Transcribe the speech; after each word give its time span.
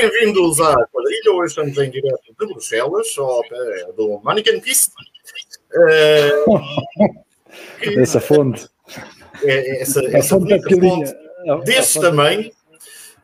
bem-vindos 0.00 0.58
à 0.60 0.74
quadrilha. 0.86 1.32
Hoje 1.34 1.48
estamos 1.48 1.76
em 1.76 1.90
direto 1.90 2.22
de 2.24 2.46
Bruxelas, 2.46 3.18
ao 3.18 3.42
pé 3.42 3.92
do 3.96 4.20
Mannequin 4.22 4.60
Piste. 4.60 4.92
Uh, 5.72 8.00
essa 8.00 8.20
fonte. 8.20 8.68
É, 9.44 9.82
essa, 9.82 10.04
essa, 10.04 10.18
essa 10.18 10.40
fonte, 10.40 10.80
fonte 10.80 11.14
desse 11.64 12.00
tamanho. 12.00 12.50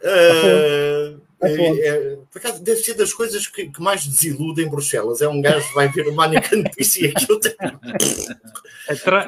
Uh, 0.00 1.20
é, 1.42 1.88
é, 1.88 2.16
por 2.30 2.38
acaso, 2.38 2.62
deve 2.62 2.78
ser 2.82 2.94
das 2.94 3.12
coisas 3.12 3.48
que, 3.48 3.68
que, 3.68 3.82
mais 3.82 4.06
desiludem 4.06 4.68
Bruxelas. 4.68 5.20
É 5.20 5.28
um 5.28 5.42
gajo 5.42 5.66
que 5.66 5.74
vai 5.74 5.88
ver 5.88 6.06
o 6.06 6.14
Mannequin 6.14 6.62
Piste 6.62 7.06
e 7.06 7.08
aquilo 7.08 7.40
tem... 7.40 7.52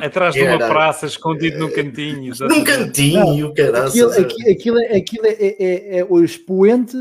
Atrás 0.01 0.33
de 0.33 0.43
uma 0.45 0.59
praça, 0.59 1.07
escondido 1.07 1.59
num 1.59 1.73
cantinho. 1.73 2.33
Num 2.43 2.62
cantinho, 2.62 3.53
caralho. 3.53 3.89
Aquilo, 3.89 4.12
aquilo, 4.12 4.79
aquilo 4.97 5.27
é, 5.27 5.33
é, 5.33 5.57
é, 5.59 5.99
é 5.99 6.07
o 6.09 6.23
expoente 6.23 6.97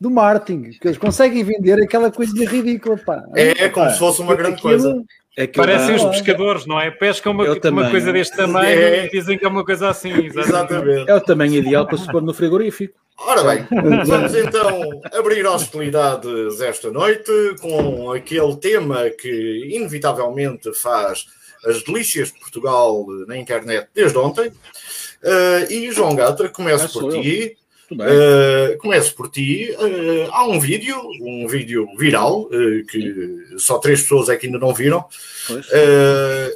do 0.00 0.10
marketing, 0.10 0.70
que 0.70 0.88
eles 0.88 0.96
conseguem 0.96 1.44
vender 1.44 1.80
aquela 1.82 2.10
coisa 2.10 2.32
ridícula, 2.44 2.96
pá. 2.96 3.22
É, 3.34 3.64
é 3.64 3.68
como 3.68 3.90
se 3.90 3.98
fosse 3.98 4.22
uma 4.22 4.34
grande 4.34 4.54
aquilo, 4.54 4.82
coisa. 4.82 5.04
É 5.36 5.46
Parecem 5.46 5.94
os 5.94 6.04
pescadores, 6.04 6.66
não 6.66 6.80
é? 6.80 6.90
Pescam 6.90 7.32
uma, 7.32 7.44
uma 7.44 7.90
coisa 7.90 8.12
deste 8.12 8.36
tamanho 8.36 8.80
é. 8.80 9.06
e 9.06 9.10
dizem 9.10 9.38
que 9.38 9.44
é 9.44 9.48
uma 9.48 9.64
coisa 9.64 9.90
assim. 9.90 10.10
Exatamente. 10.10 10.48
exatamente. 10.48 11.10
É 11.10 11.14
o 11.14 11.20
tamanho 11.20 11.54
ideal 11.54 11.86
para 11.86 11.98
se 11.98 12.10
pôr 12.10 12.22
no 12.22 12.32
frigorífico. 12.32 12.98
Ora 13.18 13.44
bem, 13.44 13.66
vamos 14.06 14.34
então 14.34 15.02
abrir 15.12 15.46
hostilidades 15.46 16.60
esta 16.62 16.90
noite 16.90 17.30
com 17.60 18.12
aquele 18.12 18.56
tema 18.56 19.10
que 19.10 19.68
inevitavelmente 19.74 20.72
faz 20.72 21.26
as 21.66 21.82
delícias 21.84 22.32
de 22.32 22.40
Portugal 22.40 23.04
na 23.26 23.36
internet 23.36 23.88
desde 23.94 24.16
ontem. 24.16 24.48
Uh, 24.48 25.70
e 25.70 25.92
João 25.92 26.14
Gata, 26.16 26.48
começo 26.48 26.86
ah, 26.86 27.00
por 27.00 27.12
ti. 27.12 27.58
Uh, 27.92 28.78
começo 28.78 29.14
por 29.16 29.28
ti. 29.28 29.70
Uh, 29.72 30.30
há 30.30 30.44
um 30.44 30.60
vídeo, 30.60 30.96
um 31.20 31.48
vídeo 31.48 31.88
viral, 31.98 32.42
uh, 32.42 32.86
que 32.86 33.56
só 33.58 33.78
três 33.78 34.02
pessoas 34.02 34.28
é 34.28 34.36
que 34.36 34.46
ainda 34.46 34.60
não 34.60 34.72
viram, 34.72 35.04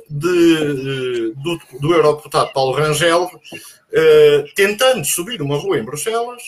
de, 0.09 1.35
do, 1.37 1.61
do 1.81 1.93
eurodeputado 1.93 2.53
Paulo 2.53 2.73
Rangel, 2.75 3.29
tentando 4.55 5.05
subir 5.05 5.43
uma 5.43 5.57
rua 5.57 5.79
em 5.79 5.85
Bruxelas 5.85 6.43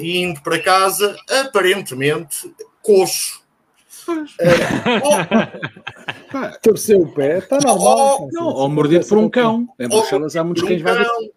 e 0.00 0.22
indo 0.22 0.40
para 0.40 0.58
casa, 0.58 1.14
aparentemente, 1.28 2.50
coxo. 2.82 3.42
Uh, 4.08 4.24
Torceu 6.62 7.02
o 7.02 7.12
pé, 7.12 7.38
está 7.38 7.58
normal. 7.60 8.28
Não, 8.32 8.46
ou 8.46 8.68
mordido 8.68 9.06
por 9.06 9.18
um 9.18 9.28
cão. 9.28 9.68
Em 9.78 9.86
Bruxelas 9.86 10.34
há 10.34 10.42
muitos 10.42 10.62
cães 10.64 10.82
um 10.82 11.30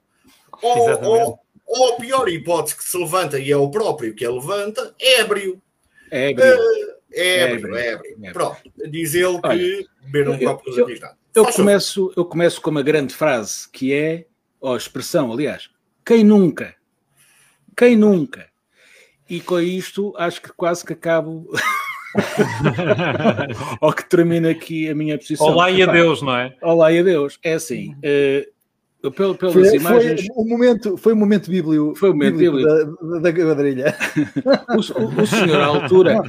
Ou, 0.61 1.03
ou, 1.03 1.44
ou 1.66 1.94
a 1.94 1.95
pior 1.97 2.30
hipótese 2.30 2.75
que 2.75 2.83
se 2.83 2.97
levanta, 2.97 3.39
e 3.39 3.52
é 3.52 3.58
o 3.58 3.69
próprio 3.69 4.13
que 4.13 4.25
a 4.25 4.31
levanta, 4.31 4.94
ébrio. 4.99 5.61
Ébrio. 6.11 6.55
Uh, 6.55 6.95
ébrio, 7.11 7.75
ébrio. 7.75 8.11
ébrio. 8.13 8.33
Pronto, 8.33 8.58
diz 8.89 9.16
ele 9.16 9.41
que 9.41 9.88
beber 10.03 10.30
um 10.30 10.39
copo 10.39 10.69
eu, 10.69 10.89
eu, 10.89 10.97
eu 11.33 11.45
começo, 11.45 12.13
eu 12.16 12.25
começo 12.25 12.61
com 12.61 12.69
uma 12.69 12.83
grande 12.83 13.13
frase 13.13 13.67
que 13.71 13.93
é, 13.93 14.25
ou 14.59 14.77
expressão, 14.77 15.31
aliás, 15.31 15.69
quem 16.05 16.23
nunca? 16.23 16.75
Quem 17.75 17.95
nunca? 17.95 18.47
E 19.30 19.41
com 19.41 19.59
isto 19.59 20.13
acho 20.17 20.41
que 20.41 20.49
quase 20.53 20.86
que 20.86 20.93
acabo. 20.93 21.49
ou 23.81 23.91
que 23.91 24.08
termina 24.08 24.52
aqui 24.52 24.88
a 24.88 24.95
minha 24.95 25.17
posição. 25.17 25.47
Olá 25.47 25.69
e 25.69 25.81
adeus, 25.81 26.21
não 26.21 26.36
é? 26.36 26.55
Olá 26.61 26.91
e 26.91 26.99
adeus. 26.99 27.39
É 27.43 27.53
assim, 27.53 27.93
uh, 27.95 28.55
pelas 29.11 29.53
foi, 29.53 29.75
imagens. 29.75 30.25
Foi 30.28 30.44
o 30.44 30.48
momento, 30.48 30.98
foi 30.98 31.14
o 31.14 31.16
momento 31.16 31.49
bíblio, 31.49 31.93
foi 31.95 32.10
o 32.10 32.14
momento 32.14 32.38
bíblio, 32.38 32.66
da 33.21 33.33
quadrilha. 33.33 33.95
O, 34.76 35.02
o, 35.02 35.21
o, 35.21 35.27
senhor, 35.27 35.61
à 35.61 35.66
altura, 35.66 36.21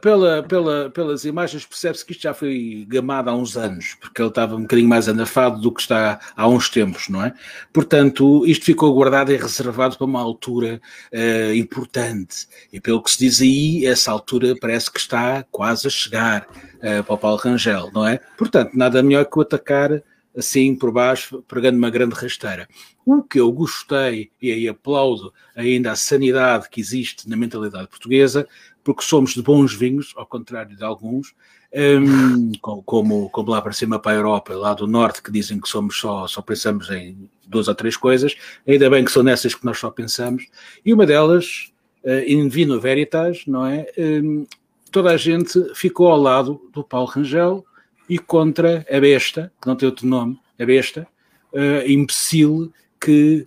pela, 0.00 0.42
pela, 0.42 0.90
pelas 0.90 1.24
imagens, 1.24 1.64
percebe-se 1.64 2.04
que 2.04 2.12
isto 2.12 2.22
já 2.22 2.34
foi 2.34 2.86
gamado 2.88 3.30
há 3.30 3.34
uns 3.34 3.56
anos, 3.56 3.96
porque 4.00 4.20
ele 4.20 4.28
estava 4.28 4.56
um 4.56 4.62
bocadinho 4.62 4.88
mais 4.88 5.08
anafado 5.08 5.60
do 5.60 5.72
que 5.72 5.80
está 5.80 6.18
há 6.36 6.48
uns 6.48 6.68
tempos, 6.68 7.08
não 7.08 7.24
é? 7.24 7.32
Portanto, 7.72 8.44
isto 8.46 8.64
ficou 8.64 8.92
guardado 8.94 9.32
e 9.32 9.36
reservado 9.36 9.96
para 9.96 10.04
uma 10.04 10.20
altura 10.20 10.80
uh, 11.12 11.54
importante. 11.54 12.46
E 12.72 12.80
pelo 12.80 13.02
que 13.02 13.10
se 13.10 13.18
diz 13.18 13.40
aí, 13.40 13.86
essa 13.86 14.10
altura 14.10 14.54
parece 14.60 14.90
que 14.90 14.98
está 14.98 15.44
quase 15.50 15.86
a 15.86 15.90
chegar 15.90 16.46
uh, 16.76 17.04
para 17.04 17.14
o 17.14 17.18
Paulo 17.18 17.38
Rangel, 17.38 17.90
não 17.92 18.06
é? 18.06 18.18
Portanto, 18.36 18.72
nada 18.74 19.02
melhor 19.02 19.24
que 19.24 19.38
o 19.38 19.42
atacar 19.42 20.02
assim 20.36 20.74
por 20.74 20.92
baixo, 20.92 21.42
pregando 21.46 21.78
uma 21.78 21.90
grande 21.90 22.14
rasteira. 22.14 22.68
O 23.04 23.22
que 23.22 23.40
eu 23.40 23.50
gostei, 23.50 24.30
e 24.40 24.52
aí 24.52 24.68
aplaudo 24.68 25.32
ainda 25.54 25.92
a 25.92 25.96
sanidade 25.96 26.68
que 26.68 26.80
existe 26.80 27.28
na 27.28 27.36
mentalidade 27.36 27.88
portuguesa, 27.88 28.46
porque 28.82 29.02
somos 29.02 29.34
de 29.34 29.42
bons 29.42 29.74
vinhos, 29.74 30.12
ao 30.16 30.26
contrário 30.26 30.76
de 30.76 30.84
alguns, 30.84 31.34
um, 31.72 32.52
como, 32.84 33.30
como 33.30 33.50
lá 33.50 33.62
para 33.62 33.72
cima 33.72 33.98
para 33.98 34.12
a 34.12 34.16
Europa, 34.16 34.54
lá 34.54 34.74
do 34.74 34.86
Norte, 34.86 35.22
que 35.22 35.30
dizem 35.30 35.60
que 35.60 35.68
somos 35.68 35.98
só, 35.98 36.26
só 36.26 36.42
pensamos 36.42 36.90
em 36.90 37.28
duas 37.46 37.68
ou 37.68 37.74
três 37.74 37.96
coisas, 37.96 38.36
ainda 38.66 38.90
bem 38.90 39.04
que 39.04 39.10
são 39.10 39.22
nessas 39.22 39.54
que 39.54 39.64
nós 39.64 39.78
só 39.78 39.90
pensamos, 39.90 40.46
e 40.84 40.92
uma 40.92 41.06
delas, 41.06 41.72
uh, 42.04 42.24
in 42.26 42.48
vino 42.48 42.80
veritas, 42.80 43.42
não 43.46 43.66
é? 43.66 43.86
Um, 43.98 44.46
toda 44.90 45.10
a 45.10 45.16
gente 45.16 45.74
ficou 45.74 46.08
ao 46.08 46.20
lado 46.20 46.60
do 46.72 46.82
Paulo 46.82 47.08
Rangel, 47.08 47.64
e 48.10 48.18
contra 48.18 48.84
a 48.90 49.00
besta, 49.00 49.52
que 49.62 49.68
não 49.68 49.76
tem 49.76 49.88
outro 49.88 50.04
nome, 50.04 50.36
a 50.58 50.66
besta, 50.66 51.06
uh, 51.52 51.88
imbecil 51.88 52.72
que, 53.00 53.46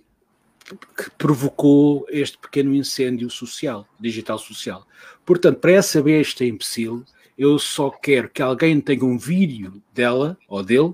que 0.95 1.11
provocou 1.17 2.05
este 2.09 2.37
pequeno 2.37 2.73
incêndio 2.73 3.29
social, 3.29 3.85
digital 3.99 4.39
social. 4.39 4.87
Portanto, 5.25 5.59
para 5.59 5.73
essa 5.73 6.01
besta 6.01 6.45
imbecil, 6.45 7.03
eu 7.37 7.59
só 7.59 7.89
quero 7.89 8.29
que 8.29 8.41
alguém 8.41 8.79
tenha 8.79 9.03
um 9.03 9.17
vídeo 9.17 9.83
dela 9.93 10.37
ou 10.47 10.63
dele, 10.63 10.93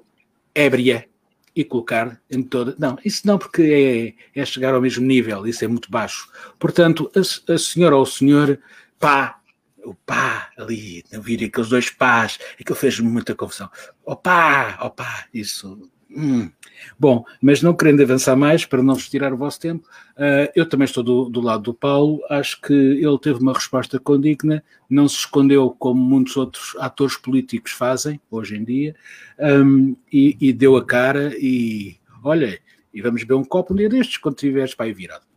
ébria, 0.56 1.08
e 1.56 1.64
colocar 1.64 2.20
em 2.32 2.42
toda. 2.42 2.76
Não, 2.80 2.98
isso 3.06 3.28
não, 3.28 3.38
porque 3.38 4.16
é, 4.36 4.42
é 4.42 4.46
chegar 4.46 4.74
ao 4.74 4.82
mesmo 4.82 5.06
nível, 5.06 5.46
isso 5.46 5.64
é 5.64 5.68
muito 5.68 5.92
baixo. 5.92 6.28
Portanto, 6.58 7.12
a, 7.16 7.54
a 7.54 7.58
senhora 7.60 7.96
ou 7.96 8.02
o 8.02 8.06
senhor, 8.08 8.60
pá, 9.00 9.39
o 9.84 9.94
pá 9.94 10.52
ali, 10.58 11.04
não 11.12 11.22
vi 11.22 11.44
aqueles 11.44 11.70
dois 11.70 11.90
pás, 11.90 12.38
aquilo 12.60 12.76
fez-me 12.76 13.10
muita 13.10 13.36
confusão. 13.36 13.70
O 14.06 14.16
pá, 14.16 14.78
o 14.82 14.90
pá, 14.90 15.26
isso. 15.34 15.90
Hum. 16.12 16.50
Bom, 16.98 17.24
mas 17.40 17.62
não 17.62 17.74
querendo 17.74 18.02
avançar 18.02 18.36
mais, 18.36 18.66
para 18.66 18.82
não 18.82 18.96
vos 18.96 19.08
tirar 19.08 19.32
o 19.32 19.38
vosso 19.38 19.60
tempo, 19.60 19.88
uh, 20.18 20.52
eu 20.56 20.68
também 20.68 20.86
estou 20.86 21.04
do, 21.04 21.30
do, 21.30 21.40
lado 21.40 21.64
do 21.64 21.74
Paulo. 21.74 22.20
Acho 22.30 22.60
que 22.62 22.74
ele 22.74 23.20
teve 23.20 23.40
uma 23.40 23.54
resposta 23.54 24.00
condigna, 24.00 24.64
não 24.90 25.08
se 25.08 25.18
escondeu 25.18 25.70
como 25.78 26.02
muitos 26.02 26.36
outros 26.36 26.76
atores 26.80 27.16
políticos 27.16 27.72
fazem 27.74 28.20
hoje 28.32 28.58
em 28.58 28.64
dia, 28.64 28.96
um, 29.40 29.96
e, 30.12 30.36
e, 30.42 30.52
deu 30.52 30.76
a 30.78 30.86
cara. 30.86 31.32
E 31.38 31.98
olha, 32.24 32.60
e 32.92 33.02
vamos 33.02 33.22
beber 33.22 33.36
um 33.36 33.46
copo 33.46 33.74
um 33.74 33.78
dia 33.78 33.90
destes 33.90 34.18
quando 34.18 34.36
estiveres 34.36 34.74
para 34.74 34.88
aí 34.88 34.94
virado. 34.94 35.29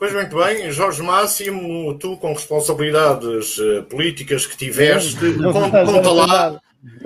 Pois 0.00 0.14
muito 0.14 0.34
bem, 0.34 0.70
Jorge 0.70 1.02
Máximo, 1.02 1.92
tu 1.98 2.16
com 2.16 2.32
responsabilidades 2.32 3.58
uh, 3.58 3.82
políticas 3.82 4.46
que 4.46 4.56
tiveste, 4.56 5.34
conta, 5.34 5.84
conta 5.84 6.10
lá, 6.10 6.60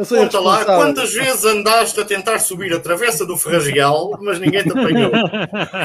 conta 0.09 0.39
lá 0.39 0.65
quantas 0.65 1.13
vezes 1.13 1.45
andaste 1.45 1.99
a 1.99 2.05
tentar 2.05 2.39
subir 2.39 2.73
a 2.73 2.79
travessa 2.79 3.27
do 3.27 3.37
Ferragial, 3.37 4.17
mas 4.23 4.39
ninguém 4.39 4.63
te 4.63 4.71
apanhou. 4.71 5.11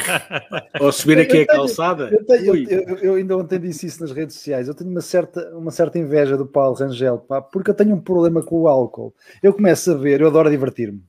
Ou 0.80 0.92
subir 0.92 1.18
aqui 1.18 1.42
a 1.42 1.48
calçada. 1.48 2.12
Eu, 2.12 2.24
tenho, 2.24 2.56
eu, 2.56 2.80
eu, 2.80 2.98
eu, 2.98 3.16
ainda 3.16 3.36
ontem 3.36 3.60
disse 3.60 3.88
isso 3.88 4.02
nas 4.02 4.12
redes 4.12 4.36
sociais. 4.36 4.68
Eu 4.68 4.76
tenho 4.76 4.92
uma 4.92 5.02
certa, 5.02 5.50
uma 5.58 5.72
certa 5.72 5.98
inveja 5.98 6.38
do 6.38 6.46
Paulo 6.46 6.76
Rangel, 6.76 7.18
pá, 7.18 7.42
porque 7.42 7.72
eu 7.72 7.76
tenho 7.76 7.96
um 7.96 8.00
problema 8.00 8.44
com 8.44 8.56
o 8.56 8.68
álcool. 8.68 9.16
Eu 9.42 9.52
começo 9.52 9.90
a 9.90 9.96
ver, 9.96 10.22
eu 10.22 10.28
adoro 10.28 10.48
divertir-me. 10.48 11.02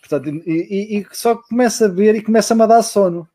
Portanto, 0.00 0.28
e, 0.28 0.42
e, 0.44 0.98
e 0.98 1.06
só 1.12 1.36
começo 1.36 1.84
a 1.84 1.88
ver 1.88 2.16
e 2.16 2.22
começa-me 2.22 2.62
a 2.62 2.66
dar 2.66 2.82
sono. 2.82 3.28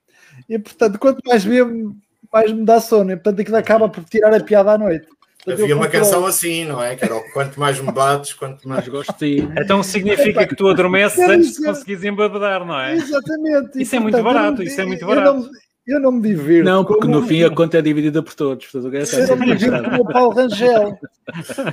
E 0.50 0.60
portanto, 0.60 1.00
quanto 1.00 1.20
mais 1.26 1.46
bebo, 1.46 1.96
mais 2.32 2.52
me 2.52 2.66
dá 2.66 2.80
sono. 2.80 3.12
E 3.12 3.16
portanto, 3.16 3.42
aquilo 3.42 3.58
acaba 3.58 3.90
por 3.90 4.04
tirar 4.06 4.34
a 4.34 4.40
piada 4.40 4.74
à 4.74 4.78
noite. 4.78 5.08
Portanto, 5.44 5.64
Havia 5.64 5.76
uma 5.76 5.88
canção 5.88 6.26
assim, 6.26 6.66
não 6.66 6.84
é? 6.84 6.96
Que 6.96 7.04
era 7.04 7.16
o 7.16 7.32
quanto 7.32 7.60
mais 7.60 7.80
me 7.80 7.92
bates, 7.92 8.34
quanto 8.34 8.68
mais 8.68 8.88
gosto 8.88 9.12
de 9.14 9.38
ti. 9.38 9.50
Então 9.58 9.82
significa 9.82 10.46
que 10.46 10.56
tu 10.56 10.68
adormeces 10.68 11.18
antes 11.18 11.56
de 11.56 11.66
conseguires 11.66 12.04
embebedar, 12.04 12.64
não 12.64 12.80
é? 12.80 12.94
Exatamente. 12.94 13.82
Isso 13.82 13.96
é 13.96 14.00
muito 14.00 14.22
barato, 14.22 14.62
isso 14.62 14.80
é 14.80 14.86
muito 14.86 15.06
barato. 15.06 15.50
Eu 15.86 16.00
não 16.00 16.12
me 16.12 16.22
divirto. 16.22 16.64
Não, 16.64 16.86
porque 16.86 17.08
no 17.08 17.26
fim 17.26 17.44
a 17.44 17.50
conta 17.50 17.80
é 17.80 17.82
dividida 17.82 18.22
por 18.22 18.36
todos. 18.36 18.68
Portanto, 18.68 18.94
eu 18.94 19.28
não 19.28 19.36
me 19.36 19.56
divirto 19.56 19.90
com 19.90 19.96
o 19.96 20.06
Paulo 20.06 20.30
Rangel. 20.32 21.00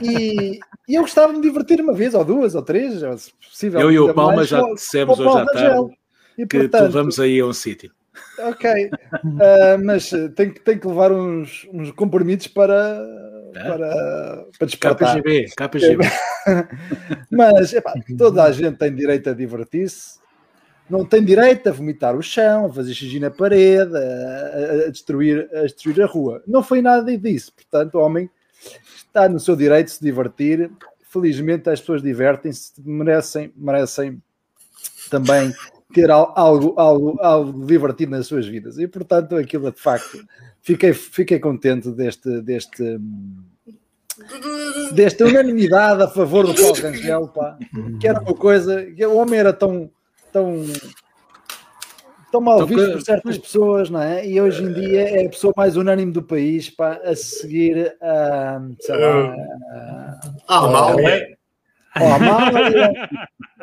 E, 0.03 0.59
e, 0.89 0.95
eu 0.95 1.03
gostava 1.03 1.33
de 1.33 1.39
me 1.39 1.45
divertir 1.45 1.81
uma 1.81 1.93
vez, 1.93 2.15
ou 2.15 2.25
duas, 2.25 2.55
ou 2.55 2.63
três, 2.63 3.01
se 3.21 3.33
possível. 3.35 3.81
Eu 3.81 3.93
e 3.93 3.99
o 3.99 4.15
Palma 4.15 4.45
já 4.45 4.63
dissemos 4.73 5.21
hoje 5.21 5.39
à 5.39 5.45
tarde 5.45 5.95
e, 6.39 6.47
que 6.47 6.59
portanto, 6.59 6.87
tu 6.87 6.93
vamos 6.93 7.21
aí 7.21 7.39
a 7.39 7.47
um 7.47 7.53
sítio. 7.53 7.93
Ok, 8.39 8.71
uh, 8.87 9.85
mas 9.85 10.11
tem, 10.37 10.53
tem 10.53 10.79
que 10.79 10.87
levar 10.87 11.11
uns, 11.13 11.67
uns 11.73 11.91
compromissos 11.91 12.47
para, 12.47 13.03
é? 13.55 13.63
para, 13.63 14.47
para 14.59 14.67
despertar. 14.67 15.15
KGB, 15.17 15.47
KGB. 15.57 16.05
mas 17.31 17.73
epá, 17.73 17.95
toda 18.17 18.45
a 18.45 18.53
gente 18.53 18.77
tem 18.77 18.95
direito 18.95 19.31
a 19.31 19.33
divertir-se. 19.33 20.19
não 20.89 21.05
tem 21.05 21.25
direito 21.25 21.69
a 21.69 21.73
vomitar 21.73 22.17
o 22.17 22.23
chão, 22.23 22.67
a 22.67 22.73
fazer 22.73 22.95
xixi 22.95 23.19
na 23.19 23.31
parede, 23.31 23.97
a, 23.97 24.87
a, 24.87 24.91
destruir, 24.91 25.49
a 25.53 25.63
destruir 25.63 26.03
a 26.03 26.07
rua. 26.07 26.43
Não 26.47 26.63
foi 26.63 26.81
nada 26.81 27.17
disso. 27.19 27.53
Portanto, 27.53 27.97
o 27.97 28.01
homem 28.01 28.31
está 28.97 29.29
no 29.29 29.41
seu 29.41 29.57
direito 29.57 29.87
de 29.87 29.93
se 29.95 30.03
divertir. 30.05 30.71
Felizmente 31.11 31.69
as 31.71 31.81
pessoas 31.81 32.03
divertem-se, 32.03 32.73
merecem, 32.85 33.53
merecem 33.57 34.23
também 35.11 35.53
ter 35.93 36.11
algo, 36.11 36.75
algo, 36.77 37.17
algo 37.21 37.67
divertido 37.67 38.13
nas 38.13 38.27
suas 38.27 38.47
vidas. 38.47 38.79
E 38.79 38.87
portanto, 38.87 39.37
aquilo 39.37 39.71
de 39.73 39.81
facto, 39.81 40.19
fiquei, 40.61 40.93
fiquei 40.93 41.39
contente 41.39 41.91
deste, 41.91 42.41
deste, 42.43 42.99
desta 44.93 45.25
unanimidade 45.25 46.03
a 46.03 46.09
favor 46.09 46.47
do 46.47 46.55
Paulo 46.55 46.75
Rangel, 46.75 47.29
pá, 47.29 47.59
que 48.01 48.07
era 48.07 48.21
uma 48.21 48.35
coisa, 48.35 48.85
que 48.85 49.05
o 49.07 49.17
homem 49.17 49.41
era 49.41 49.53
tão, 49.53 49.91
tão, 50.31 50.63
tão 52.31 52.41
mal 52.41 52.67
visto 52.67 52.93
por 52.93 53.03
certas 53.03 53.39
pessoas, 53.39 53.89
não 53.89 54.03
é? 54.03 54.27
E 54.27 54.39
hoje 54.41 54.63
em 54.63 54.73
dia 54.73 55.09
é 55.09 55.27
a 55.27 55.31
pessoa 55.31 55.55
mais 55.57 55.77
unânime 55.77 56.13
do 56.13 56.23
país 56.23 56.69
pá, 56.69 57.01
a 57.03 57.17
seguir 57.17 57.97
a, 58.03 58.61
sei 58.81 58.97
lá, 58.97 59.35
a, 60.47 60.59
a, 60.59 61.38
ou 62.01 62.13
Amália, 62.13 62.93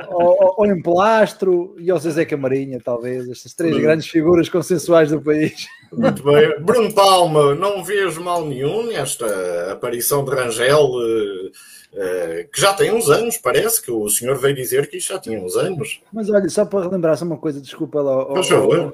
ou, 0.09 0.55
ou 0.57 0.65
Emplastro 0.65 1.75
e 1.79 1.89
ao 1.89 1.97
Zezé 1.97 2.25
Camarinha, 2.25 2.79
talvez, 2.83 3.29
estas 3.29 3.53
três 3.53 3.77
grandes 3.77 4.07
figuras 4.07 4.49
consensuais 4.49 5.09
do 5.09 5.21
país. 5.21 5.67
Muito 5.91 6.23
bem. 6.23 6.59
Bruno 6.61 6.93
Palma, 6.93 7.55
não 7.55 7.83
vejo 7.83 8.21
mal 8.21 8.45
nenhum 8.45 8.87
nesta 8.87 9.71
aparição 9.71 10.25
de 10.25 10.31
Rangel, 10.31 10.85
uh, 10.85 11.47
uh, 11.47 12.49
que 12.51 12.59
já 12.59 12.73
tem 12.73 12.91
uns 12.93 13.09
anos, 13.09 13.37
parece 13.37 13.81
que 13.81 13.91
o 13.91 14.09
senhor 14.09 14.37
veio 14.37 14.55
dizer 14.55 14.89
que 14.89 14.97
isto 14.97 15.13
já 15.13 15.19
tinha 15.19 15.39
uns 15.39 15.55
anos. 15.55 16.01
Mas 16.11 16.29
olha, 16.29 16.49
só 16.49 16.65
para 16.65 16.85
relembrar 16.85 17.17
só 17.17 17.25
uma 17.25 17.37
coisa, 17.37 17.61
desculpa 17.61 18.01
lá. 18.01 18.25
Por 18.25 18.43
favor. 18.43 18.93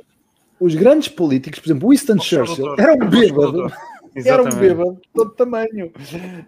Os 0.59 0.75
grandes 0.75 1.07
políticos, 1.07 1.59
por 1.59 1.67
exemplo, 1.69 1.89
Winston 1.89 2.19
Churchill, 2.19 2.75
era 2.77 2.93
um 2.93 3.09
bêbado. 3.09 3.71
Exatamente. 4.15 4.55
Era 4.55 4.55
um 4.55 4.59
bêbado 4.59 4.93
de 4.95 5.09
todo 5.13 5.31
tamanho. 5.31 5.91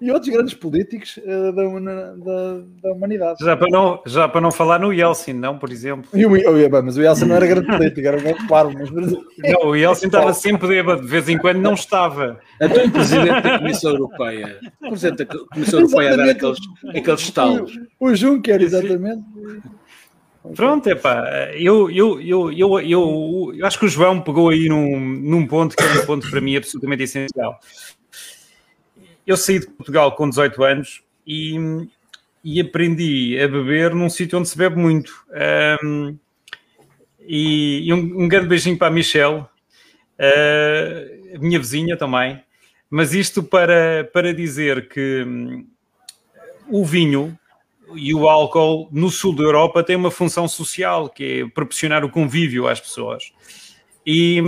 E 0.02 0.12
outros 0.12 0.32
grandes 0.32 0.54
políticos 0.54 1.18
uh, 1.18 1.54
da, 1.54 1.64
da, 1.64 2.62
da, 2.82 2.92
humanidade. 2.94 3.44
Já 3.44 3.56
para, 3.56 3.70
não, 3.70 4.02
já 4.06 4.28
para 4.28 4.42
não 4.42 4.52
falar 4.52 4.80
no 4.80 4.92
Yeltsin, 4.92 5.34
não, 5.34 5.58
por 5.58 5.72
exemplo. 5.72 6.10
E 6.14 6.26
o, 6.26 6.32
oh, 6.32 6.84
mas 6.84 6.98
o 6.98 7.02
Yeltsin 7.02 7.26
não 7.26 7.36
era 7.36 7.48
grande 7.48 7.68
político, 7.68 8.06
era 8.06 8.18
um 8.18 8.22
grande 8.22 8.48
parvo. 8.48 8.74
Mas... 8.78 8.92
Não, 8.92 9.68
o 9.68 9.76
Yeltsin 9.76 10.08
estava 10.08 10.34
sempre 10.34 10.68
bêbado, 10.68 11.02
de 11.02 11.08
vez 11.08 11.30
em 11.30 11.38
quando 11.38 11.60
não 11.60 11.74
estava. 11.74 12.40
Até 12.62 12.86
o 12.86 12.92
Presidente 12.92 13.42
da 13.42 13.60
Comissão 13.60 13.92
Europeia. 13.92 14.60
O 14.82 14.90
Presidente 14.90 15.18
da 15.24 15.26
Comissão 15.26 15.80
Europeia 15.80 16.14
a 16.14 16.18
dar 16.18 16.30
aqueles, 16.30 16.60
aqueles 16.90 17.22
estalos. 17.22 17.80
O, 18.00 18.08
o 18.08 18.16
Juncker, 18.16 18.62
exatamente. 18.62 19.24
Pronto, 20.56 20.90
é 20.90 20.96
pá, 20.96 21.52
eu, 21.54 21.90
eu, 21.90 22.22
eu, 22.22 22.52
eu, 22.52 22.80
eu, 22.82 23.54
eu 23.56 23.66
acho 23.66 23.80
que 23.80 23.86
o 23.86 23.90
João 23.90 24.20
pegou 24.20 24.50
aí 24.50 24.68
num, 24.68 25.00
num 25.00 25.48
ponto 25.48 25.74
que 25.74 25.82
é 25.82 25.88
um 25.88 26.06
ponto 26.06 26.30
para 26.30 26.42
mim 26.42 26.58
absolutamente 26.58 27.04
essencial. 27.04 27.58
Eu 29.26 29.38
saí 29.38 29.60
de 29.60 29.68
Portugal 29.68 30.14
com 30.16 30.28
18 30.28 30.64
anos 30.64 31.02
e, 31.26 31.56
e 32.44 32.60
aprendi 32.60 33.40
a 33.40 33.48
beber 33.48 33.96
num 33.96 34.10
sítio 34.10 34.38
onde 34.38 34.50
se 34.50 34.58
bebe 34.58 34.76
muito. 34.76 35.26
Um, 35.82 36.18
e, 37.22 37.88
e 37.88 37.94
um, 37.94 38.24
um, 38.24 38.28
grande 38.28 38.48
beijinho 38.48 38.78
para 38.78 38.88
a 38.88 38.92
Michelle, 38.92 39.46
uh, 40.20 41.40
minha 41.40 41.58
vizinha 41.58 41.96
também. 41.96 42.44
Mas 42.90 43.14
isto 43.14 43.42
para, 43.42 44.10
para 44.12 44.34
dizer 44.34 44.90
que 44.90 45.24
um, 45.26 45.66
o 46.70 46.84
vinho 46.84 47.38
e 47.96 48.14
o 48.14 48.28
álcool 48.28 48.88
no 48.92 49.10
sul 49.10 49.36
da 49.36 49.44
Europa 49.44 49.84
tem 49.84 49.96
uma 49.96 50.12
função 50.12 50.48
social, 50.48 51.10
que 51.10 51.42
é 51.42 51.50
proporcionar 51.50 52.04
o 52.04 52.10
convívio 52.10 52.68
às 52.68 52.80
pessoas. 52.80 53.32
E 54.06 54.42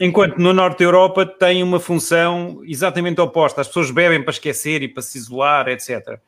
enquanto 0.00 0.38
no 0.38 0.52
norte 0.52 0.78
da 0.78 0.84
Europa 0.84 1.26
tem 1.26 1.62
uma 1.62 1.80
função 1.80 2.62
exatamente 2.64 3.20
oposta, 3.20 3.60
as 3.60 3.68
pessoas 3.68 3.90
bebem 3.90 4.22
para 4.22 4.32
esquecer 4.32 4.82
e 4.82 4.88
para 4.88 5.02
se 5.02 5.18
isolar, 5.18 5.68
etc. 5.68 6.18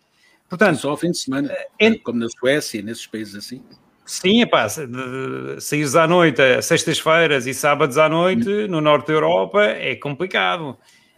Portanto, 0.49 0.79
só 0.79 0.91
ao 0.91 0.97
fim 0.97 1.11
de 1.11 1.19
semana, 1.19 1.55
é, 1.79 1.95
como 1.97 2.19
na 2.19 2.29
Suécia, 2.29 2.83
nesses 2.83 3.07
países 3.07 3.35
assim. 3.37 3.63
Sim, 4.05 4.43
é 4.43 4.47
pá, 4.47 4.67
saíres 5.61 5.95
à 5.95 6.07
noite, 6.09 6.43
sextas-feiras 6.63 7.47
e 7.47 7.55
sábados 7.55 7.97
à 7.97 8.09
noite, 8.09 8.67
no 8.67 8.81
norte 8.81 9.07
da 9.07 9.13
Europa, 9.13 9.63
é 9.63 9.95
complicado 9.95 10.77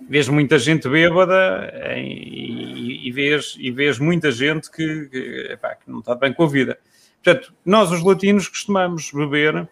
vês 0.08 0.28
muita 0.28 0.58
gente 0.58 0.88
bêbada 0.88 1.72
e, 1.96 3.08
e, 3.08 3.12
vês, 3.12 3.56
e 3.58 3.70
vês 3.70 3.98
muita 3.98 4.30
gente 4.30 4.70
que, 4.70 5.06
que, 5.06 5.48
epá, 5.52 5.74
que, 5.74 5.90
não 5.90 6.00
está 6.00 6.14
bem 6.14 6.32
com 6.32 6.44
a 6.44 6.48
vida. 6.48 6.78
Portanto, 7.22 7.54
nós 7.64 7.90
os 7.90 8.02
latinos 8.02 8.48
costumamos 8.48 9.10
beber 9.12 9.68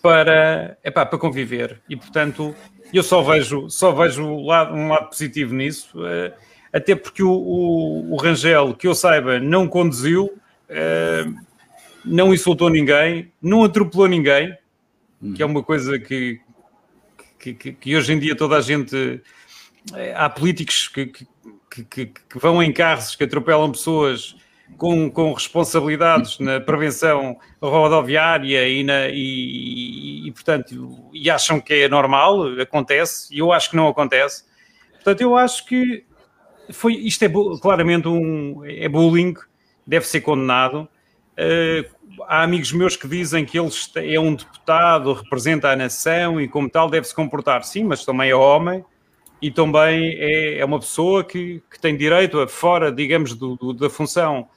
para, 0.00 0.76
epá, 0.84 1.04
para 1.06 1.18
conviver 1.18 1.80
e, 1.88 1.96
portanto, 1.96 2.54
eu 2.92 3.02
só 3.02 3.22
vejo, 3.22 3.70
só 3.70 3.92
vejo 3.92 4.22
um 4.22 4.46
lado, 4.46 4.74
um 4.74 4.88
lado 4.88 5.08
positivo 5.08 5.54
nisso, 5.54 5.98
uh, 5.98 6.32
até 6.72 6.94
porque 6.94 7.22
o, 7.22 7.30
o, 7.30 8.12
o, 8.12 8.16
Rangel, 8.16 8.74
que 8.74 8.86
eu 8.86 8.94
saiba, 8.94 9.38
não 9.38 9.66
conduziu, 9.66 10.26
uh, 10.26 11.34
não 12.04 12.34
insultou 12.34 12.68
ninguém, 12.68 13.32
não 13.40 13.64
atropelou 13.64 14.06
ninguém, 14.06 14.56
que 15.34 15.42
é 15.42 15.46
uma 15.46 15.62
coisa 15.62 15.98
que, 15.98 16.40
que, 17.42 17.54
que, 17.54 17.72
que, 17.72 17.96
hoje 17.96 18.12
em 18.12 18.18
dia 18.18 18.36
toda 18.36 18.56
a 18.56 18.60
gente. 18.60 19.20
Eh, 19.94 20.14
há 20.16 20.30
políticos 20.30 20.86
que, 20.86 21.06
que, 21.06 22.12
vão 22.36 22.62
em 22.62 22.72
carros 22.72 23.16
que 23.16 23.24
atropelam 23.24 23.72
pessoas 23.72 24.36
com, 24.78 25.10
com 25.10 25.32
responsabilidades 25.32 26.38
na 26.38 26.60
prevenção 26.60 27.36
rodoviária 27.60 28.68
e, 28.68 28.84
na, 28.84 29.08
e, 29.08 30.28
e, 30.28 30.32
portanto, 30.32 31.10
e 31.12 31.28
acham 31.28 31.60
que 31.60 31.74
é 31.74 31.88
normal, 31.88 32.60
acontece, 32.60 33.34
e 33.34 33.40
eu 33.40 33.52
acho 33.52 33.70
que 33.70 33.76
não 33.76 33.88
acontece. 33.88 34.44
Portanto, 34.94 35.20
eu 35.20 35.36
acho 35.36 35.66
que 35.66 36.04
foi, 36.70 36.94
isto 36.94 37.24
é 37.24 37.30
claramente 37.60 38.06
um 38.06 38.64
é 38.64 38.88
bullying, 38.88 39.34
deve 39.84 40.06
ser 40.06 40.20
condenado. 40.20 40.88
Uh, 41.32 42.01
há 42.26 42.42
amigos 42.42 42.72
meus 42.72 42.96
que 42.96 43.08
dizem 43.08 43.44
que 43.44 43.58
ele 43.58 43.70
é 43.96 44.18
um 44.18 44.34
deputado, 44.34 45.12
representa 45.12 45.68
a 45.70 45.76
nação 45.76 46.40
e, 46.40 46.48
como 46.48 46.68
tal, 46.68 46.88
deve 46.88 47.06
se 47.06 47.14
comportar. 47.14 47.64
Sim, 47.64 47.84
mas 47.84 48.04
também 48.04 48.30
é 48.30 48.34
homem 48.34 48.84
e 49.40 49.50
também 49.50 50.14
é, 50.18 50.58
é 50.58 50.64
uma 50.64 50.78
pessoa 50.78 51.24
que, 51.24 51.62
que 51.70 51.80
tem 51.80 51.96
direito 51.96 52.38
a, 52.40 52.46
fora, 52.46 52.92
digamos, 52.92 53.34
do, 53.34 53.56
do, 53.56 53.72
da 53.72 53.90
função 53.90 54.48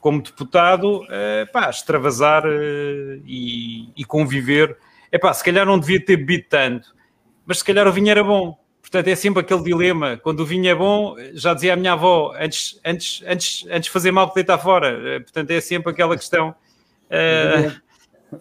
como 0.00 0.20
deputado, 0.20 1.06
é, 1.08 1.46
pá, 1.46 1.70
extravasar 1.70 2.44
é, 2.44 3.20
e, 3.24 3.88
e, 3.96 4.04
conviver. 4.04 4.76
É 5.10 5.18
pá, 5.18 5.32
se 5.32 5.42
calhar 5.42 5.64
não 5.64 5.78
devia 5.78 6.04
ter 6.04 6.16
bebido 6.16 6.44
tanto, 6.48 6.94
mas 7.46 7.58
se 7.58 7.64
calhar 7.64 7.86
o 7.86 7.92
vinho 7.92 8.10
era 8.10 8.22
bom. 8.22 8.58
Portanto, 8.82 9.08
é 9.08 9.14
sempre 9.14 9.40
aquele 9.40 9.62
dilema. 9.62 10.18
Quando 10.18 10.40
o 10.40 10.44
vinho 10.44 10.68
é 10.68 10.74
bom, 10.74 11.16
já 11.32 11.54
dizia 11.54 11.72
a 11.72 11.76
minha 11.76 11.92
avó, 11.94 12.34
antes, 12.38 12.78
antes, 12.84 13.22
antes, 13.26 13.66
antes 13.70 13.88
fazer 13.88 14.10
mal 14.10 14.28
que 14.28 14.34
deitar 14.34 14.58
fora. 14.58 15.20
Portanto, 15.22 15.50
é 15.50 15.60
sempre 15.60 15.90
aquela 15.90 16.16
questão 16.16 16.54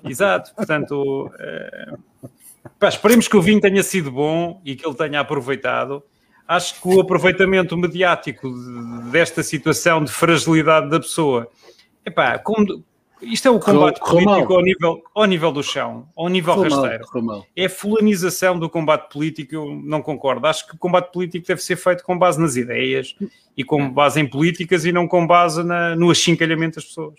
exato, 0.04 0.54
portanto, 0.56 1.28
uh, 1.28 2.30
pá, 2.80 2.90
esperemos 2.90 3.28
que 3.28 3.38
o 3.38 3.42
vinho 3.42 3.62
tenha 3.62 3.84
sido 3.84 4.12
bom 4.12 4.62
e 4.66 4.76
que 4.76 4.88
ele 4.88 4.96
tenha 4.96 5.20
aproveitado. 5.20 6.04
Acho 6.48 6.82
que 6.82 6.88
o 6.88 7.00
aproveitamento 7.00 7.78
mediático 7.78 8.50
desta 9.12 9.42
situação 9.42 10.04
de 10.04 10.12
fragilidade 10.12 10.90
da 10.90 11.00
pessoa, 11.00 11.48
epá, 12.06 12.38
como, 12.38 12.84
isto 13.22 13.48
é 13.48 13.52
o 13.52 13.60
combate 13.60 14.00
político 14.00 14.54
ao 14.54 14.62
nível, 14.62 15.04
ao 15.16 15.26
nível 15.26 15.52
do 15.52 15.64
chão, 15.64 16.08
ao 16.16 16.28
nível 16.28 16.62
rasteiro. 16.62 17.06
É 17.56 17.66
a 17.66 17.70
fulanização 17.70 18.60
do 18.60 18.70
combate 18.70 19.12
político, 19.12 19.56
eu 19.56 19.82
não 19.84 20.02
concordo. 20.02 20.46
Acho 20.46 20.68
que 20.68 20.76
o 20.76 20.78
combate 20.78 21.12
político 21.12 21.48
deve 21.48 21.62
ser 21.62 21.78
feito 21.78 22.04
com 22.04 22.18
base 22.18 22.40
nas 22.40 22.56
ideias 22.56 23.16
e 23.56 23.64
com 23.64 23.90
base 23.90 24.20
em 24.20 24.28
políticas 24.28 24.84
e 24.84 24.92
não 24.92 25.08
com 25.08 25.26
base 25.26 25.64
na, 25.64 25.96
no 25.96 26.12
achincalhamento 26.12 26.76
das 26.76 26.86
pessoas. 26.86 27.16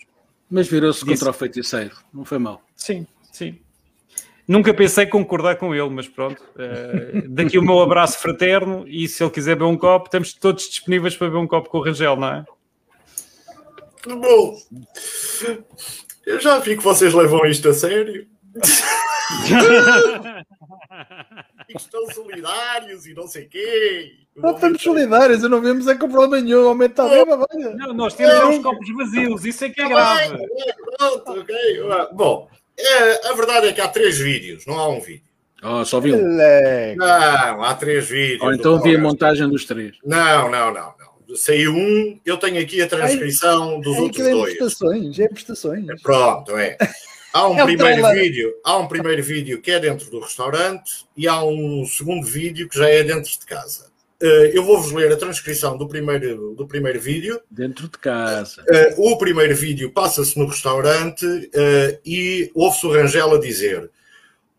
Mas 0.49 0.67
virou-se 0.67 1.03
contra 1.03 1.29
o 1.29 1.33
feiticeiro, 1.33 1.95
não 2.13 2.23
foi 2.23 2.37
mal. 2.37 2.61
Sim, 2.75 3.07
sim. 3.31 3.59
Nunca 4.47 4.73
pensei 4.73 5.07
concordar 5.07 5.55
com 5.55 5.73
ele, 5.73 5.89
mas 5.89 6.07
pronto. 6.07 6.41
Uh, 6.55 7.27
daqui 7.29 7.57
o 7.57 7.63
meu 7.63 7.81
abraço 7.81 8.19
fraterno 8.19 8.85
e 8.87 9.07
se 9.07 9.23
ele 9.23 9.31
quiser 9.31 9.55
beber 9.55 9.65
um 9.65 9.77
copo, 9.77 10.05
estamos 10.05 10.33
todos 10.33 10.69
disponíveis 10.69 11.17
para 11.17 11.27
beber 11.27 11.39
um 11.39 11.47
copo 11.47 11.69
com 11.69 11.79
o 11.79 11.83
Rangel, 11.83 12.15
não 12.15 12.27
é? 12.27 12.45
Bom, 14.07 14.55
eu 16.27 16.39
já 16.39 16.59
vi 16.59 16.77
que 16.77 16.83
vocês 16.83 17.11
levam 17.11 17.43
isto 17.47 17.69
a 17.69 17.73
sério. 17.73 18.27
e 21.69 21.77
estão 21.77 22.05
solidários 22.11 23.05
e 23.05 23.13
não 23.13 23.27
sei 23.27 23.45
quê. 23.45 24.13
Não 24.35 24.53
estamos 24.53 24.81
solidários, 24.81 25.43
eu 25.43 25.49
não 25.49 25.61
vemos 25.61 25.87
é 25.87 25.95
com 25.95 26.09
problema 26.09 26.41
nenhum, 26.41 26.67
aumenta 26.67 27.03
a 27.03 27.07
reba, 27.07 27.47
Não, 27.77 27.93
nós 27.93 28.13
temos 28.15 28.57
uns 28.57 28.63
copos 28.63 28.87
vazios, 28.93 29.45
isso 29.45 29.63
é 29.63 29.69
que 29.69 29.81
é 29.81 29.87
grave. 29.87 30.37
Pronto, 30.97 31.39
ok. 31.39 31.55
Bom, 32.13 32.49
é, 32.77 33.29
a 33.29 33.33
verdade 33.33 33.67
é 33.67 33.73
que 33.73 33.79
há 33.79 33.87
três 33.87 34.17
vídeos, 34.17 34.65
não 34.65 34.77
há 34.77 34.89
um 34.89 34.99
vídeo. 34.99 35.23
Oh, 35.63 35.83
só 35.85 35.99
vi 35.99 36.13
um. 36.13 36.37
Não, 36.95 37.63
há 37.63 37.73
três 37.75 38.07
vídeos. 38.07 38.41
Ou 38.41 38.53
então 38.53 38.81
vi 38.81 38.95
a 38.95 38.99
montagem 38.99 39.47
dos 39.49 39.65
três. 39.65 39.95
Não, 40.03 40.51
não, 40.51 40.73
não, 40.73 40.93
não. 40.99 41.35
Saiu 41.35 41.73
um, 41.73 42.19
eu 42.23 42.37
tenho 42.37 42.61
aqui 42.61 42.81
a 42.81 42.87
transcrição 42.87 43.79
dos 43.79 43.95
Ai, 43.95 44.01
outros 44.01 44.27
é 44.27 44.31
dois. 44.31 44.57
Prestações, 44.57 45.19
é 45.19 45.27
prestações. 45.27 46.01
Pronto, 46.03 46.55
é. 46.57 46.77
Há 47.35 47.49
um, 47.49 47.59
é 47.59 47.65
primeiro 47.65 48.13
vídeo, 48.13 48.55
há 48.63 48.77
um 48.77 48.87
primeiro 48.87 49.21
vídeo 49.21 49.61
que 49.61 49.69
é 49.69 49.77
dentro 49.77 50.09
do 50.09 50.21
restaurante 50.21 51.05
e 51.17 51.27
há 51.27 51.43
um 51.43 51.85
segundo 51.85 52.25
vídeo 52.25 52.69
que 52.69 52.79
já 52.79 52.87
é 52.87 53.03
dentro 53.03 53.29
de 53.29 53.45
casa. 53.45 53.87
Uh, 54.23 54.47
eu 54.53 54.63
vou-vos 54.63 54.93
ler 54.93 55.11
a 55.11 55.17
transcrição 55.17 55.77
do 55.77 55.85
primeiro, 55.85 56.55
do 56.55 56.65
primeiro 56.65 56.97
vídeo. 56.97 57.41
Dentro 57.51 57.89
de 57.89 57.97
casa. 57.97 58.63
Uh, 58.63 59.11
o 59.11 59.17
primeiro 59.17 59.53
vídeo 59.53 59.91
passa-se 59.91 60.39
no 60.39 60.45
restaurante 60.45 61.25
uh, 61.25 61.99
e 62.05 62.49
ouve-se 62.55 62.87
o 62.87 62.93
Rangel 62.93 63.35
a 63.35 63.37
dizer: 63.37 63.91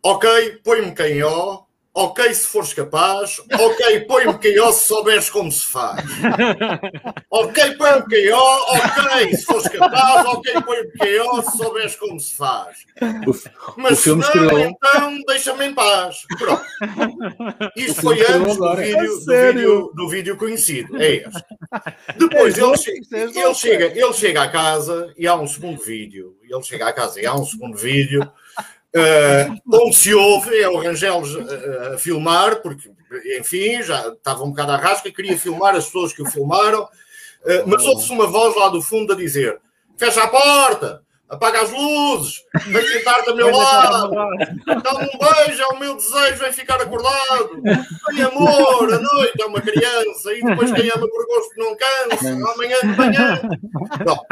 Ok, 0.02 0.28
põe-me 0.62 0.94
quem 0.94 1.22
ó, 1.22 1.62
Ok, 1.98 2.34
se 2.34 2.46
fores 2.46 2.74
capaz. 2.74 3.38
Ok, 3.58 4.00
põe-me 4.00 4.34
KO 4.34 4.70
se 4.70 4.86
souberes 4.86 5.30
como 5.30 5.50
se 5.50 5.66
faz. 5.66 6.04
Ok, 7.30 7.74
põe-me 7.78 8.02
KO. 8.02 8.36
Ok, 8.36 9.34
se 9.34 9.44
fores 9.46 9.68
capaz. 9.68 10.26
Ok, 10.26 10.52
põe-me 10.60 10.90
KO 10.92 11.42
se 11.42 11.56
souberes 11.56 11.96
como 11.96 12.20
se 12.20 12.34
faz. 12.34 12.76
Mas 13.78 14.00
se 14.00 14.10
não, 14.10 14.58
então 14.58 15.22
deixa-me 15.26 15.68
em 15.68 15.74
paz. 15.74 16.18
Pronto. 16.38 16.62
Isto 17.74 18.02
foi 18.02 18.20
antes 18.26 18.58
do 18.58 18.76
vídeo, 18.76 19.18
do, 19.18 19.26
vídeo, 19.26 19.92
do 19.94 20.08
vídeo 20.10 20.36
conhecido. 20.36 21.02
É 21.02 21.14
este. 21.14 21.44
Depois 22.18 22.58
é 22.58 22.62
ele, 22.62 22.76
che 22.76 23.38
ele, 23.38 23.54
chega, 23.54 23.86
ele 23.86 24.12
chega 24.12 24.42
à 24.42 24.48
casa 24.48 25.14
e 25.16 25.26
há 25.26 25.34
um 25.34 25.46
segundo 25.46 25.82
vídeo. 25.82 26.36
Ele 26.42 26.62
chega 26.62 26.88
à 26.88 26.92
casa 26.92 27.22
e 27.22 27.24
há 27.24 27.34
um 27.34 27.46
segundo 27.46 27.78
vídeo 27.78 28.30
Uh, 28.96 29.60
onde 29.84 29.94
se 29.94 30.14
ouve 30.14 30.58
é 30.58 30.66
o 30.66 30.78
Rangel 30.78 31.20
uh, 31.20 31.94
a 31.94 31.98
filmar, 31.98 32.62
porque, 32.62 32.90
enfim, 33.38 33.82
já 33.82 34.08
estava 34.08 34.42
um 34.42 34.48
bocado 34.48 34.72
à 34.72 34.76
rasca, 34.76 35.12
queria 35.12 35.36
filmar 35.36 35.74
as 35.74 35.84
pessoas 35.84 36.14
que 36.14 36.22
o 36.22 36.30
filmaram, 36.30 36.84
uh, 36.84 36.88
mas 37.66 37.84
ouve-se 37.84 38.10
uma 38.10 38.26
voz 38.26 38.56
lá 38.56 38.70
do 38.70 38.80
fundo 38.80 39.12
a 39.12 39.16
dizer: 39.16 39.60
fecha 39.98 40.22
a 40.22 40.28
porta, 40.28 41.02
apaga 41.28 41.60
as 41.60 41.70
luzes, 41.72 42.42
vem 42.68 42.86
sentar-te 42.86 43.28
ao 43.28 43.36
meu 43.36 43.54
lado, 43.54 44.14
dá-me 44.64 45.10
um 45.12 45.18
beijo, 45.18 45.62
é 45.62 45.66
o 45.66 45.78
meu 45.78 45.96
desejo, 45.96 46.36
vem 46.38 46.52
ficar 46.54 46.80
acordado, 46.80 47.62
tem 48.06 48.22
amor, 48.22 48.94
a 48.94 48.98
noite 48.98 49.42
é 49.42 49.44
uma 49.44 49.60
criança, 49.60 50.32
e 50.32 50.42
depois 50.42 50.72
quem 50.72 50.88
ama 50.88 51.06
por 51.06 51.26
gosto 51.26 51.52
não 51.58 51.76
cansa, 51.76 52.30
amanhã 52.54 52.76
de 52.80 52.96
manhã. 52.96 53.42
Bom, 54.06 54.24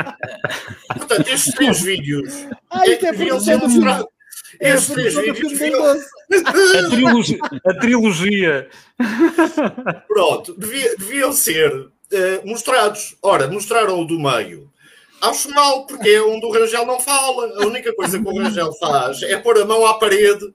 portanto, 0.96 1.28
estes 1.28 1.52
três 1.52 1.82
vídeos 1.82 2.46
Ai, 2.70 2.92
é 2.92 2.96
que 2.96 3.10
deviam 3.10 3.38
ser 3.38 3.58
mostrados. 3.58 4.13
Estes 4.60 4.94
três 4.94 5.14
vídeos 5.14 5.60
a, 6.32 6.90
trilogia, 6.90 7.38
a 7.64 7.74
trilogia. 7.74 8.68
Pronto, 10.08 10.54
devia, 10.58 10.96
deviam 10.96 11.32
ser 11.32 11.72
uh, 11.74 11.90
mostrados. 12.46 13.16
Ora, 13.22 13.48
mostraram 13.48 14.00
o 14.00 14.04
do 14.04 14.18
meio. 14.18 14.70
Acho 15.20 15.50
mal, 15.50 15.86
porque 15.86 16.10
é 16.10 16.22
onde 16.22 16.44
o 16.44 16.52
Rangel 16.52 16.84
não 16.84 17.00
fala. 17.00 17.62
A 17.62 17.66
única 17.66 17.94
coisa 17.94 18.18
que 18.18 18.28
o 18.28 18.38
Rangel 18.38 18.72
faz 18.74 19.22
é 19.22 19.36
pôr 19.36 19.58
a 19.58 19.64
mão 19.64 19.86
à 19.86 19.94
parede 19.94 20.52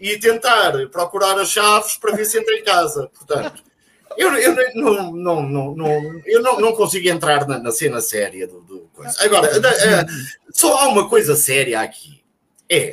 e 0.00 0.16
tentar 0.18 0.72
procurar 0.90 1.38
as 1.38 1.50
chaves 1.50 1.96
para 1.96 2.16
ver 2.16 2.24
se 2.24 2.38
entra 2.38 2.54
em 2.54 2.64
casa. 2.64 3.10
Portanto, 3.14 3.62
eu, 4.16 4.32
eu, 4.34 4.56
não, 4.74 5.12
não, 5.12 5.42
não, 5.42 5.76
não, 5.76 6.22
eu 6.24 6.42
não, 6.42 6.58
não 6.58 6.72
consigo 6.72 7.08
entrar 7.08 7.46
na, 7.46 7.58
na 7.58 7.70
cena 7.70 8.00
séria 8.00 8.46
do, 8.46 8.60
do 8.62 8.78
coisa. 8.94 9.14
Agora, 9.22 9.50
uh, 9.58 10.06
só 10.50 10.78
há 10.78 10.88
uma 10.88 11.08
coisa 11.08 11.36
séria 11.36 11.80
aqui. 11.80 12.22
É 12.70 12.92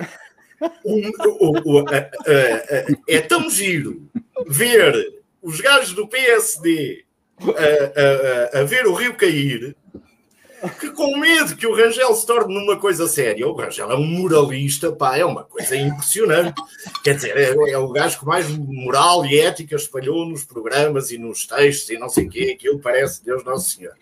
o, 0.83 1.79
o, 1.79 1.79
a, 1.79 1.97
a, 1.97 1.97
a, 1.97 2.85
é 3.07 3.21
tão 3.21 3.49
giro 3.49 4.09
ver 4.47 5.21
os 5.41 5.59
gajos 5.61 5.93
do 5.93 6.07
PSD 6.07 7.05
a, 8.53 8.63
ver 8.63 8.87
o 8.87 8.93
rio 8.93 9.15
cair 9.15 9.75
que 10.79 10.89
com 10.91 11.17
medo 11.17 11.55
que 11.55 11.67
o 11.67 11.75
Rangel 11.75 12.13
se 12.15 12.25
torne 12.25 12.53
numa 12.53 12.77
coisa 12.77 13.07
séria, 13.07 13.47
o 13.47 13.53
Rangel 13.53 13.91
é 13.91 13.95
um 13.95 14.05
moralista, 14.05 14.91
pá, 14.91 15.17
é 15.17 15.25
uma 15.25 15.43
coisa 15.43 15.75
impressionante. 15.75 16.59
Quer 17.03 17.15
dizer, 17.15 17.37
é, 17.37 17.71
é, 17.71 17.77
o 17.77 17.89
gajo 17.89 18.19
que 18.19 18.25
mais 18.25 18.49
moral 18.49 19.25
e 19.25 19.39
ética 19.39 19.75
espalhou 19.75 20.25
nos 20.25 20.43
programas 20.43 21.11
e 21.11 21.17
nos 21.17 21.45
textos 21.45 21.89
e 21.89 21.97
não 21.97 22.09
sei 22.09 22.25
o 22.25 22.29
quê, 22.29 22.55
aquilo 22.55 22.79
parece 22.79 23.23
Deus 23.23 23.43
Nosso 23.43 23.69
Senhor. 23.71 23.93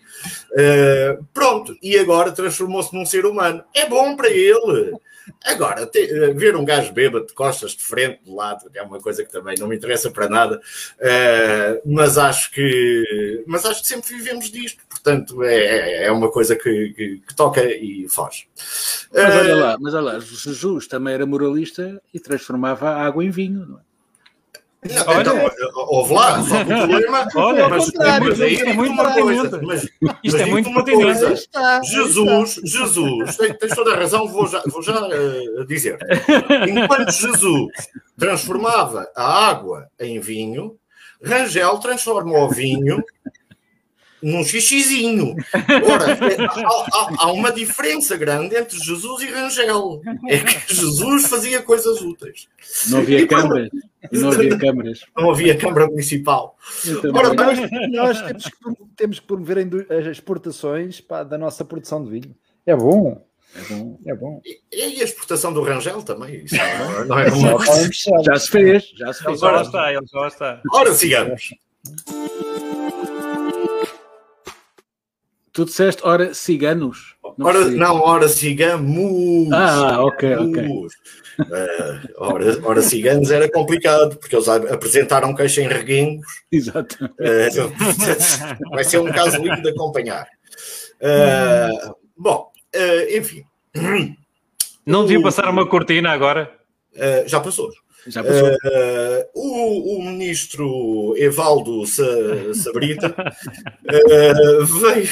Uh, 0.52 1.24
pronto, 1.34 1.76
e 1.82 1.98
agora 1.98 2.32
transformou-se 2.32 2.94
num 2.94 3.04
ser 3.04 3.26
humano. 3.26 3.62
É 3.74 3.86
bom 3.86 4.16
para 4.16 4.30
ele. 4.30 4.92
Agora, 5.44 5.86
te, 5.86 5.98
eh, 5.98 6.32
ver 6.32 6.56
um 6.56 6.64
gajo 6.64 6.92
bêbado 6.92 7.26
de 7.26 7.32
costas 7.32 7.72
de 7.72 7.82
frente, 7.82 8.24
de 8.24 8.30
lado, 8.30 8.70
é 8.74 8.82
uma 8.82 9.00
coisa 9.00 9.24
que 9.24 9.32
também 9.32 9.56
não 9.58 9.68
me 9.68 9.76
interessa 9.76 10.10
para 10.10 10.28
nada, 10.28 10.56
uh, 10.58 11.80
mas 11.84 12.18
acho 12.18 12.50
que 12.50 13.44
mas 13.46 13.64
acho 13.64 13.82
que 13.82 13.88
sempre 13.88 14.14
vivemos 14.14 14.50
disto, 14.50 14.82
portanto 14.88 15.42
é, 15.42 16.04
é 16.04 16.12
uma 16.12 16.30
coisa 16.30 16.56
que, 16.56 16.92
que, 16.94 17.22
que 17.26 17.34
toca 17.34 17.62
e 17.64 18.06
foge. 18.08 18.48
Mas 19.12 19.34
olha 19.34 19.50
eh, 19.50 19.54
lá, 19.54 19.76
mas 19.80 19.94
olha 19.94 20.12
lá, 20.14 20.18
Jesus 20.20 20.86
também 20.86 21.14
era 21.14 21.26
moralista 21.26 22.02
e 22.12 22.20
transformava 22.20 22.90
a 22.90 23.06
água 23.06 23.24
em 23.24 23.30
vinho, 23.30 23.66
não 23.66 23.78
é? 23.78 23.93
Não, 24.84 25.06
olha, 25.06 25.20
então, 25.20 25.50
houve 25.88 26.12
lá, 26.12 26.42
só 26.42 26.62
que 26.62 26.72
o 26.72 26.76
problema. 26.76 27.26
Olha, 27.34 27.68
mas, 27.68 27.90
mas 27.94 28.40
aí 28.40 28.56
é 28.56 28.72
muito 28.74 28.92
uma 28.92 29.14
coisa. 29.14 29.60
Mas, 29.62 29.88
Isto 30.22 30.36
é 30.36 30.46
muito 30.46 30.68
uma 30.68 30.84
coisa. 30.84 31.32
Está, 31.32 31.82
Jesus, 31.82 32.60
Jesus, 32.62 33.36
tens, 33.36 33.56
tens, 33.56 33.74
toda 33.74 33.94
a 33.94 33.96
razão, 33.96 34.28
vou 34.28 34.46
já, 34.46 34.62
vou 34.66 34.82
já 34.82 35.00
uh, 35.00 35.64
dizer. 35.66 35.98
Enquanto 36.68 37.10
Jesus 37.12 37.72
transformava 38.18 39.10
a 39.16 39.48
água 39.48 39.88
em 39.98 40.20
vinho, 40.20 40.76
Rangel 41.22 41.78
transforma 41.78 42.38
o 42.38 42.50
vinho 42.50 43.02
num 44.24 44.42
xixizinho. 44.42 45.36
Ora, 45.84 46.14
há, 46.14 46.86
há, 46.92 47.14
há, 47.18 47.32
uma 47.32 47.52
diferença 47.52 48.16
grande 48.16 48.56
entre 48.56 48.78
Jesus 48.78 49.22
e 49.22 49.26
Rangel. 49.26 50.00
É 50.28 50.38
que 50.38 50.74
Jesus 50.74 51.26
fazia 51.26 51.60
coisas 51.62 52.00
úteis. 52.00 52.48
Não 52.88 53.00
havia 53.00 53.26
câmaras. 53.26 53.68
Não 54.10 54.30
havia 54.30 54.58
câmaras. 54.58 55.00
Não 55.16 55.30
havia 55.30 55.56
câmara 55.56 55.86
municipal. 55.86 56.56
Ora, 57.14 57.34
nós, 57.34 57.58
nós 57.92 58.22
temos, 58.22 58.44
que, 58.44 58.84
temos 58.96 59.20
que 59.20 59.26
promover 59.26 59.68
as 59.90 60.06
exportações 60.06 61.00
pá, 61.02 61.22
da 61.22 61.36
nossa 61.36 61.64
produção 61.64 62.02
de 62.02 62.10
vinho. 62.10 62.34
É 62.64 62.74
bom. 62.74 63.22
É 63.56 63.62
bom, 63.72 63.98
é 64.04 64.14
bom. 64.14 64.40
E, 64.44 64.60
e 64.72 65.00
a 65.00 65.04
exportação 65.04 65.52
do 65.52 65.62
Rangel 65.62 66.02
também. 66.02 66.44
Isso 66.44 66.56
não, 66.56 67.04
não 67.04 67.18
é 67.20 67.30
uma... 67.30 67.64
já 68.24 68.36
se 68.36 68.50
fez. 68.50 68.90
Já 68.96 69.12
se 69.12 69.22
fez. 69.22 69.42
Ele 69.42 69.52
já 69.52 69.62
está, 69.62 69.92
ele 69.92 70.06
já 70.06 70.26
está. 70.26 70.62
Ora, 70.72 70.92
sigamos. 70.92 71.50
Tu 75.54 75.64
disseste, 75.64 76.02
ora, 76.04 76.34
ciganos? 76.34 77.14
Não, 77.38 77.46
ora, 77.46 77.64
não 77.70 78.00
ora, 78.00 78.28
cigamos. 78.28 79.52
Ah, 79.52 80.04
ok, 80.04 80.34
ok. 80.34 80.68
Uh, 80.68 80.88
ora, 82.16 82.58
ora, 82.64 82.82
ciganos 82.82 83.30
era 83.30 83.48
complicado, 83.48 84.16
porque 84.16 84.34
eles 84.34 84.48
apresentaram 84.48 85.32
queixa 85.32 85.62
em 85.62 85.68
reguengos. 85.68 86.26
Exato. 86.50 87.04
Uh, 87.04 88.70
vai 88.70 88.82
ser 88.82 88.98
um 88.98 89.12
caso 89.12 89.40
lindo 89.40 89.62
de 89.62 89.68
acompanhar. 89.68 90.26
Uh, 91.00 91.94
bom, 92.16 92.50
enfim. 93.16 93.44
Não 94.84 95.06
devia 95.06 95.22
passar 95.22 95.48
uma 95.48 95.68
cortina 95.68 96.10
agora? 96.10 96.52
já 97.26 97.38
passou. 97.38 97.70
Já 98.06 98.22
passou. 98.22 98.48
Uh, 98.48 99.24
o, 99.34 99.96
o, 99.96 100.02
ministro 100.02 101.14
Evaldo 101.16 101.86
Sabrita 101.86 103.08
uh, 103.08 104.64
veio, 104.80 105.08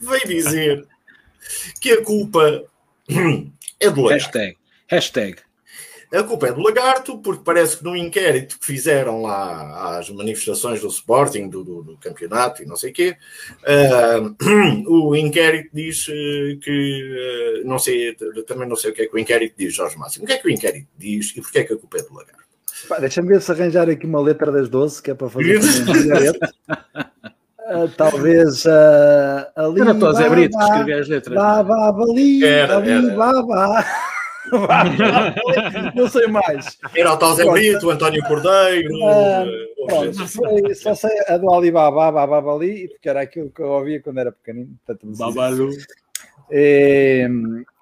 veio 0.00 0.26
dizer 0.26 0.86
que 1.80 1.92
a 1.92 2.04
culpa 2.04 2.64
é 3.78 3.90
do 3.90 4.02
lagarto. 4.02 4.38
Hashtag. 4.38 4.56
Hashtag. 4.88 5.36
A 6.12 6.24
culpa 6.24 6.48
é 6.48 6.52
do 6.52 6.60
lagarto, 6.60 7.18
porque 7.18 7.42
parece 7.44 7.76
que 7.76 7.84
no 7.84 7.96
inquérito 7.96 8.58
que 8.58 8.66
fizeram 8.66 9.22
lá 9.22 9.96
às 9.96 10.10
manifestações 10.10 10.80
do 10.80 10.88
Sporting, 10.88 11.48
do, 11.48 11.62
do, 11.62 11.82
do 11.84 11.96
campeonato 11.98 12.64
e 12.64 12.66
não 12.66 12.74
sei 12.74 12.90
o 12.90 12.92
quê, 12.92 13.16
uh, 13.62 14.90
o 14.90 15.14
inquérito 15.14 15.70
diz 15.72 16.08
uh, 16.08 16.58
que, 16.60 17.62
uh, 17.62 17.68
não 17.68 17.78
sei, 17.78 18.16
também 18.44 18.68
não 18.68 18.74
sei 18.74 18.90
o 18.90 18.94
que 18.94 19.02
é 19.02 19.06
que 19.06 19.14
o 19.14 19.18
inquérito 19.20 19.54
diz, 19.56 19.72
Jorge 19.72 19.96
Máximo. 19.96 20.24
O 20.24 20.26
que 20.26 20.32
é 20.32 20.38
que 20.38 20.48
o 20.48 20.50
inquérito 20.50 20.88
diz 20.98 21.32
e 21.36 21.40
porquê 21.40 21.60
é 21.60 21.64
que 21.64 21.74
a 21.74 21.76
culpa 21.76 21.98
é 21.98 22.02
do 22.02 22.12
lagarto? 22.12 22.40
Deixa-me 22.98 23.28
ver 23.28 23.40
se 23.40 23.52
arranjar 23.52 23.88
aqui 23.88 24.04
uma 24.04 24.20
letra 24.20 24.50
das 24.50 24.68
12, 24.68 25.00
que 25.00 25.12
é 25.12 25.14
para 25.14 25.30
fazer 25.30 25.60
um 25.62 27.09
Uh, 27.70 27.88
talvez 27.96 28.64
uh, 28.64 29.46
ali. 29.54 29.80
Era 29.80 29.92
o 29.94 30.12
Zé 30.12 30.28
Brito 30.28 30.58
que 30.58 30.64
escrevia 30.64 31.00
as 31.00 31.08
letras. 31.08 31.36
Bá, 31.36 31.62
bá, 31.62 31.94
ali, 32.02 32.44
era, 32.44 32.78
ali, 32.78 32.90
era. 32.90 33.14
Bá, 33.14 33.42
bá. 33.42 33.86
não 35.94 36.08
sei 36.08 36.26
mais. 36.26 36.78
Era 36.96 37.12
o 37.12 37.16
tal 37.16 37.34
Zé 37.34 37.48
Brito, 37.48 37.86
o 37.86 37.90
António 37.90 38.24
Cordeiro. 38.24 38.92
Uh, 38.92 39.86
pronto, 39.86 40.26
foi, 40.26 40.74
só 40.74 40.96
sei 40.96 41.16
a 41.28 41.36
do 41.36 41.48
Alibaba, 41.48 42.10
Baba 42.10 42.52
ali, 42.52 42.88
porque 42.88 43.08
era 43.08 43.20
aquilo 43.20 43.50
que 43.50 43.62
eu 43.62 43.68
ouvia 43.68 44.02
quando 44.02 44.18
era 44.18 44.32
pequenino. 44.32 44.76
Babalu. 45.16 45.70
É, 46.50 47.28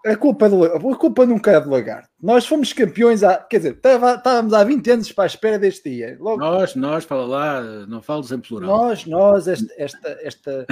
a 0.06 0.16
culpa, 0.16 0.46
é 0.46 0.48
do, 0.48 0.64
a 0.64 0.96
culpa 0.96 1.26
nunca 1.26 1.50
é 1.50 1.60
do 1.60 1.70
lagarto. 1.70 2.08
Nós 2.22 2.46
fomos 2.46 2.72
campeões, 2.72 3.22
há, 3.22 3.36
quer 3.38 3.58
dizer, 3.58 3.78
estávamos 3.82 4.52
há 4.54 4.64
20 4.64 4.90
anos 4.90 5.12
para 5.12 5.24
a 5.24 5.26
espera 5.26 5.58
deste 5.58 5.90
dia. 5.90 6.16
Logo, 6.20 6.38
nós, 6.38 6.74
nós, 6.74 7.04
fala 7.04 7.26
lá, 7.26 7.60
não 7.86 8.00
falo 8.00 8.24
em 8.32 8.38
plural. 8.40 8.68
Nós, 8.68 9.04
nós, 9.06 9.48
esta, 9.48 9.74
esta, 9.76 10.18
esta 10.22 10.66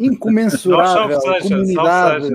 incomensurável 0.00 1.20
comunidade 1.42 2.28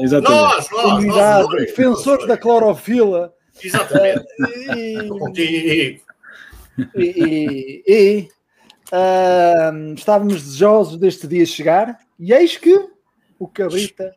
Exatamente. 0.00 0.30
Nós, 0.42 0.68
nós, 0.68 0.68
comunidade, 0.68 1.48
nós, 1.48 1.66
defensores 1.66 2.26
da 2.26 2.36
clorofila. 2.36 3.32
Exatamente. 3.62 4.26
E, 4.76 5.08
Contigo. 5.08 6.02
e, 6.96 7.02
e- 7.02 7.82
e, 7.86 8.28
ah, 8.92 9.72
estávamos 9.96 10.42
desejosos 10.42 10.98
deste 10.98 11.26
dia 11.26 11.46
chegar 11.46 11.98
e 12.18 12.32
eis 12.32 12.56
que 12.56 12.88
o 13.38 13.48
Cabrita 13.48 14.14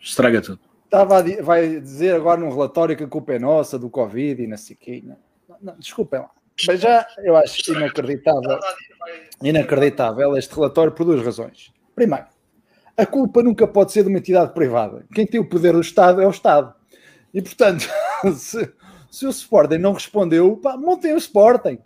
Estraga 0.00 0.40
tudo. 0.40 0.69
Estava 0.90 1.18
a 1.18 1.42
vai 1.42 1.80
dizer 1.80 2.16
agora 2.16 2.40
num 2.40 2.50
relatório 2.50 2.96
que 2.96 3.04
a 3.04 3.08
culpa 3.08 3.32
é 3.32 3.38
nossa 3.38 3.78
do 3.78 3.88
Covid 3.88 4.42
e 4.42 4.52
o 4.52 4.76
quê. 4.76 5.02
Não, 5.06 5.16
não, 5.62 5.78
desculpem 5.78 6.18
lá. 6.18 6.30
Mas 6.66 6.80
já 6.80 7.06
eu 7.18 7.36
acho 7.36 7.72
inacreditável, 7.72 8.58
inacreditável 9.42 10.36
este 10.36 10.54
relatório 10.54 10.92
por 10.92 11.04
duas 11.04 11.24
razões. 11.24 11.72
Primeiro, 11.94 12.26
a 12.96 13.06
culpa 13.06 13.42
nunca 13.42 13.66
pode 13.66 13.92
ser 13.92 14.02
de 14.02 14.08
uma 14.08 14.18
entidade 14.18 14.52
privada. 14.52 15.06
Quem 15.14 15.26
tem 15.26 15.40
o 15.40 15.48
poder 15.48 15.72
do 15.72 15.80
Estado 15.80 16.20
é 16.20 16.26
o 16.26 16.30
Estado. 16.30 16.74
E 17.32 17.40
portanto, 17.40 17.88
se, 18.34 18.70
se 19.10 19.26
o 19.26 19.30
Sporting 19.30 19.78
não 19.78 19.92
respondeu, 19.92 20.56
pá, 20.56 20.76
montem 20.76 21.14
o 21.14 21.18
Sporting. 21.18 21.78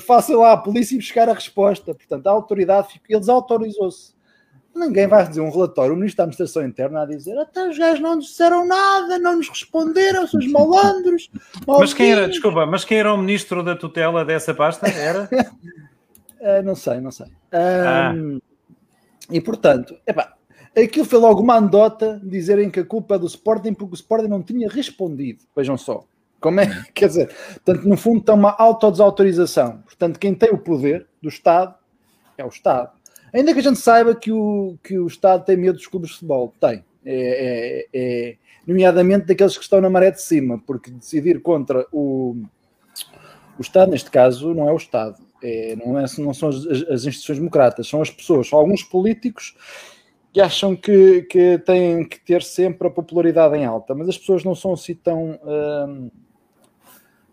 Façam 0.00 0.40
lá 0.40 0.52
a 0.52 0.56
polícia 0.56 0.94
e 0.94 0.98
buscar 0.98 1.28
a 1.28 1.32
resposta. 1.32 1.94
Portanto, 1.94 2.26
a 2.26 2.30
autoridade, 2.32 3.00
ele 3.08 3.20
desautorizou-se. 3.20 4.12
Ninguém 4.74 5.06
vai 5.08 5.26
dizer 5.26 5.40
um 5.40 5.50
relatório, 5.50 5.92
o 5.92 5.96
Ministro 5.96 6.18
da 6.18 6.22
Administração 6.24 6.64
Interna 6.64 7.02
a 7.02 7.06
dizer 7.06 7.36
até 7.38 7.68
os 7.68 7.76
gajos 7.76 8.00
não 8.00 8.16
nos 8.16 8.26
disseram 8.26 8.66
nada, 8.66 9.18
não 9.18 9.36
nos 9.36 9.48
responderam, 9.48 10.24
os 10.24 10.46
malandros. 10.46 11.28
Mas 11.66 11.92
quem 11.92 12.12
era, 12.12 12.20
malditos." 12.20 12.40
desculpa, 12.40 12.66
mas 12.66 12.84
quem 12.84 12.98
era 12.98 13.12
o 13.12 13.18
ministro 13.18 13.62
da 13.64 13.74
tutela 13.74 14.24
dessa 14.24 14.54
pasta? 14.54 14.88
Era? 14.88 15.28
Ah, 16.40 16.62
não 16.62 16.76
sei, 16.76 17.00
não 17.00 17.10
sei. 17.10 17.26
Ahm, 17.52 18.38
E 19.28 19.40
portanto, 19.40 19.96
epá, 20.06 20.34
aquilo 20.76 21.04
foi 21.04 21.18
logo 21.18 21.42
uma 21.42 21.56
andota 21.58 22.20
dizerem 22.22 22.70
que 22.70 22.80
a 22.80 22.84
culpa 22.84 23.16
é 23.16 23.18
do 23.18 23.26
Sporting 23.26 23.74
porque 23.74 23.94
o 23.94 23.96
Sporting 23.96 24.28
não 24.28 24.42
tinha 24.42 24.68
respondido. 24.68 25.44
Vejam 25.54 25.76
só. 25.76 26.04
Como 26.40 26.60
é? 26.60 26.84
Quer 26.94 27.08
dizer, 27.08 27.34
portanto, 27.64 27.88
no 27.88 27.96
fundo 27.96 28.20
está 28.20 28.34
uma 28.34 28.54
autodesautorização. 28.56 29.82
Portanto, 29.82 30.18
quem 30.18 30.34
tem 30.34 30.50
o 30.50 30.58
poder 30.58 31.06
do 31.20 31.28
Estado 31.28 31.74
é 32.38 32.44
o 32.44 32.48
Estado. 32.48 32.92
Ainda 33.32 33.52
que 33.52 33.60
a 33.60 33.62
gente 33.62 33.78
saiba 33.78 34.14
que 34.14 34.32
o, 34.32 34.76
que 34.82 34.98
o 34.98 35.06
Estado 35.06 35.44
tem 35.44 35.56
medo 35.56 35.76
dos 35.76 35.86
clubes 35.86 36.10
de 36.10 36.14
futebol. 36.16 36.52
Tem. 36.60 36.84
É, 37.04 37.86
é- 37.86 37.88
é- 37.92 38.36
nomeadamente 38.66 39.26
daqueles 39.26 39.56
que 39.56 39.62
estão 39.64 39.80
na 39.80 39.88
maré 39.90 40.10
de 40.10 40.20
cima, 40.20 40.62
porque 40.66 40.90
decidir 40.90 41.40
contra 41.40 41.86
o, 41.90 42.36
o 43.58 43.60
Estado, 43.60 43.90
neste 43.90 44.10
caso, 44.10 44.54
não 44.54 44.68
é 44.68 44.72
o 44.72 44.76
Estado. 44.76 45.16
É, 45.42 45.74
não, 45.76 45.98
é- 45.98 46.04
não 46.18 46.34
são 46.34 46.50
as, 46.50 46.66
as 46.66 47.04
instituições 47.04 47.38
democratas, 47.38 47.88
são 47.88 48.02
as 48.02 48.10
pessoas, 48.10 48.48
são 48.48 48.58
alguns 48.58 48.82
políticos 48.82 49.56
que 50.32 50.40
acham 50.40 50.76
que, 50.76 51.22
que 51.22 51.58
têm 51.58 52.04
que 52.06 52.20
ter 52.20 52.42
sempre 52.42 52.86
a 52.86 52.90
popularidade 52.90 53.56
em 53.56 53.64
alta, 53.64 53.94
mas 53.94 54.08
as 54.08 54.18
pessoas 54.18 54.44
não 54.44 54.54
são 54.54 54.72
assim 54.74 54.94
tão. 54.94 55.38
hum, 55.88 56.10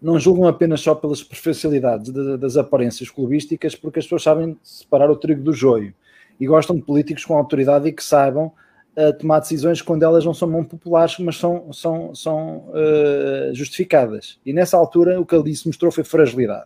não 0.02 0.20
julgam 0.20 0.48
apenas 0.48 0.82
só 0.82 0.94
pelas 0.94 1.20
superficialidades 1.20 2.12
da- 2.12 2.38
das 2.38 2.58
aparências 2.58 3.10
clubísticas, 3.10 3.76
porque 3.76 4.00
as 4.00 4.06
pessoas 4.06 4.24
sabem 4.24 4.58
separar 4.64 5.10
o 5.10 5.16
trigo 5.16 5.42
do 5.42 5.54
joio 5.54 5.94
e 6.40 6.46
gostam 6.46 6.76
de 6.76 6.82
políticos 6.84 7.26
com 7.26 7.36
autoridade 7.36 7.88
e 7.88 7.92
que 7.92 8.04
saibam 8.04 8.52
uh, 8.96 9.18
tomar 9.18 9.40
decisões 9.40 9.82
quando 9.82 10.04
elas 10.04 10.24
não 10.24 10.34
são 10.34 10.50
muito 10.50 10.70
populares, 10.70 11.18
mas 11.20 11.38
são, 11.38 11.72
são, 11.74 12.14
são 12.14 12.66
uh, 12.70 13.54
justificadas. 13.54 14.40
E 14.46 14.54
nessa 14.54 14.78
altura 14.78 15.20
o 15.20 15.26
que 15.26 15.36
ele 15.36 15.46
disse 15.46 15.68
mostrou 15.68 15.92
foi 15.92 16.04
fragilidade. 16.04 16.66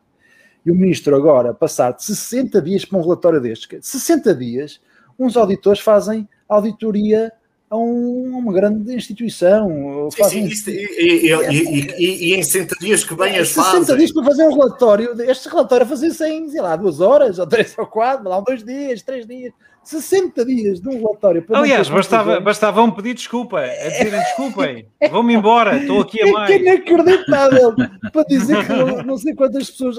E 0.65 0.69
o 0.71 0.75
ministro 0.75 1.15
agora, 1.15 1.53
passar 1.53 1.91
de 1.91 2.03
60 2.03 2.61
dias 2.61 2.85
para 2.85 2.99
um 2.99 3.01
relatório 3.01 3.41
deste, 3.41 3.67
60 3.81 4.35
dias, 4.35 4.79
uns 5.17 5.35
auditores 5.35 5.79
fazem 5.79 6.27
auditoria 6.47 7.31
a, 7.71 7.77
um- 7.77 8.35
a 8.35 8.37
uma 8.39 8.51
grande 8.53 8.93
instituição. 8.93 10.09
Sim, 10.11 10.17
fazem 10.21 10.43
sim, 10.47 10.51
isso- 10.51 10.69
e, 10.69 10.73
e- 10.73 11.31
e- 11.31 11.95
e- 11.97 12.29
e 12.31 12.35
em 12.35 12.43
60 12.43 12.75
dias 12.79 13.03
que 13.03 13.15
bem 13.15 13.37
as 13.37 13.47
60 13.47 13.71
fazem. 13.79 13.97
dias 13.97 14.11
para 14.11 14.23
fazer 14.25 14.43
um 14.47 14.51
relatório. 14.53 15.21
Este 15.21 15.47
relatório 15.49 15.85
a 15.85 15.89
fazer 15.89 16.07
em, 16.27 16.49
sei 16.49 16.61
lá, 16.61 16.75
duas 16.75 16.99
horas, 16.99 17.39
ou 17.39 17.47
três 17.47 17.73
ou 17.77 17.87
quatro, 17.87 18.27
lá, 18.29 18.39
dois 18.41 18.63
dias, 18.63 19.01
três 19.01 19.25
dias. 19.25 19.53
60 19.83 20.45
dias 20.45 20.79
de 20.79 20.87
um 20.89 20.99
relatório. 20.99 21.41
para 21.41 21.57
Aliás, 21.57 21.89
bastava, 21.89 22.39
bastava 22.39 22.83
um 22.83 22.91
pedir 22.91 23.15
desculpa, 23.15 23.61
a 23.61 23.67
dizerem 23.89 24.19
desculpem, 24.19 24.85
vão-me 25.09 25.33
embora, 25.33 25.75
estou 25.77 26.01
aqui 26.01 26.21
a 26.21 26.23
É 26.23 26.25
que 26.27 26.31
mais. 26.33 26.51
é 26.51 26.57
inacreditável 26.57 27.75
para 28.13 28.23
dizer 28.27 28.63
que 28.63 28.73
não, 28.73 29.01
não 29.03 29.17
sei 29.17 29.33
quantas 29.33 29.71
pessoas. 29.71 29.97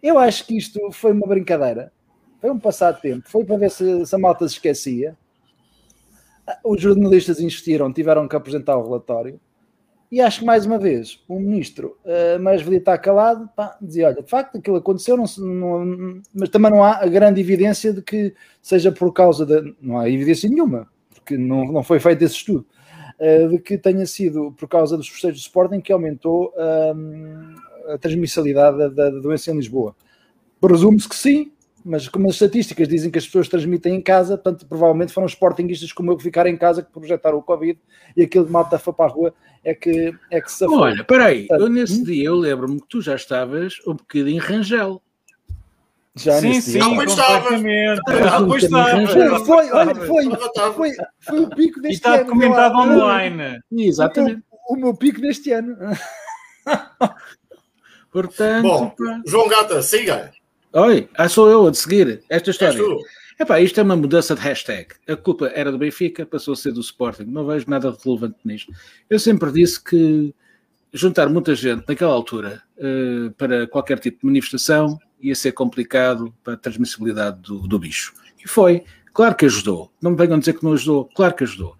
Eu 0.00 0.18
acho 0.20 0.46
que 0.46 0.56
isto 0.56 0.78
foi 0.92 1.10
uma 1.10 1.26
brincadeira, 1.26 1.90
foi 2.40 2.48
um 2.50 2.58
passado 2.60 3.00
tempo, 3.00 3.24
foi 3.28 3.44
para 3.44 3.56
ver 3.56 3.70
se, 3.72 4.06
se 4.06 4.14
a 4.14 4.18
malta 4.18 4.46
se 4.46 4.54
esquecia. 4.54 5.16
Os 6.64 6.80
jornalistas 6.80 7.40
insistiram, 7.40 7.92
tiveram 7.92 8.26
que 8.28 8.36
apresentar 8.36 8.76
o 8.76 8.84
relatório. 8.84 9.40
E 10.10 10.22
acho 10.22 10.40
que 10.40 10.46
mais 10.46 10.64
uma 10.64 10.78
vez 10.78 11.22
o 11.28 11.38
ministro, 11.38 11.98
uh, 12.04 12.40
mais 12.42 12.62
valia 12.62 12.78
estar 12.78 12.96
calado, 12.96 13.46
pá, 13.54 13.76
dizia: 13.80 14.06
olha, 14.06 14.22
de 14.22 14.30
facto 14.30 14.56
aquilo 14.56 14.76
aconteceu, 14.76 15.16
não, 15.18 15.24
não- 15.36 16.22
mas 16.34 16.48
também 16.48 16.70
não 16.70 16.82
há 16.82 17.04
grande 17.06 17.40
evidência 17.42 17.92
de 17.92 18.00
que 18.00 18.34
seja 18.62 18.90
por 18.90 19.12
causa 19.12 19.44
de. 19.44 19.74
Não 19.82 19.98
há 19.98 20.08
evidência 20.08 20.48
nenhuma, 20.48 20.88
porque 21.14 21.36
não, 21.36 21.70
não 21.70 21.82
foi 21.82 22.00
feito 22.00 22.24
esse 22.24 22.36
estudo 22.36 22.64
uh, 23.20 23.48
de 23.50 23.58
que 23.58 23.76
tenha 23.76 24.06
sido 24.06 24.50
por 24.52 24.66
causa 24.66 24.96
dos 24.96 25.08
festejos 25.08 25.40
de 25.40 25.44
Sporting 25.46 25.80
que 25.82 25.92
aumentou 25.92 26.54
um, 26.96 27.54
a 27.92 27.98
transmissibilidade 27.98 28.78
da, 28.78 28.88
da- 28.88 29.10
da 29.10 29.18
doença 29.18 29.50
em 29.50 29.56
Lisboa. 29.56 29.94
Presume-se 30.58 31.06
que 31.08 31.16
sim, 31.16 31.52
mas 31.84 32.08
como 32.08 32.26
as 32.28 32.34
estatísticas 32.34 32.88
dizem 32.88 33.10
que 33.10 33.18
as 33.18 33.26
pessoas 33.26 33.48
transmitem 33.48 33.94
em 33.94 34.00
casa, 34.00 34.36
portanto, 34.36 34.66
provavelmente 34.66 35.12
foram 35.12 35.26
os 35.26 35.32
sportinguistas 35.32 35.92
como 35.92 36.10
eu 36.12 36.16
que 36.16 36.22
ficaram 36.22 36.50
em 36.50 36.56
casa 36.56 36.82
que 36.82 36.90
projetaram 36.92 37.38
o 37.38 37.42
Covid 37.42 37.78
e 38.16 38.22
aquele 38.22 38.44
de 38.46 38.50
malta 38.50 38.78
foi 38.78 38.92
para 38.92 39.06
a 39.06 39.08
rua 39.08 39.34
é 39.64 39.74
que, 39.74 40.14
é 40.30 40.40
que 40.40 40.50
se 40.50 40.58
safou. 40.58 40.80
Olha, 40.80 41.04
peraí, 41.04 41.46
eu 41.50 41.68
nesse 41.68 42.02
dia 42.04 42.24
eu 42.24 42.34
lembro-me 42.36 42.80
que 42.80 42.88
tu 42.88 43.00
já 43.02 43.14
estavas 43.14 43.76
um 43.86 43.94
bocadinho 43.94 44.36
em 44.36 44.38
Rangel. 44.38 45.02
Já 46.14 46.40
Sim, 46.40 46.48
nesse 46.48 46.62
sim, 46.62 46.78
dia. 46.78 46.80
Não, 46.80 46.94
pois 46.96 47.10
estava. 47.10 47.40
completamente. 47.44 48.00
Ah, 48.08 48.38
um 48.40 48.48
pois 48.48 48.64
bocadinho 48.68 49.04
estava. 49.04 49.22
Rangel. 49.30 49.44
Foi, 49.46 49.70
olha, 49.70 49.94
foi, 49.94 50.24
foi, 50.74 50.92
foi 51.20 51.40
o 51.40 51.48
pico 51.50 51.78
E 51.78 51.82
deste 51.82 51.94
está 51.96 52.14
ano. 52.16 52.24
documentado 52.24 52.74
meu- 52.86 52.98
online. 53.04 53.60
Exatamente. 53.72 54.42
O 54.68 54.76
meu 54.76 54.94
pico 54.94 55.20
deste 55.20 55.52
ano. 55.52 55.76
Portanto, 58.10 58.62
Bom. 58.62 58.94
João 59.26 59.48
Gata, 59.48 59.82
siga. 59.82 60.32
Oi, 60.72 61.08
ah, 61.16 61.28
sou 61.30 61.48
eu 61.48 61.66
a 61.66 61.70
de 61.70 61.78
seguir 61.78 62.22
esta 62.28 62.50
história. 62.50 62.78
Epá, 63.40 63.58
isto 63.58 63.80
é 63.80 63.82
uma 63.82 63.96
mudança 63.96 64.34
de 64.34 64.42
hashtag. 64.42 64.88
A 65.08 65.16
culpa 65.16 65.50
era 65.54 65.72
do 65.72 65.78
Benfica, 65.78 66.26
passou 66.26 66.52
a 66.52 66.56
ser 66.56 66.72
do 66.72 66.80
Sporting. 66.80 67.24
Não 67.24 67.46
vejo 67.46 67.64
nada 67.68 67.96
relevante 68.04 68.36
nisto. 68.44 68.70
Eu 69.08 69.18
sempre 69.18 69.50
disse 69.50 69.82
que 69.82 70.34
juntar 70.92 71.28
muita 71.30 71.54
gente 71.54 71.84
naquela 71.88 72.12
altura 72.12 72.62
eh, 72.76 73.30
para 73.38 73.66
qualquer 73.66 73.98
tipo 73.98 74.20
de 74.20 74.26
manifestação 74.26 74.98
ia 75.20 75.34
ser 75.34 75.52
complicado 75.52 76.34
para 76.44 76.52
a 76.52 76.56
transmissibilidade 76.56 77.40
do, 77.40 77.66
do 77.66 77.78
bicho. 77.78 78.12
E 78.44 78.46
foi. 78.46 78.84
Claro 79.14 79.34
que 79.36 79.46
ajudou. 79.46 79.90
Não 80.02 80.10
me 80.10 80.16
venham 80.18 80.38
dizer 80.38 80.52
que 80.52 80.64
não 80.64 80.74
ajudou. 80.74 81.06
Claro 81.14 81.34
que 81.34 81.44
ajudou. 81.44 81.76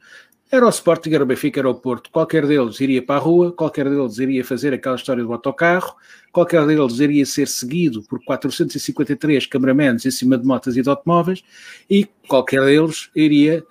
Era 0.50 0.64
o 0.64 0.70
Sporting, 0.70 1.12
era 1.12 1.22
o 1.22 1.26
Benfica, 1.26 1.60
era 1.60 1.68
o 1.68 1.74
Porto. 1.74 2.10
Qualquer 2.10 2.46
deles 2.46 2.80
iria 2.80 3.02
para 3.02 3.16
a 3.16 3.18
rua, 3.18 3.52
qualquer 3.52 3.88
deles 3.88 4.18
iria 4.18 4.42
fazer 4.42 4.72
aquela 4.72 4.96
história 4.96 5.22
do 5.22 5.30
autocarro, 5.30 5.94
qualquer 6.32 6.66
deles 6.66 6.98
iria 7.00 7.26
ser 7.26 7.46
seguido 7.46 8.02
por 8.02 8.24
453 8.24 9.44
cameramans 9.44 10.06
em 10.06 10.10
cima 10.10 10.38
de 10.38 10.46
motas 10.46 10.74
e 10.76 10.82
de 10.82 10.88
automóveis, 10.88 11.44
e 11.90 12.08
qualquer 12.26 12.64
deles 12.64 13.10
iria, 13.14 13.62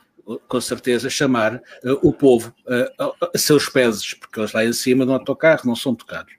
com 0.47 0.61
certeza, 0.61 1.09
chamar 1.09 1.55
uh, 1.83 2.07
o 2.07 2.13
povo 2.13 2.53
uh, 2.67 3.27
a, 3.33 3.37
seus 3.37 3.67
pesos, 3.67 4.13
porque 4.13 4.39
eles 4.39 4.53
lá 4.53 4.63
em 4.63 4.73
cima 4.73 5.03
do 5.03 5.13
autocarro 5.13 5.63
não 5.65 5.75
são 5.75 5.95
tocados. 5.95 6.31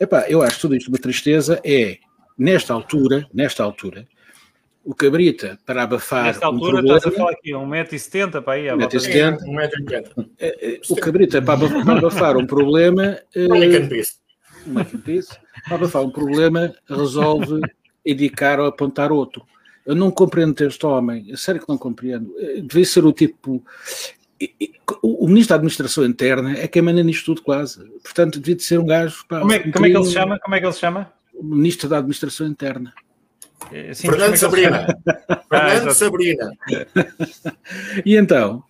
Epá, 0.00 0.24
eu 0.26 0.42
acho 0.42 0.58
tudo 0.58 0.74
isto 0.74 0.88
uma 0.88 0.98
tristeza, 0.98 1.60
é, 1.62 1.98
nesta 2.38 2.72
altura, 2.72 3.28
nesta 3.32 3.62
altura, 3.62 4.08
o 4.84 4.94
Cabrita, 4.94 5.58
para 5.64 5.82
abafar 5.84 6.24
Nesta 6.24 6.48
um 6.48 6.54
altura 6.54 6.72
problema, 6.74 6.96
estás 6.98 7.14
a 7.14 7.16
falar 7.16 7.30
aqui, 7.32 7.50
1,70m 7.52 8.42
para 8.42 8.52
aí. 8.54 8.68
à 8.68 8.76
volta 8.76 8.96
1,70m. 8.96 9.36
disso. 9.36 9.44
1,80m. 9.46 10.28
eh, 10.40 10.80
o 10.88 10.96
Cabrita, 10.96 11.42
para 11.42 11.54
abafar, 11.54 11.84
para 11.84 11.98
abafar 11.98 12.36
um 12.36 12.46
problema, 12.46 13.18
eh, 13.34 13.46
é 13.46 13.76
eu 13.76 13.88
disse? 13.88 14.16
Para 15.64 15.74
abafar 15.76 16.02
um 16.02 16.10
problema, 16.10 16.74
resolve 16.88 17.60
indicar 18.04 18.58
ou 18.60 18.66
apontar 18.66 19.12
outro. 19.12 19.42
Eu 19.84 19.94
não 19.94 20.10
compreendo 20.10 20.60
este 20.64 20.84
homem, 20.86 21.26
é 21.32 21.36
sério 21.36 21.60
que 21.60 21.68
não 21.68 21.78
compreendo. 21.78 22.32
Eh, 22.38 22.60
Devia 22.62 22.84
ser 22.84 23.04
o 23.04 23.12
tipo. 23.12 23.64
O 25.00 25.28
Ministro 25.28 25.50
da 25.50 25.54
Administração 25.56 26.04
Interna 26.04 26.56
é 26.58 26.66
quem 26.66 26.82
manda 26.82 27.00
nisto 27.02 27.26
tudo, 27.26 27.42
quase. 27.42 27.84
Portanto, 28.02 28.40
devia 28.40 28.56
de 28.56 28.62
ser 28.64 28.78
um 28.78 28.86
gajo. 28.86 29.24
pá, 29.28 29.38
Como 29.40 29.52
é, 29.52 29.58
um 29.64 29.70
como 29.70 29.86
é 29.86 29.90
que 29.90 29.96
ele 29.96 30.04
se 30.04 30.12
chama? 30.12 30.38
Como 30.40 30.54
é 30.56 30.60
que 30.60 30.66
ele 30.66 30.72
se 30.72 30.80
chama? 30.80 31.12
O 31.32 31.44
Ministro 31.44 31.88
da 31.88 31.98
Administração 31.98 32.46
Interna. 32.48 32.92
Eh, 33.70 33.94
sim, 33.94 34.08
é 34.08 34.10
Fernando 34.10 34.38
que 34.38 34.44
ele 34.44 34.56
se 34.56 34.62
chama? 34.62 34.78
Sabrina. 34.78 34.98
Fernando 35.48 35.88
exato. 35.88 35.94
Sabrina. 35.94 36.52
E 38.04 38.16
então, 38.16 38.64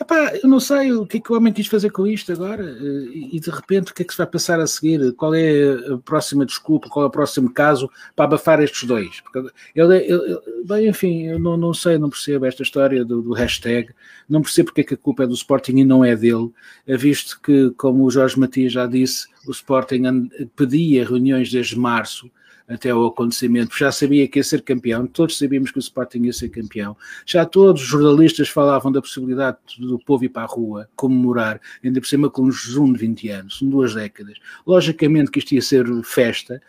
Epá, 0.00 0.34
eu 0.42 0.48
não 0.48 0.58
sei 0.58 0.92
o 0.94 1.04
que 1.04 1.18
é 1.18 1.20
que 1.20 1.30
o 1.30 1.36
homem 1.36 1.52
quis 1.52 1.66
fazer 1.66 1.90
com 1.90 2.06
isto 2.06 2.32
agora 2.32 2.64
e 2.64 3.38
de 3.38 3.50
repente 3.50 3.92
o 3.92 3.94
que 3.94 4.00
é 4.00 4.04
que 4.04 4.12
se 4.12 4.16
vai 4.16 4.26
passar 4.26 4.58
a 4.58 4.66
seguir? 4.66 5.12
Qual 5.12 5.34
é 5.34 5.74
a 5.92 5.98
próxima 5.98 6.46
desculpa? 6.46 6.88
Qual 6.88 7.04
é 7.04 7.08
o 7.08 7.10
próximo 7.10 7.52
caso 7.52 7.90
para 8.16 8.24
abafar 8.24 8.62
estes 8.62 8.84
dois? 8.84 9.20
Porque 9.20 9.52
ele, 9.74 9.96
ele, 9.96 10.38
bem, 10.64 10.88
enfim, 10.88 11.24
eu 11.26 11.38
não, 11.38 11.54
não 11.54 11.74
sei, 11.74 11.98
não 11.98 12.08
percebo 12.08 12.46
esta 12.46 12.62
história 12.62 13.04
do, 13.04 13.20
do 13.20 13.34
hashtag, 13.34 13.90
não 14.26 14.40
percebo 14.40 14.68
porque 14.68 14.80
é 14.80 14.84
que 14.84 14.94
a 14.94 14.96
culpa 14.96 15.24
é 15.24 15.26
do 15.26 15.34
Sporting 15.34 15.76
e 15.76 15.84
não 15.84 16.02
é 16.02 16.16
dele, 16.16 16.50
visto 16.86 17.38
que, 17.42 17.70
como 17.76 18.04
o 18.04 18.10
Jorge 18.10 18.40
Matias 18.40 18.72
já 18.72 18.86
disse, 18.86 19.26
o 19.46 19.50
Sporting 19.50 20.30
pedia 20.56 21.06
reuniões 21.06 21.52
desde 21.52 21.78
março 21.78 22.30
até 22.70 22.90
ao 22.90 23.04
acontecimento, 23.06 23.76
já 23.76 23.90
sabia 23.90 24.28
que 24.28 24.38
ia 24.38 24.44
ser 24.44 24.62
campeão, 24.62 25.06
todos 25.06 25.36
sabíamos 25.36 25.72
que 25.72 25.78
o 25.78 25.80
Sporting 25.80 26.22
ia 26.22 26.32
ser 26.32 26.48
campeão, 26.48 26.96
já 27.26 27.44
todos 27.44 27.82
os 27.82 27.88
jornalistas 27.88 28.48
falavam 28.48 28.92
da 28.92 29.00
possibilidade 29.00 29.58
do 29.78 29.98
povo 29.98 30.24
ir 30.24 30.28
para 30.28 30.42
a 30.42 30.46
rua 30.46 30.88
comemorar, 30.94 31.60
ainda 31.84 32.00
por 32.00 32.06
cima 32.06 32.30
com 32.30 32.42
um 32.42 32.52
jejum 32.52 32.92
de 32.92 32.98
20 33.00 33.28
anos, 33.30 33.58
são 33.58 33.68
duas 33.68 33.94
décadas. 33.94 34.38
Logicamente 34.66 35.30
que 35.30 35.40
isto 35.40 35.52
ia 35.52 35.62
ser 35.62 35.86
festa. 36.04 36.62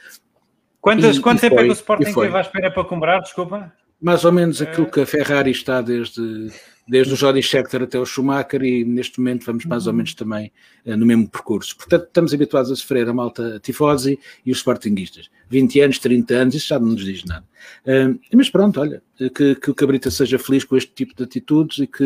Quantas, 0.79 1.17
e, 1.17 1.21
quanto 1.21 1.37
e 1.37 1.41
tempo 1.41 1.55
foi, 1.55 1.63
é 1.63 1.67
que 1.67 1.71
o 1.71 1.73
Sporting 1.73 2.09
esteve 2.09 2.37
à 2.37 2.41
espera 2.41 2.71
para 2.71 2.83
comemorar, 2.83 3.21
desculpa? 3.21 3.71
Mais 4.01 4.25
ou 4.25 4.31
menos 4.31 4.59
aquilo 4.59 4.89
que 4.89 5.01
a 5.01 5.05
Ferrari 5.05 5.51
está 5.51 5.79
desde, 5.79 6.51
desde 6.91 7.13
o 7.13 7.15
Jody 7.15 7.41
Scheckter 7.41 7.83
até 7.83 7.97
o 7.97 8.05
Schumacher 8.05 8.61
e 8.61 8.83
neste 8.83 9.17
momento 9.21 9.45
vamos 9.45 9.63
mais 9.63 9.87
ou 9.87 9.93
menos 9.93 10.13
também 10.13 10.51
uh, 10.85 10.97
no 10.97 11.05
mesmo 11.05 11.25
percurso. 11.29 11.73
Portanto, 11.77 12.07
estamos 12.07 12.33
habituados 12.33 12.69
a 12.69 12.75
sofrer 12.75 13.07
a 13.07 13.13
malta 13.13 13.61
tifosi 13.63 14.19
e 14.45 14.51
os 14.51 14.57
Sportinguistas. 14.57 15.29
20 15.49 15.79
anos, 15.79 15.99
30 15.99 16.33
anos, 16.33 16.55
isso 16.55 16.67
já 16.67 16.77
não 16.77 16.87
nos 16.87 17.05
diz 17.05 17.23
nada. 17.23 17.45
Uh, 17.85 18.19
mas 18.35 18.49
pronto, 18.49 18.81
olha, 18.81 19.01
que, 19.17 19.55
que 19.55 19.71
o 19.71 19.73
Cabrita 19.73 20.11
seja 20.11 20.37
feliz 20.37 20.65
com 20.65 20.75
este 20.75 20.91
tipo 20.91 21.15
de 21.15 21.23
atitudes 21.23 21.77
e 21.77 21.87
que 21.87 22.03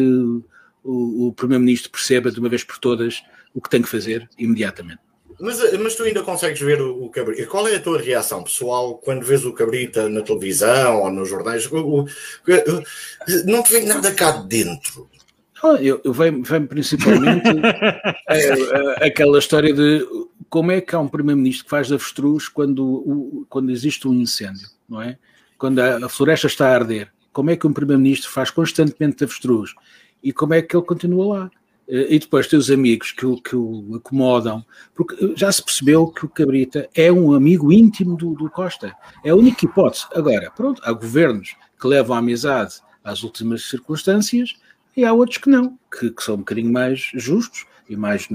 o, 0.83 1.29
o 1.29 1.33
Primeiro-Ministro 1.33 1.89
perceba 1.89 2.29
de 2.29 2.39
uma 2.39 2.47
vez 2.47 2.63
por 2.63 2.77
todas 2.77 3.23
o 3.55 3.61
que 3.61 3.69
tem 3.71 3.81
que 3.81 3.89
fazer 3.89 4.29
imediatamente. 4.37 4.99
Mas, 5.39 5.79
mas 5.79 5.95
tu 5.95 6.03
ainda 6.03 6.23
consegues 6.23 6.59
ver 6.59 6.81
o, 6.81 7.05
o 7.05 7.09
Cabrita. 7.09 7.45
Qual 7.47 7.67
é 7.67 7.75
a 7.75 7.81
tua 7.81 8.01
reação 8.01 8.43
pessoal 8.43 8.97
quando 8.97 9.25
vês 9.25 9.45
o 9.45 9.53
Cabrita 9.53 10.07
na 10.09 10.21
televisão 10.21 11.01
ou 11.01 11.11
nos 11.11 11.29
jornais? 11.29 11.65
O, 11.71 12.01
o, 12.01 12.07
não 13.45 13.61
te 13.61 13.73
vem 13.73 13.85
nada 13.85 14.13
cá 14.13 14.31
dentro. 14.31 15.09
Ah, 15.63 15.77
eu, 15.81 15.99
eu 16.03 16.13
venho, 16.13 16.43
venho 16.43 16.67
principalmente 16.67 17.47
é, 18.29 18.49
é, 18.49 19.07
aquela 19.07 19.39
história 19.39 19.73
de 19.73 20.05
como 20.49 20.71
é 20.71 20.79
que 20.79 20.95
há 20.95 20.99
um 20.99 21.07
primeiro-ministro 21.07 21.65
que 21.65 21.69
faz 21.69 21.91
avestruz 21.91 22.47
quando, 22.47 23.45
quando 23.49 23.71
existe 23.71 24.07
um 24.07 24.13
incêndio, 24.13 24.67
não 24.87 25.01
é? 25.01 25.17
Quando 25.57 25.79
a, 25.79 26.05
a 26.05 26.09
floresta 26.09 26.47
está 26.47 26.67
a 26.69 26.75
arder. 26.75 27.11
Como 27.33 27.49
é 27.49 27.57
que 27.57 27.67
um 27.67 27.73
primeiro-ministro 27.73 28.29
faz 28.29 28.49
constantemente 28.49 29.23
avestruz? 29.23 29.73
E 30.23 30.31
como 30.31 30.53
é 30.53 30.61
que 30.61 30.75
ele 30.75 30.85
continua 30.85 31.39
lá? 31.39 31.51
Eh, 31.87 32.15
e 32.15 32.19
depois 32.19 32.47
tem 32.47 32.57
os 32.57 32.71
amigos 32.71 33.11
que 33.11 33.25
o, 33.25 33.37
que 33.37 33.55
o 33.55 33.95
acomodam, 33.95 34.65
porque 34.93 35.33
já 35.35 35.51
se 35.51 35.63
percebeu 35.63 36.07
que 36.07 36.25
o 36.25 36.29
Cabrita 36.29 36.89
é 36.93 37.11
um 37.11 37.33
amigo 37.33 37.71
íntimo 37.71 38.15
do, 38.15 38.33
do 38.33 38.49
Costa. 38.49 38.95
É 39.23 39.29
a 39.29 39.35
única 39.35 39.65
hipótese. 39.65 40.05
Agora, 40.13 40.51
pronto, 40.51 40.81
há 40.83 40.91
governos 40.91 41.55
que 41.79 41.87
levam 41.87 42.15
a 42.15 42.19
amizade 42.19 42.75
às 43.03 43.23
últimas 43.23 43.65
circunstâncias 43.65 44.55
e 44.97 45.05
há 45.05 45.13
outros 45.13 45.37
que 45.37 45.49
não, 45.49 45.77
que, 45.91 46.09
que 46.09 46.23
são 46.23 46.35
um 46.35 46.39
bocadinho 46.39 46.71
mais 46.71 47.11
justos 47.13 47.65
e 47.87 47.95
mais 47.95 48.27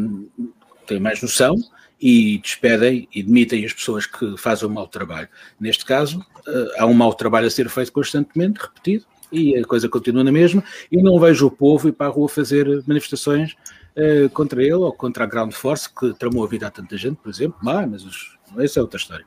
têm 0.86 1.00
mais 1.00 1.22
noção 1.22 1.56
e 2.00 2.38
despedem 2.38 3.08
e 3.14 3.22
demitem 3.22 3.64
as 3.64 3.72
pessoas 3.72 4.06
que 4.06 4.36
fazem 4.36 4.68
um 4.68 4.72
mau 4.72 4.86
trabalho. 4.86 5.28
Neste 5.58 5.84
caso, 5.84 6.24
eh, 6.46 6.74
há 6.78 6.86
um 6.86 6.94
mau 6.94 7.12
trabalho 7.12 7.46
a 7.46 7.50
ser 7.50 7.68
feito 7.68 7.92
constantemente, 7.92 8.60
repetido, 8.60 9.04
e 9.32 9.56
a 9.56 9.64
coisa 9.64 9.88
continua 9.88 10.24
na 10.24 10.32
mesma, 10.32 10.62
e 10.90 11.02
não 11.02 11.18
vejo 11.18 11.46
o 11.46 11.50
povo 11.50 11.88
ir 11.88 11.92
para 11.92 12.06
a 12.06 12.10
rua 12.10 12.28
fazer 12.28 12.66
manifestações 12.86 13.54
uh, 13.96 14.28
contra 14.30 14.62
ele 14.62 14.74
ou 14.74 14.92
contra 14.92 15.24
a 15.24 15.26
Ground 15.26 15.52
Force, 15.52 15.88
que 15.92 16.12
tramou 16.14 16.44
a 16.44 16.48
vida 16.48 16.66
a 16.66 16.70
tanta 16.70 16.96
gente, 16.96 17.16
por 17.16 17.30
exemplo, 17.30 17.58
ah, 17.68 17.86
mas 17.86 18.04
os, 18.04 18.38
essa 18.58 18.80
é 18.80 18.82
outra 18.82 18.98
história. 18.98 19.26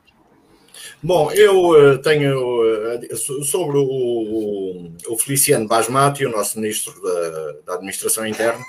Bom, 1.02 1.30
eu 1.32 1.70
uh, 1.70 1.98
tenho 1.98 2.38
uh, 2.38 3.44
sobre 3.44 3.78
o, 3.78 4.90
o, 5.08 5.18
Feliciano 5.18 5.66
Basmati, 5.66 6.26
o 6.26 6.30
nosso 6.30 6.58
ministro 6.58 6.94
da, 7.02 7.52
da 7.66 7.74
Administração 7.74 8.26
Interna, 8.26 8.62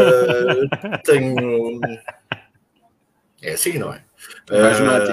tenho. 1.04 1.80
É 3.40 3.52
assim, 3.52 3.78
não 3.78 3.92
é? 3.92 4.04
Basmati. 4.48 5.12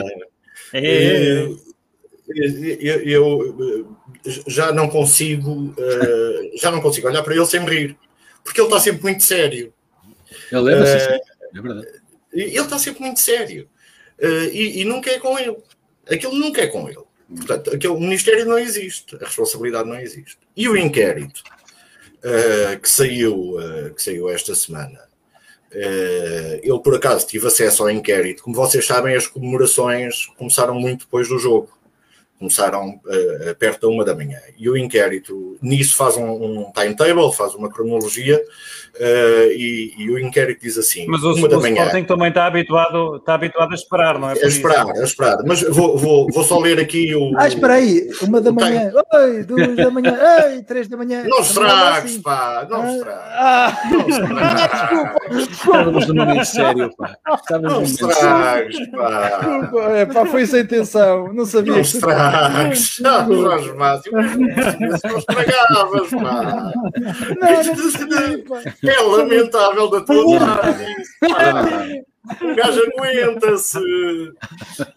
é 0.74 1.48
eu, 2.36 3.02
eu, 3.02 3.98
já 4.48 4.72
não 4.72 4.90
consigo 4.90 5.52
uh, 5.52 6.58
já 6.58 6.72
não 6.72 6.82
consigo 6.82 7.08
olhar 7.08 7.24
para 7.24 7.36
ele 7.36 7.46
sem 7.46 7.66
rir 7.66 7.98
porque 8.44 8.62
ele 8.62 8.68
está 8.68 8.80
sempre 8.80 9.04
muito 9.04 9.24
sério. 9.24 9.74
Ele 10.52 10.62
leva 10.62 10.82
uh, 10.82 10.96
assim, 10.96 11.20
é 11.56 11.62
verdade. 11.62 11.88
ele 12.34 12.60
está 12.60 12.80
sempre 12.80 13.02
muito 13.02 13.20
sério 13.20 13.68
uh, 14.22 14.50
e, 14.52 14.82
e, 14.82 14.86
nunca 14.86 15.10
é 15.12 15.20
com 15.20 15.38
ele. 15.38 15.58
Aquilo 16.10 16.36
nunca 16.36 16.62
é 16.62 16.68
com 16.68 16.88
ele. 16.88 17.04
Portanto 17.36 17.76
aquele 17.76 17.94
ministério 18.00 18.46
não 18.46 18.58
existe 18.58 19.16
a 19.16 19.26
responsabilidade 19.26 19.90
não 19.90 20.00
existe. 20.00 20.38
E 20.56 20.68
o 20.68 20.78
inquérito 20.78 21.44
que 22.82 22.90
saiu 22.90 23.56
que 23.96 24.02
saiu 24.02 24.30
esta 24.30 24.54
semana 24.54 25.00
ele 25.72 26.80
por 26.84 26.96
acaso 26.96 27.28
tive 27.28 27.48
acesso 27.48 27.84
ao 27.84 27.90
inquérito. 27.92 28.44
Como 28.44 28.56
vocês 28.56 28.86
sabem 28.86 29.16
as 29.16 29.28
comemorações 29.28 30.26
começaram 30.38 30.74
muito 30.74 31.06
depois 31.06 31.30
do 31.30 31.38
jogo 31.38 31.79
começaram 32.40 33.02
uh, 33.06 33.56
perto 33.60 33.82
da 33.82 33.88
uma 33.90 34.06
da 34.06 34.16
manhã. 34.16 34.40
E 34.58 34.70
o 34.70 34.78
inquérito 34.78 35.58
nisso 35.62 35.96
faz 35.96 36.16
um, 36.16 36.24
um 36.24 36.72
timetable, 36.72 37.34
faz 37.34 37.54
uma 37.54 37.70
cronologia 37.70 38.42
uh, 38.96 39.52
e, 39.52 39.94
e, 39.98 40.10
o 40.10 40.18
inquérito 40.18 40.62
diz 40.62 40.78
assim: 40.78 41.06
Mas 41.08 41.22
o, 41.22 41.34
uma 41.34 41.50
da 41.50 41.60
manhã. 41.60 41.84
Sporting 41.84 42.06
também 42.06 42.30
está 42.30 42.46
habituado, 42.46 43.18
está 43.18 43.34
habituado 43.36 43.72
a 43.72 43.76
esperar, 43.76 44.18
não 44.18 44.30
é? 44.30 44.34
A 44.34 44.48
esperar, 44.48 44.90
a 44.90 45.04
esperar. 45.04 45.38
Mas 45.46 45.62
vou, 45.64 45.98
vou, 45.98 46.28
vou 46.32 46.44
só 46.46 46.58
ler 46.60 46.80
aqui 46.80 47.14
o. 47.14 47.38
Ah, 47.38 47.48
espera 47.48 47.74
aí, 47.74 48.10
uma 48.22 48.40
da 48.40 48.54
manhã, 48.54 48.92
oi, 49.14 49.44
duas 49.44 49.76
da 49.76 49.92
manhã, 49.92 50.18
ei, 50.48 50.64
três 50.64 50.88
da 50.88 50.96
manhã. 50.96 51.24
Não 51.28 51.42
estragues, 51.42 52.14
assim. 52.14 52.22
pá, 52.22 52.66
não 52.70 52.82
ah, 52.82 52.94
estragues. 52.94 53.24
Ah, 53.36 53.82
não 53.92 54.10
estragues. 54.10 54.80
desculpa, 54.80 55.19
Estávamos 55.38 56.08
num 56.08 56.16
momento 56.16 56.46
sério, 56.46 56.96
pá. 56.98 57.16
Estávamos 57.36 58.00
não 58.00 58.10
estragues, 58.10 58.90
pá. 58.92 59.40
Desculpa, 59.40 59.82
é, 59.96 60.06
pá, 60.06 60.26
foi 60.26 60.46
sem 60.46 60.62
intenção, 60.62 61.34
não 61.34 61.46
sabia. 61.46 61.74
Não 61.74 61.82
estragues. 61.82 62.96
Jorge 62.98 63.74
Márcio, 63.74 64.12
não 64.12 65.18
estragavas, 65.18 66.10
pá. 66.10 66.72
É 68.84 69.02
lamentável 69.02 69.90
da 69.90 70.02
tua 70.02 70.40
parte. 70.40 72.06
O 72.42 72.56
gajo 72.56 72.82
aguenta-se. 72.82 73.80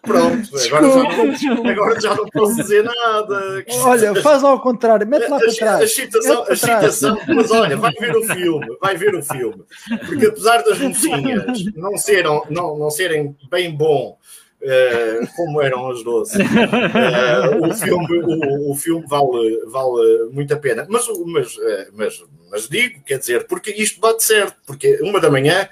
Pronto, 0.01 0.49
agora 0.67 1.35
já, 1.37 1.49
não, 1.49 1.69
agora 1.69 2.01
já 2.01 2.15
não 2.15 2.25
posso 2.27 2.55
dizer 2.55 2.83
nada. 2.83 3.65
Olha, 3.83 4.21
faz 4.21 4.43
ao 4.43 4.59
contrário, 4.61 5.07
mete 5.07 5.29
lá 5.29 5.39
para 5.39 5.53
trás. 5.53 5.81
A 5.81 5.83
excitação, 5.83 6.45
a 6.47 6.53
excitação, 6.53 7.19
mas 7.27 7.51
olha, 7.51 7.77
vai 7.77 7.93
ver 7.93 8.15
o 8.15 8.23
filme, 8.23 8.77
vai 8.81 8.95
ver 8.95 9.15
o 9.15 9.23
filme. 9.23 9.63
Porque 10.05 10.27
apesar 10.27 10.63
das 10.63 10.79
mocinhas 10.79 11.65
não, 11.75 11.97
serem, 11.97 12.41
não, 12.49 12.77
não 12.77 12.89
serem 12.89 13.35
bem 13.49 13.75
bom 13.75 14.17
Uh, 14.63 15.27
como 15.35 15.61
eram 15.61 15.91
as 15.91 16.01
doces. 16.05 16.39
Uh, 16.39 17.67
o, 17.67 17.73
filme, 17.73 18.17
o, 18.23 18.71
o, 18.71 18.75
filme 18.75 19.05
vale, 19.09 19.59
vale 19.65 20.29
muito 20.31 20.53
a 20.53 20.57
pena. 20.57 20.87
Mas, 20.87 21.05
mas, 21.25 21.57
uh, 21.57 21.91
mas, 21.91 22.23
mas 22.49 22.69
digo, 22.69 23.03
quer 23.03 23.19
dizer, 23.19 23.45
porque 23.45 23.71
isto 23.71 23.99
bate 23.99 24.23
certo, 24.23 24.55
porque 24.65 25.01
uma 25.01 25.19
da 25.19 25.29
manhã 25.29 25.67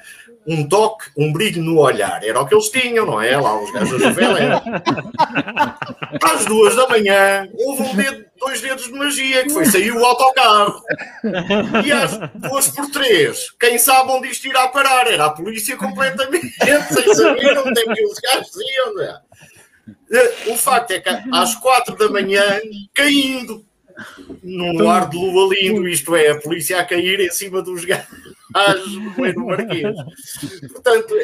um 0.45 0.67
toque, 0.67 1.10
um 1.15 1.32
brilho 1.32 1.62
no 1.62 1.80
olhar. 1.80 2.23
Era 2.23 2.41
o 2.41 2.47
que 2.47 2.56
eles 2.56 2.69
tinham, 2.69 3.06
não 3.06 3.21
é? 3.21 3.38
Lá 3.38 3.62
os 3.62 3.71
gajos 3.71 3.99
da 3.99 4.10
novela 4.10 4.63
Às 6.23 6.45
duas 6.45 6.75
da 6.75 6.88
manhã, 6.88 7.47
houve 7.54 7.84
um 7.84 7.95
dedo, 7.95 8.25
dois 8.39 8.62
dedos 8.62 8.86
de 8.86 8.93
magia, 8.93 9.43
que 9.43 9.51
foi 9.51 9.65
sair 9.65 9.91
o 9.91 10.04
autocarro. 10.04 10.82
E 11.86 11.91
às 11.91 12.17
duas 12.36 12.67
por 12.69 12.89
três, 12.89 13.51
quem 13.60 13.77
sabe 13.77 14.12
onde 14.12 14.30
isto 14.30 14.47
irá 14.47 14.67
parar? 14.67 15.08
Era 15.08 15.25
a 15.25 15.32
polícia 15.32 15.77
completamente, 15.77 16.54
sem 16.91 17.13
saber 17.13 17.58
onde 17.60 17.80
é 17.80 17.93
que 17.93 18.06
os 18.06 18.19
gajos 18.19 18.56
iam. 18.56 18.95
Né? 18.95 19.19
O 20.47 20.58
facto 20.58 20.91
é 20.91 20.99
que 20.99 21.10
às 21.32 21.56
quatro 21.56 21.95
da 21.95 22.10
manhã, 22.10 22.43
caindo 22.93 23.65
num 24.41 24.89
ar 24.89 25.08
de 25.08 25.17
lua 25.17 25.54
lindo, 25.54 25.88
isto 25.88 26.15
é, 26.15 26.32
a 26.32 26.39
polícia 26.39 26.80
a 26.80 26.86
cair 26.86 27.19
em 27.19 27.30
cima 27.30 27.62
dos 27.62 27.86
gajos 27.86 28.40
no 29.36 29.46
Marquês. 29.46 29.96
Portanto, 30.72 31.16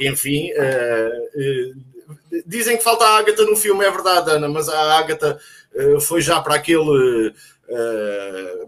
enfim, 0.00 0.50
uh, 0.52 1.10
uh, 1.40 2.42
dizem 2.46 2.76
que 2.76 2.84
falta 2.84 3.04
a 3.04 3.18
Ágata 3.18 3.44
no 3.44 3.56
filme, 3.56 3.84
é 3.84 3.90
verdade, 3.90 4.30
Ana, 4.30 4.48
mas 4.48 4.68
a 4.68 4.98
Ágata 4.98 5.38
uh, 5.74 6.00
foi 6.00 6.20
já 6.20 6.40
para 6.40 6.54
aquele, 6.54 7.32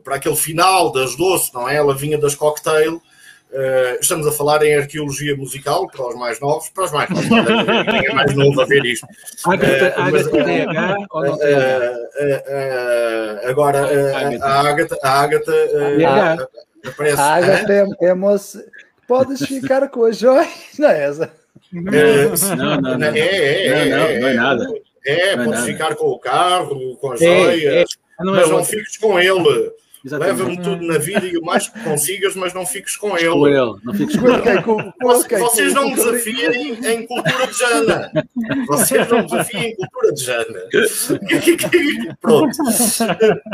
para 0.03 0.17
aquele 0.17 0.37
final 0.37 0.93
das 0.93 1.17
doces, 1.17 1.53
não 1.53 1.69
é? 1.69 1.77
Ela 1.77 1.95
vinha 1.95 2.19
das 2.19 2.35
cocktail. 2.35 3.01
Uh, 3.49 3.97
estamos 4.01 4.27
a 4.27 4.33
falar 4.33 4.61
em 4.65 4.75
arqueologia 4.77 5.37
musical 5.37 5.87
para 5.87 6.09
os 6.09 6.17
mais 6.17 6.41
novos, 6.41 6.69
para 6.69 6.85
os 6.85 6.91
mais 6.91 7.09
novos, 7.09 7.29
ninguém 7.31 8.11
é 8.11 8.13
mais 8.13 8.35
novo 8.35 8.61
a 8.61 8.65
ver 8.65 8.85
isto. 8.85 9.07
Agora, 13.45 13.89
a 14.43 14.61
Agatha, 14.69 14.99
a 15.01 15.21
Agatha, 15.23 15.53
Parece, 16.93 17.21
Água 17.21 17.55
é, 17.55 18.07
é 18.07 18.15
moça. 18.15 18.65
Podes 19.07 19.47
ficar 19.47 19.89
com 19.89 20.05
a 20.05 20.13
joia. 20.13 20.49
Não 20.79 20.89
é 20.89 21.05
essa? 21.05 21.33
É, 21.73 22.57
não, 22.57 22.81
não, 22.81 22.99
não. 22.99 23.07
É, 23.07 23.19
é, 23.19 23.67
é, 23.67 23.85
não, 23.87 23.99
não, 23.99 24.21
não 24.21 24.29
é 24.29 24.35
nada. 24.35 24.67
É, 25.05 25.37
podes 25.37 25.65
ficar 25.65 25.95
com 25.95 26.07
o 26.07 26.19
carro, 26.19 26.97
com 26.97 27.13
as 27.13 27.21
joias, 27.21 27.89
mas 28.19 28.51
não 28.51 28.65
fiques 28.65 28.97
com 28.97 29.19
ele. 29.19 29.73
Leva-me 30.11 30.57
tudo 30.63 30.87
na 30.87 30.99
vida 30.99 31.27
e 31.27 31.37
o 31.37 31.43
mais 31.43 31.69
que 31.69 31.81
consigas, 31.81 32.37
mas 32.37 32.55
não 32.55 32.65
fiques 32.65 32.97
com 32.97 33.17
ele. 33.17 33.31
Com 33.31 33.49
ele, 33.49 33.75
não 33.83 33.95
fiques 33.95 34.17
com 34.17 34.29
ele. 34.29 34.63
Com, 34.63 34.93
com, 34.93 35.39
Vocês 35.39 35.75
não 35.75 35.91
me 35.91 35.97
desafiem 35.97 36.79
em 36.85 37.07
cultura 37.07 37.47
de 37.47 37.59
Jana. 37.59 38.13
Vocês 38.69 39.09
não 39.09 39.19
me 39.19 39.25
desafiem 39.25 39.71
em 39.71 39.77
cultura 39.77 40.13
de 40.13 40.23
Jana. 40.23 40.61
Pronto. 42.21 42.57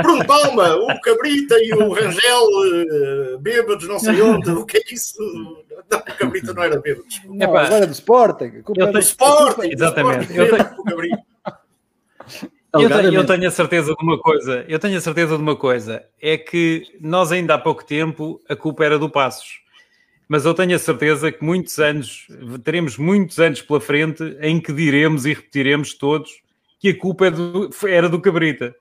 Pronto, 0.02 0.26
palma, 0.26 0.76
o 0.76 1.00
Cabrita 1.00 1.56
e 1.58 1.72
o 1.72 1.92
Rangel 1.92 2.46
eh, 2.66 3.36
bêbados, 3.40 3.88
não 3.88 3.98
sei 3.98 4.20
onde. 4.20 4.50
O 4.50 4.66
que 4.66 4.76
é 4.78 4.82
isso. 4.92 5.16
Não, 5.90 5.98
o 5.98 6.02
Cabrita 6.02 6.52
não 6.52 6.62
era 6.62 6.78
bêbado. 6.78 7.06
Não, 7.24 7.56
agora 7.56 7.84
é 7.84 7.86
do 7.86 7.92
Sporting. 7.92 8.62
Eu 8.76 8.86
tenho 8.86 8.98
Sporting. 8.98 9.70
Exatamente. 9.72 10.36
Eu 10.36 10.50
tenho... 10.50 10.62
Eu 10.86 10.96
tenho, 10.96 11.31
eu 12.80 13.26
tenho, 13.26 13.48
a 13.48 13.50
certeza 13.50 13.94
de 13.94 14.02
uma 14.02 14.18
coisa, 14.18 14.64
eu 14.66 14.78
tenho 14.78 14.96
a 14.96 15.00
certeza 15.00 15.36
de 15.36 15.42
uma 15.42 15.54
coisa, 15.54 16.04
é 16.20 16.38
que 16.38 16.84
nós 17.00 17.30
ainda 17.30 17.54
há 17.54 17.58
pouco 17.58 17.84
tempo 17.84 18.40
a 18.48 18.56
culpa 18.56 18.84
era 18.84 18.98
do 18.98 19.10
Passos, 19.10 19.60
mas 20.26 20.46
eu 20.46 20.54
tenho 20.54 20.74
a 20.74 20.78
certeza 20.78 21.30
que 21.30 21.44
muitos 21.44 21.78
anos, 21.78 22.26
teremos 22.64 22.96
muitos 22.96 23.38
anos 23.38 23.60
pela 23.60 23.80
frente 23.80 24.22
em 24.40 24.58
que 24.58 24.72
diremos 24.72 25.26
e 25.26 25.34
repetiremos 25.34 25.92
todos 25.92 26.40
que 26.80 26.88
a 26.88 26.98
culpa 26.98 27.26
é 27.26 27.30
do, 27.30 27.68
era 27.86 28.08
do 28.08 28.20
Cabrita. 28.20 28.74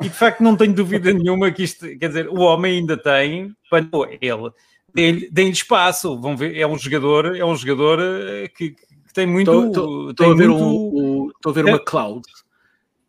E 0.00 0.04
de 0.04 0.14
facto 0.14 0.42
não 0.42 0.56
tenho 0.56 0.72
dúvida 0.72 1.12
nenhuma 1.12 1.50
que 1.52 1.62
isto, 1.62 1.86
quer 1.98 2.08
dizer, 2.08 2.28
o 2.28 2.40
homem 2.40 2.78
ainda 2.78 2.96
tem, 2.96 3.54
ele, 4.20 4.50
deem-lhe 5.30 5.52
espaço, 5.52 6.18
vão 6.18 6.36
ver, 6.36 6.56
é 6.56 6.66
um 6.66 6.78
jogador, 6.78 7.36
é 7.36 7.44
um 7.44 7.54
jogador 7.54 8.00
eh, 8.00 8.48
que, 8.48 8.70
que 8.70 9.12
tem 9.12 9.26
muito... 9.26 9.52
Estou 10.10 10.32
a 10.32 10.34
ver, 10.34 10.48
muito, 10.48 10.64
um, 10.64 11.26
um, 11.26 11.30
a 11.46 11.52
ver 11.52 11.64
uma 11.66 11.78
cloud 11.78 12.22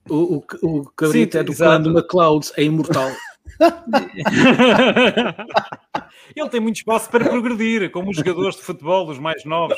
o, 0.09 0.37
o, 0.37 0.43
o 0.63 0.89
Cabrita 0.91 1.37
Sim, 1.37 1.39
é 1.39 1.43
do 1.43 1.51
exato. 1.51 1.71
clã 1.71 1.81
do 1.81 1.97
McLeod, 1.97 2.51
é 2.57 2.63
imortal. 2.63 3.11
ele 6.35 6.49
tem 6.49 6.59
muito 6.59 6.75
espaço 6.77 7.09
para 7.09 7.29
progredir, 7.29 7.89
como 7.91 8.11
os 8.11 8.17
jogadores 8.17 8.55
de 8.55 8.61
futebol, 8.61 9.09
os 9.09 9.17
mais 9.17 9.43
novos. 9.45 9.77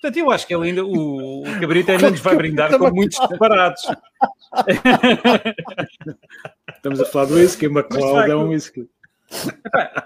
Portanto, 0.00 0.16
eu 0.16 0.30
acho 0.30 0.46
que 0.46 0.54
ele 0.54 0.68
ainda, 0.68 0.84
o, 0.84 1.42
o 1.42 1.60
Cabrita 1.60 1.90
ainda 1.92 2.10
nos 2.10 2.20
vai 2.20 2.36
brindar 2.36 2.78
com 2.78 2.90
muitos 2.90 3.18
separados. 3.18 3.82
Estamos 6.76 7.00
a 7.00 7.06
falar 7.06 7.24
do 7.24 7.34
whisky, 7.34 7.66
McLeod 7.66 8.30
é 8.30 8.36
um 8.36 8.50
whisky. 8.50 8.88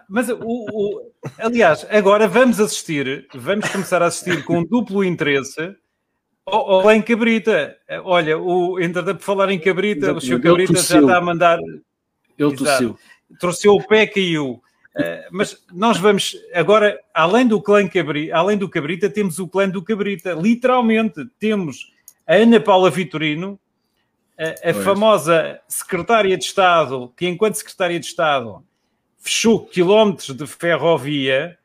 Mas 0.08 0.30
o, 0.30 0.38
o, 0.40 1.12
aliás, 1.38 1.86
agora 1.90 2.26
vamos 2.26 2.58
assistir, 2.58 3.28
vamos 3.34 3.68
começar 3.68 4.02
a 4.02 4.06
assistir 4.06 4.42
com 4.44 4.64
duplo 4.64 5.04
interesse 5.04 5.76
ou, 6.46 6.90
em 6.90 7.00
Cabrita. 7.02 7.76
Olha, 8.04 8.38
o, 8.38 8.80
entretanto, 8.80 9.18
por 9.18 9.24
falar 9.24 9.50
em 9.50 9.58
Cabrita, 9.58 10.06
Exato, 10.06 10.18
o 10.18 10.20
senhor 10.20 10.40
Cabrita 10.40 10.74
já 10.74 11.00
está 11.00 11.16
a 11.16 11.20
mandar. 11.20 11.58
Ele 12.38 12.56
tossiu. 12.56 12.98
Torceu 13.38 13.74
o 13.74 13.86
pé, 13.86 14.06
caiu. 14.06 14.62
Uh, 14.94 15.24
mas 15.30 15.64
nós 15.72 15.96
vamos 15.96 16.36
agora, 16.52 17.00
além 17.14 17.46
do 17.46 17.62
clã 17.62 17.88
Cabrita, 17.88 18.36
além 18.36 18.58
do 18.58 18.68
Cabrita, 18.68 19.08
temos 19.08 19.38
o 19.38 19.48
clã 19.48 19.68
do 19.68 19.82
Cabrita. 19.82 20.32
Literalmente, 20.32 21.24
temos 21.38 21.90
a 22.26 22.34
Ana 22.34 22.60
Paula 22.60 22.90
Vitorino, 22.90 23.58
a, 24.38 24.70
a 24.70 24.74
famosa 24.74 25.60
secretária 25.66 26.36
de 26.36 26.44
Estado, 26.44 27.12
que 27.16 27.26
enquanto 27.26 27.54
secretária 27.54 27.98
de 27.98 28.06
Estado 28.06 28.62
fechou 29.18 29.64
quilómetros 29.64 30.34
de 30.36 30.46
ferrovia 30.46 31.56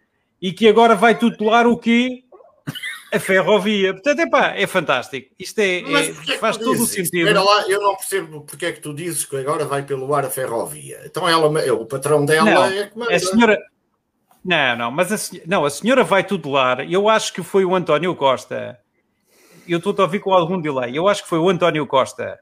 e 0.42 0.54
que 0.54 0.68
agora 0.68 0.96
vai 0.96 1.18
tutelar 1.18 1.66
o 1.66 1.78
quê? 1.78 2.24
A 3.14 3.20
ferrovia. 3.20 3.94
Portanto, 3.94 4.20
epá, 4.20 4.54
é 4.56 4.68
fantástico. 4.68 5.34
Isto 5.40 5.60
é, 5.60 5.80
é, 5.80 6.10
é 6.10 6.38
faz 6.38 6.58
todo 6.58 6.82
o 6.82 6.86
sentido. 6.86 7.28
Espera 7.28 7.42
lá, 7.42 7.68
eu 7.70 7.82
não 7.82 7.96
percebo 7.96 8.42
porque 8.42 8.66
é 8.66 8.72
que 8.72 8.82
tu 8.82 8.94
dizes 8.94 9.26
que 9.26 9.38
agora 9.38 9.66
vai 9.66 9.84
pelo 9.84 10.14
ar 10.14 10.26
a 10.26 10.30
ferrovia. 10.30 11.02
Então 11.06 11.28
ela, 11.28 11.48
o 11.74 11.86
patrão 11.86 12.26
dela 12.26 12.50
não, 12.50 12.66
é 12.66 12.88
que 12.88 12.98
manda. 12.98 13.16
A 13.16 13.20
senhora... 13.20 13.60
Não, 14.44 14.78
não, 14.78 14.92
mas 14.92 15.12
a, 15.12 15.38
não, 15.46 15.66
a 15.66 15.70
senhora 15.70 16.04
vai 16.04 16.24
tutelar. 16.24 16.90
Eu 16.90 17.10
acho 17.10 17.34
que 17.34 17.44
foi 17.44 17.66
o 17.66 17.76
António 17.76 18.16
Costa. 18.16 18.80
Eu 19.68 19.80
estou 19.80 19.94
a 19.98 20.04
ouvir 20.04 20.20
com 20.20 20.34
algum 20.34 20.60
delay. 20.60 20.98
Eu 20.98 21.08
acho 21.08 21.24
que 21.24 21.30
foi 21.30 21.40
o 21.40 21.50
António 21.50 21.86
Costa 21.86 22.40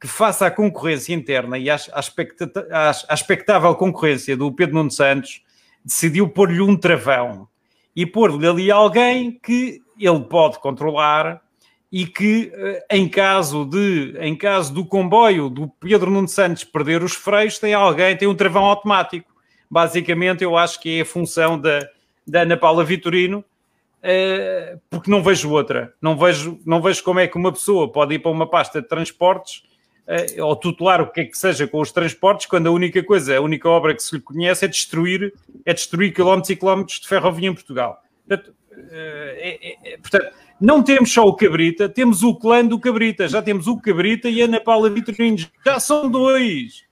que, 0.00 0.06
face 0.06 0.44
à 0.44 0.50
concorrência 0.50 1.12
interna 1.12 1.58
e 1.58 1.68
à, 1.68 1.76
à, 1.92 2.90
à 3.08 3.14
expectável 3.14 3.74
concorrência 3.74 4.36
do 4.36 4.52
Pedro 4.52 4.76
Nuno 4.76 4.90
Santos, 4.90 5.42
decidiu 5.84 6.28
pôr-lhe 6.28 6.60
um 6.60 6.76
travão 6.76 7.48
e 7.96 8.06
pôr-lhe 8.06 8.46
ali 8.46 8.70
alguém 8.70 9.32
que 9.42 9.80
ele 10.06 10.20
pode 10.20 10.58
controlar 10.58 11.42
e 11.90 12.06
que 12.06 12.52
eh, 12.54 12.86
em 12.90 13.08
caso 13.08 13.64
de 13.64 14.14
em 14.20 14.36
caso 14.36 14.72
do 14.72 14.84
comboio 14.84 15.48
do 15.48 15.68
Pedro 15.80 16.10
Nuno 16.10 16.28
Santos 16.28 16.64
perder 16.64 17.02
os 17.02 17.14
freios 17.14 17.58
tem 17.58 17.72
alguém 17.72 18.16
tem 18.16 18.28
um 18.28 18.34
travão 18.34 18.64
automático. 18.64 19.32
Basicamente 19.70 20.44
eu 20.44 20.56
acho 20.56 20.80
que 20.80 20.98
é 20.98 21.00
a 21.02 21.06
função 21.06 21.58
da, 21.58 21.86
da 22.26 22.42
Ana 22.42 22.56
Paula 22.56 22.84
Vitorino 22.84 23.38
uh, 23.38 24.80
porque 24.90 25.10
não 25.10 25.22
vejo 25.22 25.50
outra. 25.50 25.94
Não 26.00 26.16
vejo 26.16 26.60
não 26.64 26.82
vejo 26.82 27.02
como 27.02 27.20
é 27.20 27.26
que 27.26 27.36
uma 27.36 27.52
pessoa 27.52 27.90
pode 27.90 28.14
ir 28.14 28.18
para 28.18 28.30
uma 28.30 28.48
pasta 28.48 28.82
de 28.82 28.88
transportes 28.88 29.62
uh, 30.06 30.44
ou 30.44 30.54
tutelar 30.56 31.00
o 31.00 31.10
que 31.10 31.22
é 31.22 31.24
que 31.24 31.38
seja 31.38 31.66
com 31.66 31.80
os 31.80 31.90
transportes 31.90 32.46
quando 32.46 32.66
a 32.66 32.70
única 32.70 33.02
coisa 33.02 33.38
a 33.38 33.40
única 33.40 33.68
obra 33.68 33.94
que 33.94 34.02
se 34.02 34.16
lhe 34.16 34.22
conhece 34.22 34.66
é 34.66 34.68
destruir 34.68 35.32
é 35.64 35.72
destruir 35.72 36.12
quilómetros 36.12 36.50
e 36.50 36.56
quilómetros 36.56 37.00
de 37.00 37.08
ferrovia 37.08 37.48
em 37.48 37.54
Portugal. 37.54 38.02
Portanto, 38.26 38.57
é, 38.92 39.92
é, 39.92 39.98
portanto, 39.98 40.32
não 40.60 40.82
temos 40.82 41.12
só 41.12 41.26
o 41.26 41.34
Cabrita, 41.34 41.88
temos 41.88 42.22
o 42.22 42.34
clã 42.34 42.64
do 42.64 42.78
Cabrita, 42.78 43.28
já 43.28 43.40
temos 43.40 43.66
o 43.66 43.76
Cabrita 43.78 44.28
e 44.28 44.42
a 44.42 44.46
Ana 44.46 44.60
Paula 44.60 44.90
Vitorino, 44.90 45.38
já 45.64 45.78
são 45.78 46.10
dois. 46.10 46.84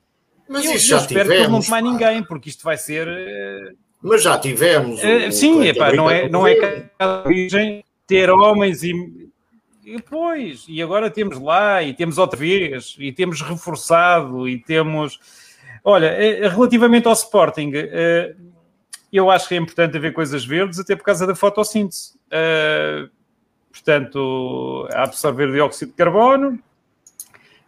Mas 0.48 0.64
eu, 0.64 0.72
isso 0.74 0.88
já 0.88 0.96
eu 0.96 1.00
espero 1.00 1.28
tivemos, 1.28 1.64
que 1.64 1.70
não 1.70 1.70
mais 1.70 1.85
ninguém, 1.85 2.22
porque 2.22 2.48
isto 2.48 2.62
vai 2.62 2.76
ser. 2.76 3.09
Mas 4.00 4.22
já 4.22 4.38
tivemos. 4.38 5.00
Uh, 5.02 5.32
sim, 5.32 5.66
epá, 5.66 5.92
não 5.92 6.09
é, 6.09 6.28
não 6.28 6.46
é 6.46 6.88
a 6.98 7.24
origem 7.26 7.85
ter 8.06 8.30
homens 8.30 8.82
e, 8.85 8.92
e. 9.85 10.00
Pois, 10.02 10.64
e 10.68 10.80
agora 10.80 11.11
temos 11.11 11.40
lá, 11.40 11.82
e 11.82 11.92
temos 11.92 12.18
outra 12.18 12.38
vez, 12.38 12.94
e 12.98 13.11
temos 13.11 13.40
reforçado, 13.40 14.48
e 14.48 14.59
temos. 14.62 15.18
Olha, 15.82 16.11
relativamente 16.48 17.06
ao 17.06 17.12
Sporting, 17.12 17.72
eu 19.12 19.31
acho 19.31 19.49
que 19.49 19.55
é 19.55 19.59
importante 19.59 19.97
haver 19.97 20.12
coisas 20.12 20.45
verdes, 20.45 20.79
até 20.79 20.97
por 20.97 21.05
causa 21.05 21.27
da 21.27 21.35
fotossíntese. 21.35 22.14
Uh, 22.27 23.09
portanto, 23.73 24.88
absorver 24.92 25.53
dióxido 25.53 25.90
de 25.90 25.97
carbono, 25.97 26.59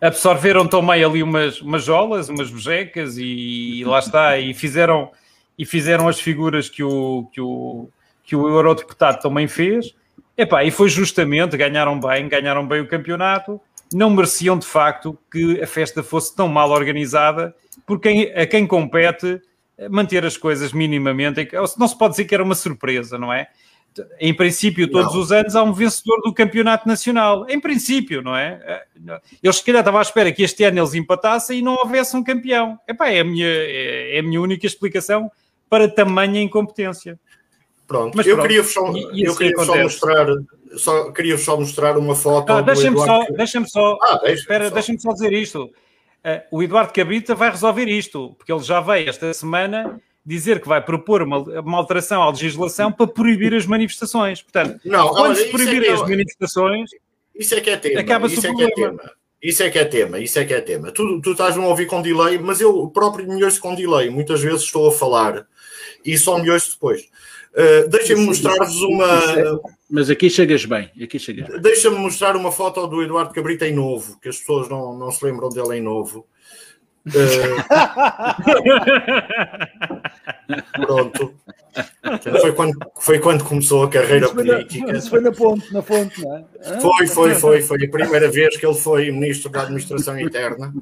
absorveram 0.00 0.66
também 0.66 1.02
ali 1.02 1.22
umas, 1.22 1.60
umas 1.60 1.84
jolas, 1.84 2.28
umas 2.28 2.50
bejecas 2.50 3.18
e, 3.18 3.80
e, 3.80 3.84
lá 3.84 3.98
está, 3.98 4.38
e 4.38 4.54
fizeram, 4.54 5.10
e 5.58 5.64
fizeram 5.64 6.08
as 6.08 6.20
figuras 6.20 6.68
que 6.68 6.82
o, 6.82 7.28
que 7.32 7.40
o, 7.40 7.88
que 8.24 8.36
o 8.36 8.48
eurodeputado 8.48 9.20
também 9.20 9.46
fez. 9.48 9.94
Epá, 10.36 10.64
e 10.64 10.70
foi 10.70 10.88
justamente, 10.88 11.56
ganharam 11.56 11.98
bem, 11.98 12.28
ganharam 12.28 12.66
bem 12.66 12.80
o 12.80 12.86
campeonato, 12.86 13.60
não 13.92 14.10
mereciam 14.10 14.56
de 14.58 14.66
facto 14.66 15.18
que 15.32 15.60
a 15.60 15.66
festa 15.66 16.02
fosse 16.02 16.34
tão 16.34 16.46
mal 16.46 16.70
organizada, 16.70 17.54
porque 17.86 18.32
a 18.36 18.46
quem 18.46 18.66
compete 18.66 19.40
manter 19.90 20.24
as 20.24 20.36
coisas 20.36 20.72
minimamente. 20.72 21.48
Não 21.78 21.88
se 21.88 21.96
pode 21.96 22.12
dizer 22.12 22.24
que 22.24 22.34
era 22.34 22.42
uma 22.42 22.54
surpresa, 22.54 23.18
não 23.18 23.32
é? 23.32 23.48
Em 24.20 24.34
princípio, 24.34 24.90
todos 24.90 25.14
não. 25.14 25.20
os 25.20 25.32
anos 25.32 25.56
há 25.56 25.62
um 25.62 25.72
vencedor 25.72 26.20
do 26.22 26.32
campeonato 26.32 26.86
nacional. 26.86 27.46
Em 27.48 27.60
princípio, 27.60 28.22
não 28.22 28.36
é? 28.36 28.84
Eles 29.42 29.56
se 29.56 29.64
calhar 29.64 29.80
estavam 29.80 29.98
à 29.98 30.02
espera 30.02 30.32
que 30.32 30.42
este 30.42 30.64
ano 30.64 30.78
eles 30.78 30.94
empatassem 30.94 31.58
e 31.58 31.62
não 31.62 31.74
houvesse 31.74 32.16
um 32.16 32.22
campeão. 32.22 32.78
Epá, 32.86 33.08
é, 33.08 33.20
a 33.20 33.24
minha, 33.24 33.46
é 33.46 34.18
a 34.18 34.22
minha 34.22 34.40
única 34.40 34.66
explicação 34.66 35.30
para 35.68 35.88
tamanha 35.88 36.40
incompetência. 36.40 37.18
Pronto, 37.86 38.14
Mas 38.14 38.26
eu 38.26 38.36
pronto, 38.36 38.48
queria 38.48 38.64
só, 38.64 38.86
eu 39.14 39.34
queria 39.34 39.64
só 39.64 39.76
mostrar, 39.82 40.26
só 40.76 41.10
queria 41.10 41.38
só 41.38 41.58
mostrar 41.58 41.96
uma 41.96 42.14
foto. 42.14 42.52
Ah, 42.52 42.60
deixa-me 42.60 42.98
só, 42.98 43.24
deixa 43.30 43.64
só, 43.64 43.98
ah, 44.02 44.18
deixa 44.18 44.40
espera, 44.40 44.70
deixa-me 44.70 45.00
só 45.00 45.12
dizer 45.12 45.32
isto. 45.32 45.70
Uh, 46.28 46.56
o 46.58 46.62
Eduardo 46.62 46.92
Cabrita 46.92 47.34
vai 47.34 47.50
resolver 47.50 47.86
isto, 47.86 48.34
porque 48.36 48.52
ele 48.52 48.62
já 48.62 48.80
veio 48.80 49.08
esta 49.08 49.32
semana 49.32 50.00
dizer 50.24 50.60
que 50.60 50.68
vai 50.68 50.84
propor 50.84 51.22
uma, 51.22 51.38
uma 51.38 51.78
alteração 51.78 52.22
à 52.22 52.28
legislação 52.28 52.92
para 52.92 53.06
proibir 53.06 53.54
as 53.54 53.64
manifestações. 53.64 54.42
Portanto, 54.42 54.78
não, 54.84 55.08
quando 55.08 55.36
se 55.36 55.46
proibirem 55.46 55.88
é 55.88 55.92
as 55.92 56.02
é, 56.02 56.06
manifestações, 56.06 56.90
isso 57.34 57.54
é 57.54 57.60
que 57.60 57.70
é 57.70 57.76
tema. 57.76 58.00
Acaba-se 58.00 58.38
o 58.38 58.42
problema. 58.42 58.70
É 58.70 58.74
que 58.74 58.82
é 58.82 58.88
tema. 58.88 59.12
Isso 59.40 59.62
é 59.62 59.70
que 59.70 59.78
é 59.78 59.84
tema, 59.84 60.18
isso 60.18 60.38
é 60.38 60.44
que 60.44 60.52
é 60.54 60.60
tema. 60.60 60.90
Tu, 60.90 61.20
tu 61.20 61.30
estás-me 61.32 61.64
a 61.64 61.68
ouvir 61.68 61.86
com 61.86 62.02
delay, 62.02 62.38
mas 62.38 62.60
eu 62.60 62.88
próprio 62.88 63.26
me 63.26 63.42
ouço 63.42 63.60
com 63.60 63.74
delay. 63.74 64.10
Muitas 64.10 64.42
vezes 64.42 64.62
estou 64.62 64.88
a 64.88 64.92
falar 64.92 65.46
e 66.04 66.18
só 66.18 66.38
me 66.38 66.50
ouço 66.50 66.72
depois. 66.72 67.08
Uh, 67.58 67.88
Deixem-me 67.88 68.24
mostrar-vos 68.26 68.80
uma. 68.82 69.60
Mas 69.90 70.08
aqui 70.08 70.30
chegas 70.30 70.64
bem. 70.64 70.88
Aqui 71.02 71.18
chegas 71.18 71.60
Deixa-me 71.60 71.96
mostrar 71.98 72.36
uma 72.36 72.52
foto 72.52 72.86
do 72.86 73.02
Eduardo 73.02 73.34
Cabrita 73.34 73.66
em 73.66 73.74
novo, 73.74 74.16
que 74.20 74.28
as 74.28 74.38
pessoas 74.38 74.68
não, 74.68 74.96
não 74.96 75.10
se 75.10 75.24
lembram 75.24 75.48
dele 75.48 75.78
em 75.78 75.82
novo. 75.82 76.24
Uh... 77.08 77.10
Pronto. 80.86 81.34
Foi 82.40 82.52
quando, 82.52 82.78
foi 83.00 83.18
quando 83.18 83.44
começou 83.44 83.84
a 83.84 83.90
carreira 83.90 84.26
Isso 84.26 84.34
foi, 84.34 84.44
política. 84.44 84.92
na, 84.92 84.98
isso 84.98 85.10
foi 85.10 85.20
na 85.20 85.32
ponte, 85.32 85.72
na 85.72 85.82
fonte, 85.82 86.22
não 86.22 86.36
é? 86.36 86.44
Ah, 86.64 86.80
Foi, 86.80 87.06
foi, 87.06 87.34
foi. 87.34 87.62
Foi 87.62 87.84
a 87.84 87.90
primeira 87.90 88.30
vez 88.30 88.56
que 88.56 88.66
ele 88.66 88.74
foi 88.74 89.10
ministro 89.10 89.50
da 89.50 89.62
administração 89.62 90.18
interna. 90.20 90.72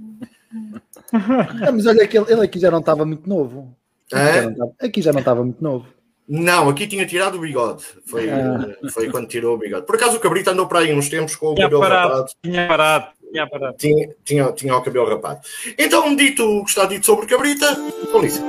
ah, 1.13 1.73
mas 1.73 1.87
olha 1.87 2.07
que 2.07 2.19
ele, 2.19 2.33
ele 2.33 2.45
aqui 2.45 2.59
já 2.59 2.71
não 2.71 2.81
estava 2.81 3.05
muito 3.05 3.29
novo. 3.29 3.75
Não 4.13 4.51
estava- 4.51 4.73
Aqui 4.81 5.03
já 5.03 5.13
não 5.13 5.21
estava 5.21 5.45
muito 5.45 5.63
novo. 5.63 5.87
Não, 6.29 6.69
aqui 6.69 6.87
tinha 6.87 7.07
tirado 7.07 7.37
o 7.37 7.41
bigode. 7.41 7.85
Foi, 8.07 8.29
Ah. 8.29 8.67
foi 8.93 9.09
quando 9.11 9.29
tirou 9.29 9.55
o 9.55 9.59
bigode. 9.59 9.87
Por 9.87 9.95
acaso 9.97 10.17
o 10.17 10.21
Cabrito 10.21 10.51
andou 10.51 10.67
para 10.67 10.81
aí 10.81 10.93
uns 10.93 11.09
tempos 11.09 11.37
com 11.37 11.49
o 11.49 11.55
Tinha 11.55 11.67
cabelo 11.67 11.81
parado, 11.83 12.09
rapado. 12.15 12.33
tinha 12.43 12.67
parado, 12.69 13.07
tinha 13.31 13.49
parado. 13.49 13.77
Tinha, 13.77 14.15
tinha, 14.25 14.53
tinha 14.53 14.77
o 14.77 14.83
cabelo 14.83 15.09
rapado. 15.09 15.41
Então, 15.79 16.15
dito 16.17 16.43
o 16.45 16.65
que 16.65 16.71
está 16.71 16.85
dito 16.87 17.07
sobre 17.07 17.27
Cabrita, 17.27 17.77
com 18.11 18.21
licença. 18.21 18.45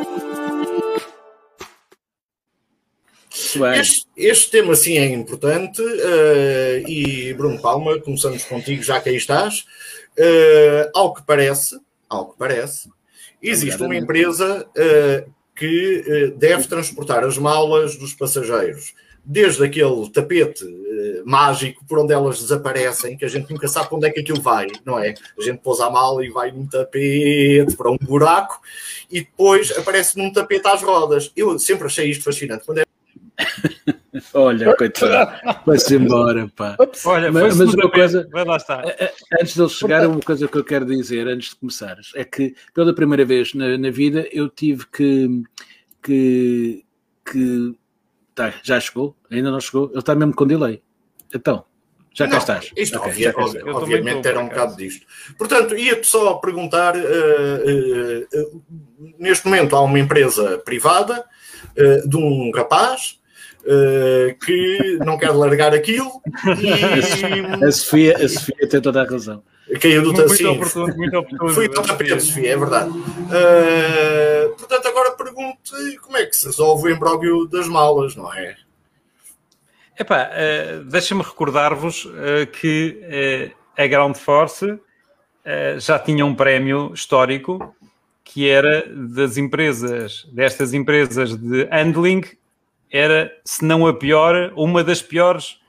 Este, 3.76 4.08
este 4.18 4.50
tema 4.52 4.76
sim 4.76 4.98
é 4.98 5.06
importante 5.06 5.82
eh, 5.82 6.84
e 6.88 7.34
Bruno 7.36 7.62
Palma, 7.62 8.00
começamos 8.00 8.44
contigo 8.46 8.82
já 8.82 9.00
que 9.00 9.10
aí 9.10 9.16
estás. 9.16 9.66
Eh, 10.18 10.90
ao 10.96 11.14
que 11.14 11.22
parece, 11.24 11.80
ao 12.10 12.32
que 12.32 12.38
parece, 12.38 12.90
existe 13.42 13.82
uma 13.84 13.96
empresa 13.96 14.68
eh, 14.76 15.26
que 15.58 16.04
eh, 16.06 16.28
deve 16.36 16.68
transportar 16.68 17.24
as 17.24 17.38
malas 17.38 17.96
dos 17.96 18.14
passageiros 18.14 18.94
desde 19.30 19.66
aquele 19.66 20.10
tapete 20.10 20.64
eh, 20.64 21.22
mágico 21.26 21.84
por 21.86 22.00
onde 22.00 22.14
elas 22.14 22.40
desaparecem, 22.40 23.18
que 23.18 23.26
a 23.26 23.28
gente 23.28 23.52
nunca 23.52 23.68
sabe 23.68 23.90
para 23.90 23.98
onde 23.98 24.08
é 24.08 24.10
que 24.10 24.22
aquilo 24.22 24.40
vai, 24.42 24.68
não 24.86 24.98
é? 24.98 25.16
A 25.38 25.42
gente 25.42 25.58
pôs 25.58 25.82
a 25.82 25.90
mala 25.90 26.26
e 26.26 26.30
vai 26.30 26.50
num 26.50 26.66
tapete 26.66 27.76
para 27.76 27.92
um 27.92 27.98
buraco 27.98 28.62
e 29.12 29.20
depois 29.20 29.78
aparece 29.78 30.18
num 30.18 30.32
tapete 30.32 30.66
às 30.68 30.82
rodas. 30.82 31.30
Eu 31.36 31.60
sempre 31.60 31.88
achei 31.88 32.10
isto 32.10 32.24
fascinante. 32.24 32.64
Quando 32.66 32.87
Olha, 34.34 34.76
coitado. 34.76 35.32
Vai-se 35.66 35.96
embora, 35.96 36.52
pá. 36.56 36.76
Olha, 37.06 37.32
Mas- 37.32 37.56
mas 37.58 37.74
uma 37.74 37.90
coisa- 37.92 38.28
Vai 38.32 38.44
lá 38.46 38.58
estar. 38.58 38.84
Antes 39.40 39.56
deles 39.56 39.72
chegarem, 39.74 40.08
uma 40.08 40.20
coisa 40.22 40.48
que 40.48 40.58
eu 40.58 40.64
quero 40.64 40.86
dizer, 40.86 41.28
antes 41.28 41.50
de 41.52 41.56
começares, 41.58 42.12
é 42.16 42.24
que 42.24 42.56
pela 42.74 42.94
primeira 42.96 43.24
vez 43.26 43.54
na, 43.54 43.78
na 43.78 43.90
vida 43.92 44.28
eu 44.32 44.50
tive 44.50 44.86
que. 44.88 45.44
que, 46.02 46.84
que 47.30 47.76
tá, 48.34 48.54
já 48.64 48.80
chegou? 48.80 49.16
Ainda 49.30 49.52
não 49.52 49.60
chegou? 49.60 49.90
Ele 49.92 50.00
está 50.00 50.16
mesmo 50.16 50.34
com 50.34 50.48
delay. 50.48 50.82
Então, 51.34 51.66
já 52.14 52.28
cá 52.28 52.38
estás. 52.38 52.72
Isto, 52.76 52.98
Ok, 52.98 53.10
obvia- 53.10 53.34
obviamente, 53.76 54.28
era 54.28 54.40
um 54.40 54.48
bocado 54.48 54.76
disto. 54.78 55.06
Portanto, 55.38 55.76
ia-te 55.76 56.08
só 56.08 56.36
perguntar: 56.36 56.96
eh, 56.96 57.02
eh, 57.04 58.28
eh, 58.34 58.46
neste 59.20 59.46
momento 59.46 59.76
há 59.76 59.82
uma 59.82 60.00
empresa 60.00 60.58
privada 60.60 61.24
de 62.08 62.18
um 62.18 62.52
rapaz 62.56 63.20
eh, 63.68 64.36
que 64.44 64.98
não 65.06 65.18
quer 65.18 65.32
largar 65.32 65.74
aquilo 65.74 66.10
A 67.66 67.72
Sofia, 67.72 68.16
a 68.16 68.30
Sofia 68.30 68.70
tem 68.70 68.82
toda 68.82 69.02
a 69.02 69.06
razão. 69.06 69.44
e 69.70 69.78
caiu 69.78 70.02
do 70.02 70.14
Muito 70.14 70.50
oportuno, 70.50 70.96
muito 70.96 71.18
oportuno. 71.18 71.50
Fui 71.54 71.70
tapete, 71.70 72.22
Sofia, 72.22 72.54
é 72.54 72.58
verdade. 72.58 72.92
Eh, 73.32 74.50
portanto, 74.58 74.88
agora 74.88 75.12
pergunto 75.12 75.72
como 76.02 76.18
é 76.18 76.26
que 76.26 76.36
se 76.36 76.46
resolve 76.46 76.88
o 76.88 76.96
imbróglio 76.96 77.48
das 77.48 77.68
malas, 77.68 78.16
não 78.16 78.34
é? 78.34 78.56
Epá, 80.00 80.30
eh, 80.32 80.82
deixa-me 80.86 81.24
recordar-vos 81.24 82.08
eh, 82.18 82.46
que 82.46 83.00
eh, 83.02 83.52
a 83.76 83.88
Ground 83.88 84.16
Force 84.16 84.80
já 85.80 85.98
tinha 85.98 86.26
um 86.26 86.36
prémio 86.36 86.92
histórico 86.94 87.74
que 88.22 88.50
era 88.50 88.86
das 88.86 89.38
empresas, 89.38 90.28
destas 90.34 90.74
empresas 90.74 91.38
de 91.38 91.64
handling, 91.72 92.22
era, 92.92 93.32
se 93.44 93.64
não 93.66 93.86
a 93.88 93.94
pior, 93.94 94.52
uma 94.56 94.84
das 94.84 95.02
piores 95.02 95.60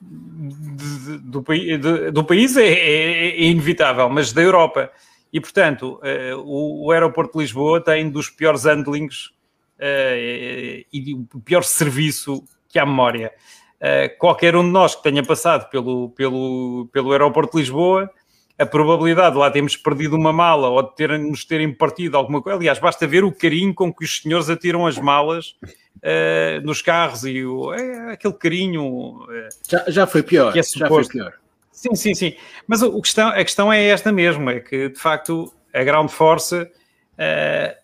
do, 0.00 1.42
de- 1.42 2.10
do 2.10 2.24
país, 2.24 2.56
é, 2.56 2.66
é- 2.66 3.28
é 3.28 3.44
inevitável, 3.44 4.08
mas 4.08 4.32
da 4.32 4.42
Europa. 4.42 4.90
E, 5.32 5.40
portanto, 5.40 5.98
eh, 6.02 6.34
o, 6.34 6.86
o 6.86 6.90
aeroporto 6.90 7.32
de 7.32 7.38
Lisboa 7.44 7.80
tem 7.80 8.10
dos 8.10 8.28
piores 8.28 8.64
handlings 8.64 9.30
eh, 9.78 10.84
e 10.92 11.14
o 11.14 11.40
pior 11.40 11.62
serviço 11.64 12.44
que 12.68 12.78
há 12.78 12.84
memória. 12.86 13.32
Uh, 13.80 14.16
qualquer 14.16 14.54
um 14.54 14.62
de 14.62 14.70
nós 14.70 14.94
que 14.94 15.02
tenha 15.02 15.24
passado 15.24 15.68
pelo, 15.68 16.10
pelo, 16.10 16.88
pelo 16.92 17.10
aeroporto 17.10 17.52
de 17.56 17.58
Lisboa, 17.62 18.08
a 18.56 18.64
probabilidade 18.64 19.32
de 19.32 19.38
lá 19.40 19.50
termos 19.50 19.76
perdido 19.76 20.14
uma 20.14 20.32
mala 20.32 20.68
ou 20.68 20.82
de 20.84 20.94
terem, 20.94 21.18
nos 21.28 21.44
terem 21.44 21.74
partido 21.74 22.16
alguma 22.16 22.40
coisa, 22.40 22.56
aliás, 22.56 22.78
basta 22.78 23.08
ver 23.08 23.24
o 23.24 23.32
carinho 23.32 23.74
com 23.74 23.92
que 23.92 24.04
os 24.04 24.20
senhores 24.20 24.48
atiram 24.48 24.86
as 24.86 24.98
malas 24.98 25.56
uh, 25.96 26.64
nos 26.64 26.80
carros 26.82 27.24
e 27.24 27.44
o, 27.44 27.72
é, 27.74 28.12
aquele 28.12 28.34
carinho. 28.34 28.84
uh, 29.24 29.28
Já, 29.68 29.84
já 29.88 30.06
foi 30.06 30.22
pior. 30.22 30.56
É 30.56 30.62
já 30.62 30.88
foi 30.88 31.06
pior. 31.06 31.32
Sim, 31.72 31.94
sim, 31.94 32.14
sim. 32.14 32.36
Mas 32.66 32.82
o, 32.82 32.96
o 32.96 33.02
questão, 33.02 33.28
a 33.28 33.42
questão 33.44 33.72
é 33.72 33.82
esta 33.84 34.12
mesmo: 34.12 34.48
é 34.50 34.60
que 34.60 34.88
de 34.90 34.98
facto 34.98 35.52
a 35.74 35.82
Ground 35.82 36.10
Force 36.10 36.54
uh, 36.54 37.76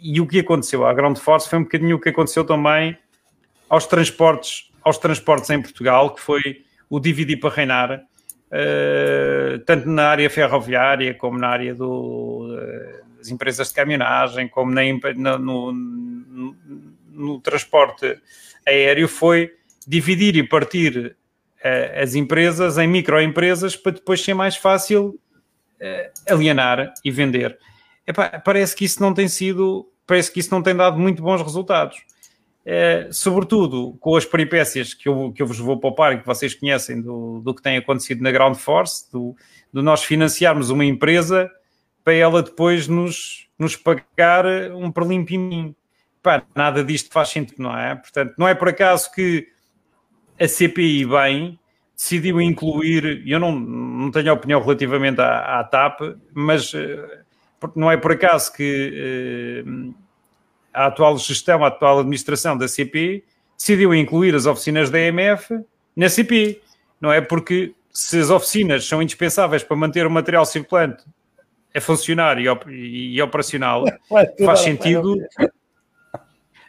e 0.00 0.20
o 0.20 0.26
que 0.26 0.40
aconteceu 0.40 0.86
à 0.86 0.92
Ground 0.92 1.16
Force 1.18 1.48
foi 1.48 1.58
um 1.58 1.62
bocadinho 1.62 1.96
o 1.96 2.00
que 2.00 2.08
aconteceu 2.10 2.44
também 2.44 2.96
aos 3.68 3.86
transportes, 3.86 4.70
aos 4.82 4.98
transportes 4.98 5.50
em 5.50 5.60
Portugal, 5.62 6.14
que 6.14 6.20
foi 6.20 6.64
o 6.90 6.98
dividir 7.00 7.38
para 7.38 7.50
reinar, 7.54 8.00
uh, 8.00 9.58
tanto 9.66 9.88
na 9.88 10.08
área 10.08 10.28
ferroviária 10.30 11.14
como 11.14 11.38
na 11.38 11.48
área 11.48 11.74
do, 11.74 12.48
uh, 12.54 13.16
das 13.18 13.28
empresas 13.30 13.68
de 13.68 13.74
caminhonagem, 13.74 14.48
como 14.48 14.72
na, 14.72 14.84
imp- 14.84 15.14
na- 15.16 15.38
no, 15.38 15.72
no- 15.72 16.56
no 17.18 17.40
transporte 17.40 18.18
aéreo, 18.66 19.08
foi 19.08 19.52
dividir 19.86 20.36
e 20.36 20.42
partir 20.42 21.16
eh, 21.62 22.00
as 22.02 22.14
empresas 22.14 22.78
em 22.78 22.86
microempresas 22.86 23.76
para 23.76 23.92
depois 23.92 24.22
ser 24.22 24.34
mais 24.34 24.56
fácil 24.56 25.18
eh, 25.80 26.10
alienar 26.28 26.92
e 27.04 27.10
vender. 27.10 27.58
Epá, 28.06 28.40
parece 28.40 28.74
que 28.74 28.84
isso 28.84 29.02
não 29.02 29.12
tem 29.12 29.28
sido, 29.28 29.90
parece 30.06 30.32
que 30.32 30.40
isso 30.40 30.50
não 30.50 30.62
tem 30.62 30.74
dado 30.74 30.98
muito 30.98 31.22
bons 31.22 31.42
resultados. 31.42 31.98
Eh, 32.70 33.08
sobretudo 33.10 33.96
com 33.98 34.14
as 34.14 34.26
peripécias 34.26 34.92
que 34.92 35.08
eu, 35.08 35.32
que 35.32 35.40
eu 35.40 35.46
vos 35.46 35.58
vou 35.58 35.80
poupar 35.80 36.12
e 36.12 36.18
que 36.18 36.26
vocês 36.26 36.54
conhecem 36.54 37.00
do, 37.00 37.40
do 37.40 37.54
que 37.54 37.62
tem 37.62 37.78
acontecido 37.78 38.22
na 38.22 38.30
Ground 38.30 38.56
Force, 38.56 39.10
do, 39.10 39.34
do 39.72 39.82
nós 39.82 40.04
financiarmos 40.04 40.68
uma 40.68 40.84
empresa 40.84 41.50
para 42.04 42.12
ela 42.12 42.42
depois 42.42 42.86
nos, 42.86 43.48
nos 43.58 43.74
pagar 43.74 44.44
um 44.72 44.92
perlimpiminho. 44.92 45.74
Pá, 46.28 46.42
nada 46.54 46.84
disto 46.84 47.10
faz 47.10 47.30
sentido, 47.30 47.62
não 47.62 47.74
é? 47.74 47.94
Portanto, 47.94 48.34
não 48.36 48.46
é 48.46 48.54
por 48.54 48.68
acaso 48.68 49.10
que 49.10 49.48
a 50.38 50.46
CPI 50.46 51.06
bem 51.06 51.58
decidiu 51.96 52.38
incluir, 52.38 53.22
eu 53.26 53.40
não, 53.40 53.58
não 53.58 54.10
tenho 54.10 54.30
opinião 54.30 54.60
relativamente 54.60 55.18
à, 55.22 55.60
à 55.60 55.64
TAP, 55.64 56.00
mas 56.34 56.74
eh, 56.74 57.22
não 57.74 57.90
é 57.90 57.96
por 57.96 58.12
acaso 58.12 58.52
que 58.52 59.64
eh, 59.64 59.94
a 60.74 60.88
atual 60.88 61.16
gestão, 61.16 61.64
a 61.64 61.68
atual 61.68 62.00
administração 62.00 62.58
da 62.58 62.68
CPI 62.68 63.24
decidiu 63.56 63.94
incluir 63.94 64.34
as 64.34 64.44
oficinas 64.44 64.90
da 64.90 65.00
EMF 65.00 65.58
na 65.96 66.10
CPI. 66.10 66.60
Não 67.00 67.10
é 67.10 67.22
porque 67.22 67.72
se 67.90 68.20
as 68.20 68.28
oficinas 68.28 68.84
são 68.86 69.00
indispensáveis 69.00 69.62
para 69.62 69.76
manter 69.78 70.06
o 70.06 70.10
material 70.10 70.44
circulante 70.44 71.04
a 71.74 71.80
funcionar 71.80 72.38
e, 72.38 72.48
op- 72.50 72.68
e 72.70 73.20
operacional, 73.22 73.84
faz 74.44 74.60
sentido. 74.60 75.16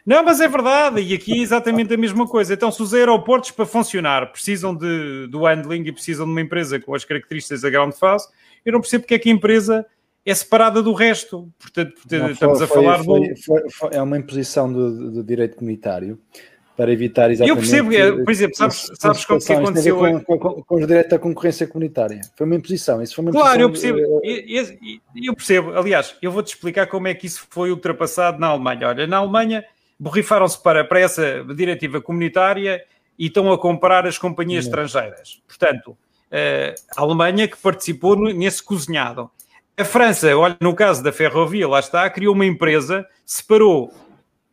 Não, 0.04 0.24
mas 0.24 0.40
é 0.40 0.48
verdade, 0.48 1.00
e 1.00 1.14
aqui 1.14 1.32
é 1.38 1.42
exatamente 1.42 1.92
a 1.92 1.96
mesma 1.96 2.26
coisa. 2.26 2.54
Então, 2.54 2.70
se 2.72 2.82
os 2.82 2.94
aeroportos 2.94 3.50
para 3.50 3.66
funcionar 3.66 4.32
precisam 4.32 4.74
de, 4.74 5.26
do 5.28 5.44
handling 5.44 5.82
e 5.86 5.92
precisam 5.92 6.24
de 6.26 6.32
uma 6.32 6.40
empresa 6.40 6.80
com 6.80 6.94
as 6.94 7.04
características 7.04 7.60
da 7.60 7.70
Ground 7.70 7.92
Force, 7.92 8.28
eu 8.64 8.72
não 8.72 8.80
percebo 8.80 9.02
porque 9.02 9.14
é 9.14 9.18
que 9.18 9.28
a 9.28 9.32
empresa 9.32 9.84
é 10.24 10.34
separada 10.34 10.82
do 10.82 10.92
resto. 10.92 11.48
Portanto, 11.58 11.94
portanto, 11.94 12.22
Não, 12.22 12.30
estamos 12.30 12.58
foi- 12.58 12.64
a 12.66 12.68
falar 12.68 13.04
foi- 13.04 13.28
do. 13.28 13.36
foi- 13.70 13.90
é 13.92 14.02
uma 14.02 14.18
imposição 14.18 14.72
do, 14.72 15.10
do 15.12 15.24
direito 15.24 15.56
comunitário 15.56 16.18
para 16.76 16.90
evitar 16.92 17.30
exatamente... 17.30 17.50
Eu 17.50 17.56
percebo, 17.56 17.92
é, 17.94 18.24
por 18.24 18.30
exemplo, 18.30 18.56
sabes- 18.56 18.90
sabes 18.98 19.24
como 19.26 19.38
que 19.38 19.52
aconteceu 19.52 19.98
Com, 19.98 20.38
com, 20.38 20.62
com 20.62 20.74
os 20.76 20.86
direitos 20.86 21.10
da 21.10 21.18
concorrência 21.18 21.66
comunitária. 21.66 22.22
Foi 22.36 22.46
uma 22.46 22.56
imposição. 22.56 23.02
Isso 23.02 23.14
foi 23.14 23.24
uma 23.24 23.32
Claro, 23.32 23.60
eu 23.60 23.70
percebo. 23.70 23.98
eh, 23.98 24.20
E- 24.24 24.58
e- 24.58 25.00
e- 25.14 25.26
Eu 25.26 25.34
percebo. 25.34 25.72
Aliás, 25.78 26.14
eu 26.22 26.32
vou-te 26.32 26.54
explicar 26.54 26.86
como 26.86 27.06
é 27.06 27.12
que 27.14 27.26
isso 27.26 27.46
foi 27.50 27.70
ultrapassado 27.70 28.38
na 28.38 28.46
Alemanha. 28.46 28.88
Olha, 28.88 29.06
na 29.06 29.18
Alemanha 29.18 29.62
borrifaram-se 30.00 30.60
para, 30.62 30.82
para 30.82 30.98
essa 30.98 31.44
diretiva 31.54 32.00
comunitária 32.00 32.82
e 33.18 33.26
estão 33.26 33.52
a 33.52 33.58
comprar 33.58 34.06
as 34.06 34.16
companhias 34.16 34.64
Não. 34.64 34.70
estrangeiras. 34.70 35.42
Portanto, 35.46 35.96
eh, 36.30 36.74
a 36.96 37.02
Alemanha 37.02 37.46
que 37.46 37.56
participou 37.58 38.16
nesse 38.16 38.62
cozinhado. 38.62 39.30
A 39.76 39.84
França, 39.84 40.34
olha, 40.36 40.56
no 40.60 40.74
caso 40.74 41.02
da 41.02 41.12
ferrovia, 41.12 41.68
lá 41.68 41.80
está, 41.80 42.08
criou 42.08 42.34
uma 42.34 42.46
empresa, 42.46 43.06
separou, 43.26 43.92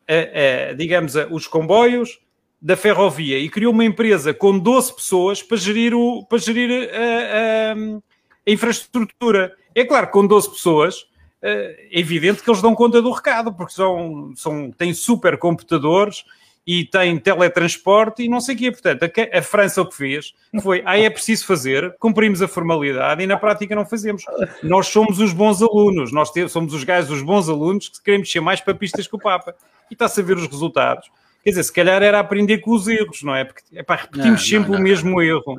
eh, 0.05 0.31
eh, 0.33 0.73
digamos, 0.73 1.15
eh, 1.15 1.27
os 1.31 1.47
comboios 1.47 2.19
da 2.61 2.75
ferrovia 2.75 3.39
e 3.39 3.49
criou 3.49 3.71
uma 3.71 3.85
empresa 3.85 4.33
com 4.33 4.57
12 4.57 4.95
pessoas 4.95 5.43
para 5.43 5.57
gerir, 5.57 5.93
o, 5.93 6.25
para 6.25 6.37
gerir 6.39 6.89
a, 6.93 7.73
a 7.73 8.51
infraestrutura. 8.51 9.53
É 9.75 9.85
claro, 9.85 10.07
com 10.07 10.25
12 10.25 10.49
pessoas, 10.49 11.05
é 11.49 11.99
evidente 11.99 12.43
que 12.43 12.49
eles 12.49 12.61
dão 12.61 12.75
conta 12.75 13.01
do 13.01 13.11
recado, 13.11 13.53
porque 13.53 13.73
são, 13.73 14.33
são, 14.35 14.71
têm 14.71 14.93
supercomputadores 14.93 16.25
e 16.67 16.83
têm 16.83 17.17
teletransporte 17.17 18.23
e 18.23 18.27
não 18.27 18.41
sei 18.41 18.55
o 18.55 18.57
quê. 18.57 18.71
Portanto, 18.71 19.03
a, 19.03 19.37
a, 19.37 19.41
França 19.41 19.81
o 19.81 19.85
que 19.85 19.95
fez 19.95 20.33
foi, 20.61 20.83
ah, 20.85 20.99
é 20.99 21.09
preciso 21.09 21.45
fazer, 21.45 21.95
cumprimos 21.97 22.41
a 22.41 22.47
formalidade 22.47 23.23
e 23.23 23.27
na 23.27 23.37
prática 23.37 23.73
não 23.73 23.85
fazemos. 23.85 24.23
Nós 24.61 24.87
somos 24.87 25.19
os 25.19 25.31
bons 25.31 25.61
alunos, 25.61 26.11
nós 26.11 26.29
temos, 26.31 26.51
somos 26.51 26.73
os 26.73 26.83
gajos 26.83 27.09
os 27.09 27.21
bons 27.21 27.47
alunos 27.47 27.87
que 27.87 28.03
queremos 28.03 28.29
ser 28.29 28.41
mais 28.41 28.59
papistas 28.59 29.07
que 29.07 29.15
o 29.15 29.19
Papa. 29.19 29.55
E 29.89 29.93
está-se 29.93 30.19
a 30.19 30.23
ver 30.23 30.35
os 30.35 30.47
resultados. 30.47 31.09
Quer 31.41 31.51
dizer, 31.51 31.63
se 31.63 31.71
calhar 31.71 32.03
era 32.03 32.19
aprender 32.19 32.57
com 32.57 32.71
os 32.71 32.89
erros, 32.89 33.23
não 33.23 33.33
é? 33.33 33.45
Porque 33.45 33.61
epá, 33.71 33.95
repetimos 33.95 34.27
não, 34.27 34.37
sempre 34.37 34.71
não, 34.71 34.75
não, 34.75 34.81
o 34.81 34.83
mesmo 34.83 35.21
erro. 35.21 35.55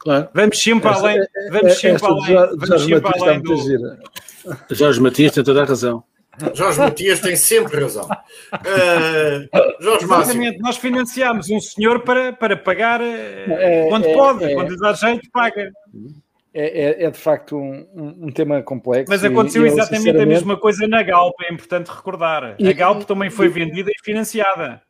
Claro. 0.00 0.28
Vamos 0.32 0.62
sempre 0.62 0.88
essa, 0.88 1.00
além. 1.00 1.20
Vamos 1.50 1.78
sempre 1.78 2.06
além. 2.06 2.56
Vamos 2.56 2.84
sempre 2.84 3.12
além 3.20 3.42
do... 3.42 4.74
Jorge 4.74 5.00
Matias 5.00 5.32
tem 5.32 5.44
toda 5.44 5.62
a 5.62 5.66
razão. 5.66 6.02
Jorge 6.54 6.78
Matias 6.78 7.20
tem 7.20 7.36
sempre 7.36 7.80
razão. 7.80 8.06
Uh, 8.06 9.48
Jorge 9.80 10.04
Exatamente, 10.04 10.58
nós 10.58 10.78
financiamos 10.78 11.50
um 11.50 11.60
senhor 11.60 12.00
para, 12.00 12.32
para 12.32 12.56
pagar 12.56 13.02
é, 13.02 13.86
quando 13.90 14.06
é, 14.06 14.14
pode, 14.14 14.44
é, 14.44 14.54
quando 14.54 14.70
lhe 14.70 14.78
dá 14.78 14.94
jeito, 14.94 15.28
paga. 15.30 15.70
É, 16.52 17.02
é, 17.02 17.04
é, 17.04 17.10
de 17.10 17.18
facto 17.18 17.56
um, 17.56 17.86
um, 18.26 18.32
tema 18.32 18.60
complexo. 18.62 19.06
Mas 19.08 19.22
aconteceu 19.22 19.64
e, 19.64 19.68
exatamente 19.68 19.98
sinceramente... 19.98 20.24
a 20.24 20.34
mesma 20.34 20.56
coisa 20.56 20.88
na 20.88 21.02
Galp, 21.02 21.34
é 21.42 21.52
importante 21.52 21.88
recordar. 21.88 22.56
E, 22.58 22.68
a 22.68 22.72
Galp 22.72 23.02
também 23.02 23.30
foi 23.30 23.48
vendida 23.48 23.90
e 23.90 24.04
financiada. 24.04 24.82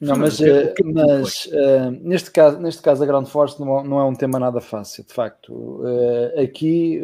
Não, 0.00 0.16
mas, 0.16 0.38
uh, 0.38 0.44
mas 0.84 1.46
uh, 1.46 1.90
neste, 2.02 2.30
caso, 2.30 2.58
neste 2.60 2.80
caso 2.80 3.02
a 3.02 3.06
Ground 3.06 3.26
Force 3.26 3.58
não, 3.58 3.82
não 3.82 3.98
é 3.98 4.04
um 4.04 4.14
tema 4.14 4.38
nada 4.38 4.60
fácil, 4.60 5.04
de 5.04 5.12
facto. 5.12 5.52
Uh, 5.52 6.40
aqui 6.40 7.00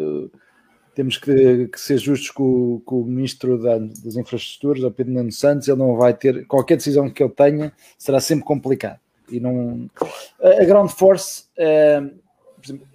temos 0.95 1.19
que, 1.19 1.67
que, 1.69 1.81
ser 1.81 1.99
justos 1.99 2.31
com, 2.31 2.81
com 2.85 3.01
o 3.01 3.05
Ministro 3.05 3.61
da, 3.61 3.79
das 3.79 4.15
Infraestruturas, 4.17 4.85
o 4.85 4.91
Pedro 4.93 5.13
Nuno 5.13 5.33
Santos, 5.33 5.67
ele 5.67 5.79
não 5.79 5.97
vai 5.97 6.15
ter, 6.15 6.47
qualquer 6.47 6.77
decisão 6.77 7.11
que 7.11 7.21
ele 7.21 7.33
tenha 7.33 7.73
será 7.99 8.21
sempre 8.21 8.45
complicado. 8.45 9.01
E 9.29 9.41
não, 9.41 9.91
a 10.41 10.65
Ground 10.65 10.91
Force, 10.91 11.47
é, 11.57 12.01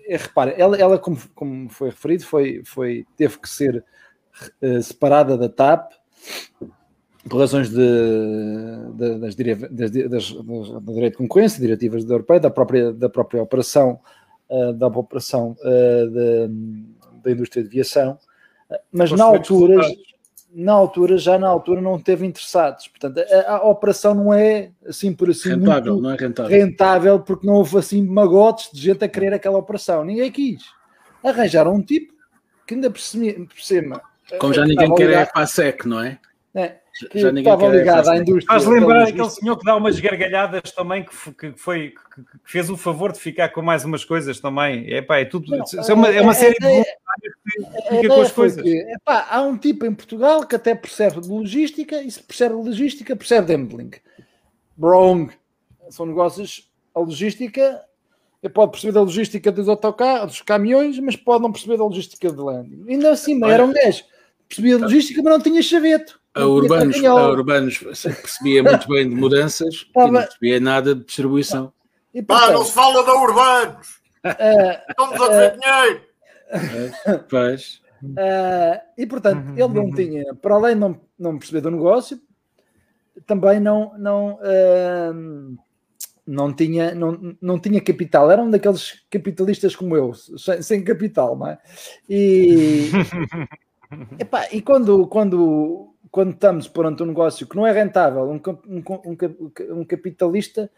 repara, 0.08 0.52
ela, 0.52 0.78
ela 0.78 0.98
como, 0.98 1.18
como, 1.36 1.70
foi 1.70 1.90
referido, 1.90 2.24
foi, 2.24 2.62
foi, 2.64 3.06
teve 3.18 3.38
que 3.38 3.50
ser 3.50 3.84
separada 4.82 5.38
da 5.38 5.50
TAP, 5.50 5.92
por 7.30 7.40
razões 7.40 7.70
de, 7.70 7.76
de, 8.96 9.20
das, 9.20 9.36
das, 9.36 9.92
das, 10.10 10.32
do 10.32 10.94
direito 10.94 11.14
de 11.14 11.18
concorrência, 11.18 11.62
diretivas 11.62 12.04
da 12.04 12.16
Europeia, 12.16 12.40
da 12.40 12.50
própria, 12.50 12.92
da 12.92 13.10
própria 13.10 13.42
operação, 13.42 14.00
uh, 14.50 14.74
da 14.74 14.88
operação 14.88 15.56
uh, 15.60 16.10
de, 16.10 16.48
da 17.24 17.32
indústria 17.32 17.64
de 17.64 17.70
aviação, 17.70 18.18
mas 18.92 19.12
na 19.12 19.24
altura, 19.24 19.82
na 20.54 20.74
altura, 20.74 21.18
já 21.18 21.38
na 21.40 21.48
altura 21.48 21.82
não 21.82 22.00
teve 22.00 22.26
interessados. 22.26 22.88
Portanto, 22.88 23.20
a, 23.20 23.58
a 23.58 23.70
operação 23.70 24.14
não 24.14 24.34
é 24.34 24.72
assim 24.88 25.14
por 25.14 25.30
assim 25.30 25.50
rentável, 25.50 25.98
não 25.98 26.12
é 26.12 26.16
rentável. 26.16 26.52
rentável, 26.52 27.20
porque 27.20 27.48
não 27.48 27.56
houve 27.56 27.78
assim 27.78 28.06
magotes 28.06 28.70
de 28.72 28.82
gente 28.82 29.04
a 29.04 29.08
querer 29.08 29.34
aquela 29.34 29.58
operação. 29.58 30.04
Ninguém 30.04 30.32
quis. 30.32 30.64
Arranjaram 31.24 31.74
um 31.74 31.82
tipo 31.82 32.14
que 32.66 32.76
ainda 32.76 32.90
por 32.92 33.00
cima. 33.00 34.02
Como 34.40 34.54
já 34.54 34.64
ninguém 34.64 34.94
quer 34.94 35.10
é 35.10 35.30
a 35.34 35.46
SEC, 35.48 35.86
não 35.86 36.02
é? 36.02 36.20
É, 36.54 36.78
que 37.08 37.20
já 37.20 37.32
estava 37.32 37.68
ligado 37.68 38.10
à 38.10 38.18
indústria. 38.18 38.48
Faz 38.48 38.66
lembrar 38.66 39.04
aquele 39.04 39.30
senhor 39.30 39.58
que 39.58 39.66
dá 39.66 39.76
umas 39.76 40.00
gargalhadas 40.00 40.72
também, 40.72 41.04
que, 41.04 41.32
que 41.34 41.54
foi, 41.58 41.90
que, 41.90 42.22
que, 42.22 42.52
fez 42.52 42.70
o 42.70 42.78
favor 42.78 43.12
de 43.12 43.20
ficar 43.20 43.50
com 43.50 43.62
mais 43.62 43.86
umas 43.86 44.04
coisas 44.04 44.40
também. 44.40 44.92
É, 44.92 45.02
pá, 45.02 45.20
é 45.20 45.26
tudo. 45.26 45.50
Não, 45.50 45.64
é, 45.64 45.94
uma, 45.94 46.10
é 46.10 46.22
uma 46.22 46.34
série 46.34 46.58
de 46.60 46.66
é, 46.66 46.84
que 46.84 47.96
fica 48.02 48.08
com 48.08 48.22
as 48.22 48.32
coisas. 48.32 48.66
É, 48.66 48.94
pá, 49.04 49.28
há 49.30 49.42
um 49.42 49.58
tipo 49.58 49.86
em 49.86 49.94
Portugal 49.94 50.46
que 50.46 50.56
até 50.56 50.76
percebe 50.76 51.22
de 51.22 51.30
logística 51.30 52.02
e 52.02 52.12
se 52.12 52.22
percebe 52.22 52.56
de 52.56 52.70
logística, 52.70 53.16
percebe 53.16 53.48
de 53.48 53.56
handling. 53.56 53.92
Wrong. 54.78 55.32
São 55.90 56.06
negócios. 56.06 56.70
A 56.94 57.00
logística 57.00 57.82
pode 58.54 58.72
perceber 58.72 58.94
da 58.94 59.02
logística 59.02 59.52
dos 59.52 59.68
autocarros, 59.68 60.32
dos 60.32 60.42
caminhões, 60.42 61.00
mas 61.00 61.16
pode 61.16 61.44
não 61.44 61.52
perceber 61.52 61.78
da 61.78 61.84
logística 61.84 62.32
de 62.32 62.40
landing. 62.40 62.86
Ainda 62.88 63.12
assim, 63.12 63.44
era 63.46 63.64
um 63.64 63.74
gajo. 63.74 64.04
Percebia 64.48 64.76
a 64.76 64.80
logística, 64.80 65.22
mas 65.22 65.34
não 65.34 65.42
tinha 65.42 65.62
chaveto 65.62 66.19
a 66.36 66.46
Urbanos, 66.46 67.04
a 67.04 67.30
Urbanos 67.30 67.78
percebia 67.78 68.64
muito 68.64 68.88
bem 68.88 69.10
de 69.10 69.16
mudanças 69.16 69.88
e 69.96 70.00
não 70.00 70.22
percebia 70.22 70.60
nada 70.60 70.96
de 70.96 71.04
distribuição. 71.04 71.74
E, 72.14 72.22
portanto, 72.22 72.54
não 72.54 72.66
se 72.66 72.72
fala 72.72 73.04
da 73.04 73.14
Urbanos! 73.16 73.88
Uh, 74.26 74.90
Estamos 74.90 75.22
a 75.22 75.30
ter 75.30 75.54
uh, 75.54 75.60
dinheiro! 75.60 76.02
Pois. 77.30 77.82
Uh, 78.04 78.80
e 78.98 79.06
portanto, 79.06 79.50
ele 79.56 79.68
não 79.68 79.92
tinha, 79.92 80.34
para 80.36 80.56
além 80.56 80.74
de 80.74 80.80
não, 80.80 81.02
não 81.18 81.38
perceber 81.38 81.62
do 81.62 81.72
negócio, 81.72 82.20
também 83.26 83.60
não, 83.60 83.98
não, 83.98 84.36
uh, 84.36 85.58
não, 86.26 86.54
tinha, 86.54 86.96
não, 86.96 87.36
não 87.42 87.60
tinha 87.60 87.82
capital. 87.82 88.32
Era 88.32 88.42
um 88.42 88.50
daqueles 88.50 89.04
capitalistas 89.10 89.76
como 89.76 89.96
eu, 89.96 90.14
sem, 90.14 90.62
sem 90.62 90.84
capital, 90.84 91.38
não 91.38 91.48
é? 91.48 91.58
E, 92.10 92.90
epá, 94.18 94.48
e 94.52 94.62
quando, 94.62 95.06
quando 95.08 95.94
quando 96.12 96.32
estamos 96.32 96.68
perante 96.68 97.04
um 97.04 97.08
negócio 97.08 97.48
que 97.48 97.56
não 97.56 97.66
é 97.66 97.72
rentável, 97.72 98.24
um, 98.24 98.42
um, 98.68 99.82
um, 99.82 99.86
capitalista 99.86 100.70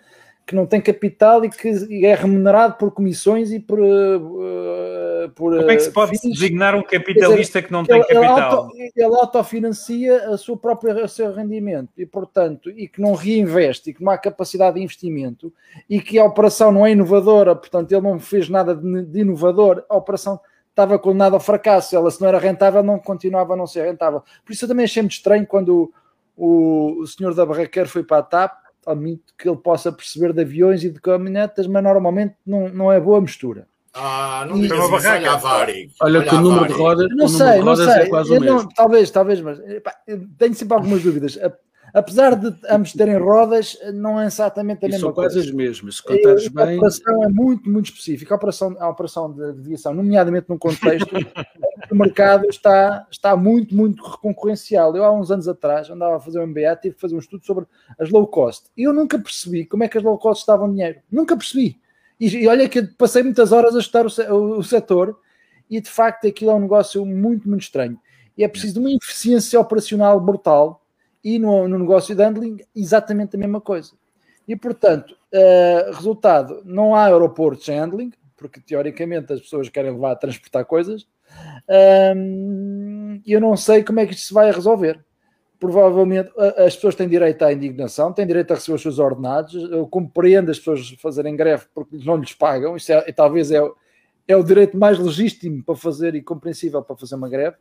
que 0.45 0.55
não 0.55 0.65
tem 0.65 0.81
capital 0.81 1.45
e 1.45 1.49
que 1.49 2.05
é 2.05 2.15
remunerado 2.15 2.75
por 2.75 2.91
comissões 2.91 3.51
e 3.51 3.59
por. 3.59 3.79
Uh, 3.79 5.29
por 5.35 5.55
Como 5.55 5.71
é 5.71 5.75
que 5.75 5.83
se 5.83 5.91
pode 5.91 6.17
fins, 6.17 6.33
designar 6.33 6.75
um 6.75 6.81
capitalista 6.81 7.59
dizer, 7.59 7.67
que 7.67 7.71
não 7.71 7.85
tem 7.85 7.97
ele, 7.97 8.05
capital? 8.05 8.69
Ele, 8.75 9.03
auto, 9.03 9.37
autofinancia 9.37 10.29
a 10.29 10.37
sua 10.37 10.57
própria, 10.57 11.05
o 11.05 11.07
seu 11.07 11.31
rendimento 11.31 11.89
e, 11.97 12.05
portanto, 12.05 12.69
e 12.71 12.87
que 12.87 12.99
não 12.99 13.13
reinveste 13.13 13.91
e 13.91 13.93
que 13.93 14.03
não 14.03 14.11
há 14.11 14.17
capacidade 14.17 14.75
de 14.75 14.83
investimento 14.83 15.53
e 15.89 16.01
que 16.01 16.17
a 16.17 16.25
operação 16.25 16.71
não 16.71 16.85
é 16.85 16.91
inovadora, 16.91 17.55
portanto, 17.55 17.91
ele 17.91 18.01
não 18.01 18.19
fez 18.19 18.49
nada 18.49 18.75
de, 18.75 19.03
de 19.03 19.19
inovador, 19.19 19.85
a 19.87 19.95
operação 19.95 20.39
estava 20.71 20.97
condenado 20.97 21.33
ao 21.33 21.39
fracasso. 21.39 21.95
Ela, 21.95 22.09
se 22.09 22.19
não 22.19 22.27
era 22.27 22.39
rentável, 22.39 22.81
não 22.81 22.97
continuava 22.97 23.53
a 23.53 23.57
não 23.57 23.67
ser 23.67 23.85
rentável. 23.85 24.23
Por 24.43 24.51
isso 24.51 24.65
eu 24.65 24.69
também 24.69 24.85
achei 24.85 25.03
muito 25.03 25.13
estranho 25.13 25.45
quando 25.45 25.93
o, 26.35 27.01
o, 27.01 27.07
senhor 27.07 27.35
da 27.35 27.45
Barraqueira 27.45 27.87
foi 27.87 28.03
para 28.03 28.17
a 28.17 28.23
TAP, 28.23 28.53
admito 28.85 29.33
que 29.37 29.47
ele 29.47 29.57
possa 29.57 29.91
perceber 29.91 30.33
de 30.33 30.41
aviões 30.41 30.83
e 30.83 30.89
de 30.89 30.99
caminhonetas, 30.99 31.67
mas 31.67 31.83
normalmente 31.83 32.35
não, 32.45 32.69
não 32.69 32.91
é 32.91 32.99
boa 32.99 33.21
mistura. 33.21 33.67
Ah, 33.93 34.45
não 34.47 34.59
digas 34.59 34.79
isso, 34.79 34.93
olha 34.93 35.31
a 35.31 35.35
Vari. 35.35 35.91
Olha 36.01 36.23
que 36.23 36.33
o 36.33 36.39
número 36.39 36.67
de 36.67 36.73
rodas, 36.73 37.07
não 37.11 37.27
sei, 37.27 37.61
não 37.61 37.75
sei. 37.75 37.87
É 37.87 38.05
quase 38.07 38.31
o 38.31 38.39
mesmo. 38.39 38.59
Não, 38.59 38.69
talvez, 38.69 39.11
talvez, 39.11 39.41
mas 39.41 39.59
tenho 40.37 40.53
sempre 40.53 40.75
algumas 40.75 41.03
dúvidas 41.03 41.37
apesar 41.93 42.35
de 42.35 42.55
ambos 42.69 42.93
terem 42.93 43.17
rodas, 43.17 43.77
não 43.93 44.19
é 44.19 44.25
exatamente 44.25 44.85
a 44.85 44.87
e 44.87 44.91
mesma 44.91 45.07
são 45.07 45.13
coisa. 45.13 45.29
São 45.29 45.39
quase 45.39 45.49
as 45.49 45.55
mesmas, 45.55 45.95
se 45.97 46.03
contares 46.03 46.47
bem. 46.47 46.73
A 46.73 46.77
operação 46.77 47.23
é 47.23 47.27
muito, 47.27 47.69
muito 47.69 47.85
específica. 47.85 48.33
A 48.33 48.37
operação, 48.37 48.75
a 48.79 48.89
operação 48.89 49.31
de 49.31 49.53
deviação, 49.53 49.93
nomeadamente 49.93 50.49
num 50.49 50.57
contexto 50.57 51.07
que 51.07 51.93
o 51.93 51.95
mercado 51.95 52.45
está, 52.49 53.07
está 53.11 53.35
muito, 53.35 53.75
muito 53.75 54.01
concorrencial. 54.19 54.95
Eu, 54.95 55.03
há 55.03 55.11
uns 55.11 55.31
anos 55.31 55.47
atrás, 55.47 55.89
andava 55.89 56.17
a 56.17 56.19
fazer 56.19 56.39
um 56.39 56.47
MBA, 56.47 56.75
tive 56.81 56.95
que 56.95 57.01
fazer 57.01 57.15
um 57.15 57.19
estudo 57.19 57.45
sobre 57.45 57.65
as 57.99 58.09
low 58.09 58.25
cost. 58.27 58.69
E 58.77 58.83
eu 58.83 58.93
nunca 58.93 59.19
percebi 59.19 59.65
como 59.65 59.83
é 59.83 59.87
que 59.87 59.97
as 59.97 60.03
low 60.03 60.17
cost 60.17 60.41
estavam 60.41 60.71
dinheiro. 60.71 60.99
Nunca 61.11 61.35
percebi. 61.35 61.79
E, 62.19 62.27
e 62.27 62.47
olha 62.47 62.69
que 62.69 62.83
passei 62.83 63.23
muitas 63.23 63.51
horas 63.51 63.75
a 63.75 63.79
estudar 63.79 64.05
o, 64.05 64.35
o, 64.35 64.59
o 64.59 64.63
setor 64.63 65.17
e, 65.69 65.79
de 65.81 65.89
facto, 65.89 66.27
aquilo 66.27 66.51
é 66.51 66.53
um 66.53 66.59
negócio 66.59 67.05
muito, 67.05 67.47
muito 67.47 67.63
estranho. 67.63 67.99
E 68.37 68.43
é 68.43 68.47
preciso 68.47 68.73
de 68.75 68.79
uma 68.79 68.91
eficiência 68.91 69.59
operacional 69.59 70.19
brutal 70.19 70.80
e 71.23 71.37
no, 71.37 71.67
no 71.67 71.79
negócio 71.79 72.15
de 72.15 72.23
handling 72.23 72.57
exatamente 72.75 73.35
a 73.35 73.39
mesma 73.39 73.61
coisa. 73.61 73.93
E 74.47 74.55
portanto, 74.55 75.15
uh, 75.33 75.91
resultado, 75.93 76.61
não 76.65 76.95
há 76.95 77.05
aeroportos 77.05 77.65
sem 77.65 77.79
handling, 77.79 78.11
porque 78.35 78.59
teoricamente 78.59 79.31
as 79.31 79.39
pessoas 79.39 79.69
querem 79.69 79.91
levar 79.91 80.11
a 80.11 80.15
transportar 80.15 80.65
coisas. 80.65 81.07
Um, 82.15 83.21
eu 83.25 83.39
não 83.39 83.55
sei 83.55 83.83
como 83.83 83.99
é 83.99 84.05
que 84.05 84.13
isto 84.13 84.27
se 84.27 84.33
vai 84.33 84.51
resolver. 84.51 84.99
Provavelmente 85.59 86.31
as 86.57 86.75
pessoas 86.75 86.95
têm 86.95 87.07
direito 87.07 87.43
à 87.43 87.53
indignação, 87.53 88.11
têm 88.11 88.25
direito 88.25 88.51
a 88.51 88.55
receber 88.55 88.75
os 88.77 88.81
seus 88.81 88.97
ordenados. 88.97 89.53
Eu 89.53 89.87
compreendo 89.87 90.49
as 90.49 90.57
pessoas 90.57 90.89
fazerem 90.99 91.35
greve 91.35 91.65
porque 91.73 91.97
não 92.03 92.17
lhes 92.17 92.33
pagam. 92.33 92.75
Isso 92.75 92.91
é, 92.91 93.11
talvez 93.11 93.51
é, 93.51 93.59
é 94.27 94.35
o 94.35 94.43
direito 94.43 94.75
mais 94.75 94.97
legítimo 94.97 95.63
para 95.63 95.75
fazer 95.75 96.15
e 96.15 96.21
compreensível 96.21 96.81
para 96.81 96.97
fazer 96.97 97.13
uma 97.13 97.29
greve. 97.29 97.57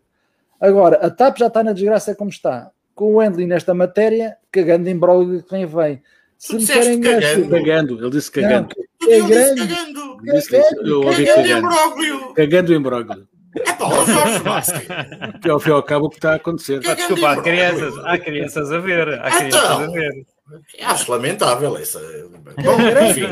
Agora, 0.59 0.97
a 0.97 1.11
TAP 1.11 1.39
já 1.39 1.49
está 1.49 1.63
na 1.63 1.75
desgraça 1.75 2.15
como 2.15 2.31
está 2.31 2.73
com 3.01 3.15
o 3.15 3.17
Wendley 3.17 3.47
nesta 3.47 3.73
matéria, 3.73 4.37
cagando 4.53 4.87
em 4.87 4.93
imbróglio 4.93 5.39
de 5.39 5.45
quem 5.45 5.65
vem. 5.65 6.03
Se 6.37 6.55
me 6.55 6.67
querem 6.67 7.01
cagando. 7.01 7.49
cagando, 7.49 7.99
ele 7.99 8.11
disse 8.11 8.31
cagando. 8.31 8.69
Não, 9.01 9.11
é 9.11 9.21
grande, 9.23 9.69
cagando. 9.69 10.17
Disse, 10.23 10.57
eu 10.85 11.01
ouvi 11.01 11.25
cagando. 11.25 11.69
Cagando, 11.69 12.35
cagando 12.35 12.75
imbróglio. 12.75 13.29
É 13.57 13.73
pá, 13.73 13.87
o 13.87 14.05
Jorge 14.05 15.41
Que 15.43 15.49
ao 15.49 15.59
fim 15.59 15.71
e 15.71 15.73
ao 15.73 15.83
cabo 15.83 16.07
o 16.07 16.11
que 16.11 16.17
está 16.17 16.33
a 16.33 16.35
acontecer. 16.35 16.81
Desculpa, 16.81 17.31
há 17.31 17.41
crianças, 17.41 17.95
há 18.05 18.19
crianças 18.19 18.71
a 18.71 18.79
ver. 18.79 19.09
Há 19.09 19.47
então, 19.47 19.49
crianças 19.49 19.81
a 19.81 19.87
ver. 19.87 20.27
Acho 20.83 21.11
lamentável 21.11 21.77
essa. 21.79 22.01
Bom, 22.63 22.77
enfim, 23.09 23.23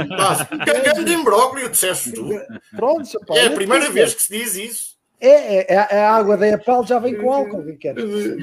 cagando 0.65 1.05
de 1.05 1.13
imbróglio, 1.13 1.69
disseste 1.69 2.13
tu. 2.13 2.27
Pronto, 2.75 3.07
é 3.33 3.47
a 3.49 3.51
primeira 3.51 3.91
vez 3.91 4.15
que 4.15 4.23
se 4.23 4.39
diz 4.39 4.57
isso. 4.57 4.88
É, 5.21 5.75
é, 5.75 5.77
é, 5.91 6.05
a 6.05 6.13
água 6.13 6.37
da 6.37 6.47
Epal 6.47 6.87
já 6.87 6.99
vem 6.99 7.17
com 7.17 7.33
álcool, 7.33 7.65
quer. 7.79 7.97
Uh, 7.99 8.37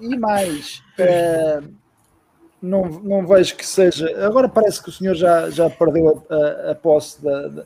e, 0.00 0.14
e, 0.14 0.18
mais, 0.18 0.82
uh, 0.98 1.66
não, 2.60 2.82
não 2.84 3.26
vejo 3.26 3.56
que 3.56 3.64
seja. 3.66 4.26
Agora 4.26 4.48
parece 4.48 4.82
que 4.82 4.90
o 4.90 4.92
senhor 4.92 5.14
já, 5.14 5.48
já 5.48 5.70
perdeu 5.70 6.22
a, 6.28 6.34
a, 6.34 6.70
a 6.72 6.74
posse 6.74 7.22
da, 7.22 7.48
da 7.48 7.64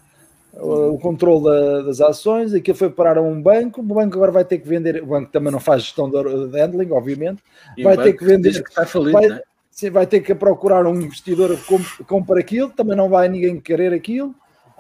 o 0.54 0.98
controle 0.98 1.44
da, 1.44 1.82
das 1.82 2.00
ações, 2.00 2.52
aquilo 2.52 2.76
foi 2.76 2.90
parar 2.90 3.16
a 3.16 3.22
um 3.22 3.40
banco, 3.40 3.80
o 3.80 3.84
banco 3.84 4.16
agora 4.16 4.30
vai 4.30 4.44
ter 4.44 4.58
que 4.58 4.68
vender, 4.68 5.02
o 5.02 5.06
banco 5.06 5.32
também 5.32 5.50
não 5.50 5.60
faz 5.60 5.82
gestão 5.82 6.10
de 6.10 6.16
handling, 6.18 6.92
obviamente, 6.92 7.42
E 7.76 7.82
vai 7.82 7.96
ter 7.96 8.12
que 8.12 8.24
vender, 8.24 8.62
que 8.62 8.68
está 8.68 8.84
falido, 8.84 9.12
vai, 9.12 9.28
não 9.28 9.36
é? 9.36 9.42
sim, 9.70 9.90
vai 9.90 10.06
ter 10.06 10.20
que 10.20 10.34
procurar 10.34 10.86
um 10.86 11.00
investidor 11.00 11.56
que 11.56 11.64
compre, 11.64 12.04
compre 12.04 12.40
aquilo, 12.40 12.68
também 12.70 12.96
não 12.96 13.08
vai 13.08 13.28
ninguém 13.28 13.58
querer 13.58 13.94
aquilo, 13.94 14.34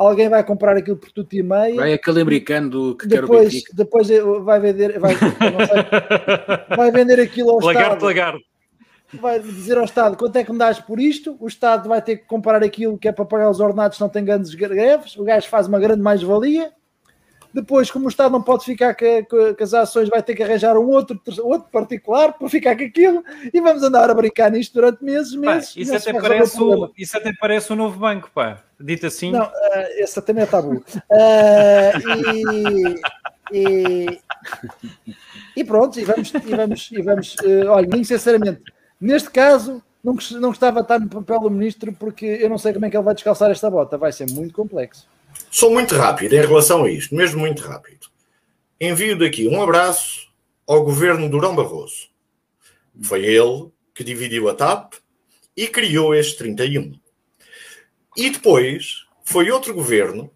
alguém 0.08 0.28
vai 0.28 0.44
comprar 0.44 0.76
aquilo 0.76 0.96
por 0.96 1.10
tudo 1.10 1.32
e 1.32 1.42
meio, 1.42 1.76
Vai 1.76 1.92
aquele 1.92 2.20
americano 2.20 2.70
do 2.70 2.96
que 2.96 3.08
quer 3.08 3.18
o 3.18 3.22
depois, 3.22 3.62
depois 3.72 4.08
vai 4.44 4.60
vender, 4.60 4.98
vai, 4.98 5.14
sei, 5.16 5.28
vai 6.76 6.90
vender 6.90 7.20
aquilo 7.20 7.50
ao 7.50 7.60
Lagarto, 7.60 7.94
Estado, 7.94 8.04
lagarto. 8.04 8.40
vai 9.14 9.40
dizer 9.40 9.78
ao 9.78 9.84
Estado 9.84 10.16
quanto 10.16 10.36
é 10.36 10.44
que 10.44 10.52
me 10.52 10.58
dás 10.58 10.78
por 10.78 10.98
isto, 11.00 11.36
o 11.40 11.46
Estado 11.46 11.88
vai 11.88 12.00
ter 12.02 12.16
que 12.16 12.26
comprar 12.26 12.62
aquilo 12.62 12.98
que 12.98 13.08
é 13.08 13.12
para 13.12 13.24
pagar 13.24 13.50
os 13.50 13.60
ordenados 13.60 13.96
se 13.96 14.00
não 14.00 14.08
tem 14.08 14.24
grandes 14.24 14.54
greves, 14.54 15.16
o 15.16 15.24
gajo 15.24 15.48
faz 15.48 15.66
uma 15.66 15.78
grande 15.78 16.02
mais-valia, 16.02 16.72
depois, 17.52 17.90
como 17.90 18.06
o 18.06 18.08
Estado 18.08 18.32
não 18.32 18.42
pode 18.42 18.64
ficar 18.64 18.94
com, 18.94 19.62
as 19.62 19.74
ações, 19.74 20.08
vai 20.08 20.22
ter 20.22 20.34
que 20.34 20.42
arranjar 20.42 20.76
um 20.78 20.88
outro, 20.88 21.20
outro 21.42 21.68
particular 21.70 22.32
para 22.32 22.48
ficar 22.48 22.76
com 22.76 22.84
aquilo 22.84 23.22
e 23.52 23.60
vamos 23.60 23.82
andar 23.82 24.08
a 24.08 24.14
brincar 24.14 24.50
nisto 24.50 24.72
durante 24.72 25.04
meses, 25.04 25.34
Pá, 25.34 25.54
meses. 25.54 25.76
isso, 25.76 25.92
não 25.92 26.00
se 26.00 26.10
até 26.10 26.20
parece 26.20 26.62
o, 26.62 26.92
isso 26.96 27.16
até 27.16 27.32
parece 27.38 27.72
o 27.72 27.76
novo 27.76 27.98
banco, 27.98 28.30
pá. 28.34 28.62
Dito 28.80 29.06
assim. 29.06 29.30
Não, 29.30 29.42
ah, 29.42 29.88
esse 29.96 30.20
também 30.22 30.44
é 30.44 30.46
tabu. 30.46 30.82
Ah, 31.10 31.92
e, 32.24 32.96
e, 33.52 34.20
e 35.56 35.64
pronto, 35.64 36.00
e 36.00 36.04
vamos, 36.04 36.32
e 36.34 36.56
vamos, 36.56 36.90
e 36.90 37.02
vamos 37.02 37.36
eh, 37.44 37.66
olha, 37.66 37.86
nem 37.86 38.02
sinceramente, 38.02 38.62
neste 39.00 39.30
caso, 39.30 39.82
não, 40.02 40.16
não 40.32 40.48
gostava 40.48 40.80
de 40.80 40.84
estar 40.84 40.98
no 40.98 41.08
papel 41.08 41.40
do 41.40 41.50
ministro 41.50 41.92
porque 41.92 42.24
eu 42.24 42.48
não 42.48 42.58
sei 42.58 42.72
como 42.72 42.86
é 42.86 42.90
que 42.90 42.96
ele 42.96 43.04
vai 43.04 43.14
descalçar 43.14 43.50
esta 43.50 43.70
bota, 43.70 43.98
vai 43.98 44.10
ser 44.10 44.28
muito 44.30 44.54
complexo. 44.54 45.06
Sou 45.54 45.70
muito 45.70 45.94
rápido 45.94 46.32
em 46.32 46.40
relação 46.40 46.82
a 46.82 46.90
isto, 46.90 47.14
mesmo 47.14 47.40
muito 47.40 47.60
rápido. 47.60 48.06
Envio 48.80 49.18
daqui 49.18 49.46
um 49.46 49.62
abraço 49.62 50.26
ao 50.66 50.82
governo 50.82 51.28
Durão 51.28 51.54
Barroso. 51.54 52.08
Foi 53.02 53.22
ele 53.26 53.68
que 53.94 54.02
dividiu 54.02 54.48
a 54.48 54.54
TAP 54.54 54.94
e 55.54 55.68
criou 55.68 56.14
este 56.14 56.38
31. 56.38 56.98
E 58.16 58.30
depois 58.30 59.04
foi 59.26 59.50
outro 59.50 59.74
governo 59.74 60.30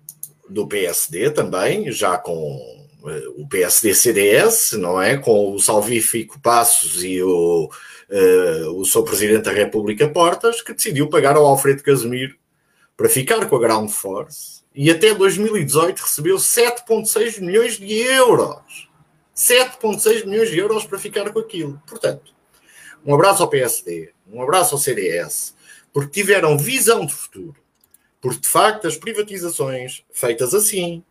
do 0.51 0.67
PSD 0.67 1.31
também, 1.31 1.91
já 1.91 2.19
com 2.19 2.87
eh, 3.07 3.29
o 3.39 3.49
PSD-CDS, 3.49 4.73
não 4.73 5.01
é? 5.01 5.17
Com 5.17 5.55
o 5.55 5.59
Salvífico 5.59 6.39
Passos 6.41 7.03
e 7.03 7.23
o, 7.23 7.71
eh, 8.11 8.67
o 8.69 8.85
seu 8.85 9.03
Presidente 9.03 9.45
da 9.45 9.53
República 9.53 10.07
Portas, 10.11 10.61
que 10.61 10.75
decidiu 10.75 11.09
pagar 11.09 11.37
ao 11.37 11.47
Alfredo 11.47 11.83
Casemiro 11.83 12.37
para 12.95 13.09
ficar 13.09 13.49
com 13.49 13.57
a 13.57 13.61
Ground 13.61 13.89
Force 13.89 14.57
e 14.77 14.91
até 14.91 15.15
2018 15.15 15.99
recebeu 15.99 16.37
7,6 16.37 17.41
milhões 17.41 17.79
de 17.79 17.95
euros. 17.95 18.91
7,6 19.35 20.27
milhões 20.27 20.51
de 20.51 20.59
euros 20.59 20.85
para 20.85 20.99
ficar 20.99 21.33
com 21.33 21.39
aquilo. 21.39 21.83
Portanto, 21.87 22.35
um 23.05 23.15
abraço 23.15 23.43
ao 23.43 23.49
PSD, 23.49 24.13
um 24.31 24.43
abraço 24.43 24.75
ao 24.75 24.81
CDS, 24.81 25.57
porque 25.95 26.21
tiveram 26.21 26.59
visão 26.59 27.07
de 27.07 27.15
futuro. 27.15 27.57
Porque, 28.21 28.41
de 28.41 28.49
facto, 28.49 28.87
as 28.87 28.99
privatizações 28.99 30.05
feitas 30.13 30.53
assim 30.53 31.03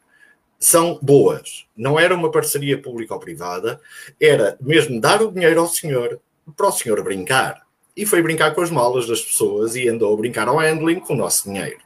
são 0.59 0.99
boas. 1.01 1.65
Não 1.75 1.99
era 1.99 2.15
uma 2.15 2.29
parceria 2.29 2.79
público-privada, 2.79 3.81
era 4.21 4.57
mesmo 4.61 5.01
dar 5.01 5.23
o 5.23 5.31
dinheiro 5.31 5.59
ao 5.61 5.67
senhor 5.67 6.19
para 6.55 6.67
o 6.67 6.71
senhor 6.71 7.03
brincar. 7.03 7.65
E 7.97 8.05
foi 8.05 8.21
brincar 8.21 8.53
com 8.53 8.61
as 8.61 8.69
malas 8.69 9.07
das 9.07 9.21
pessoas 9.21 9.75
e 9.75 9.87
andou 9.87 10.13
a 10.13 10.17
brincar 10.17 10.47
ao 10.47 10.59
handling 10.59 10.99
com 10.99 11.13
o 11.13 11.17
nosso 11.17 11.45
dinheiro. 11.45 11.84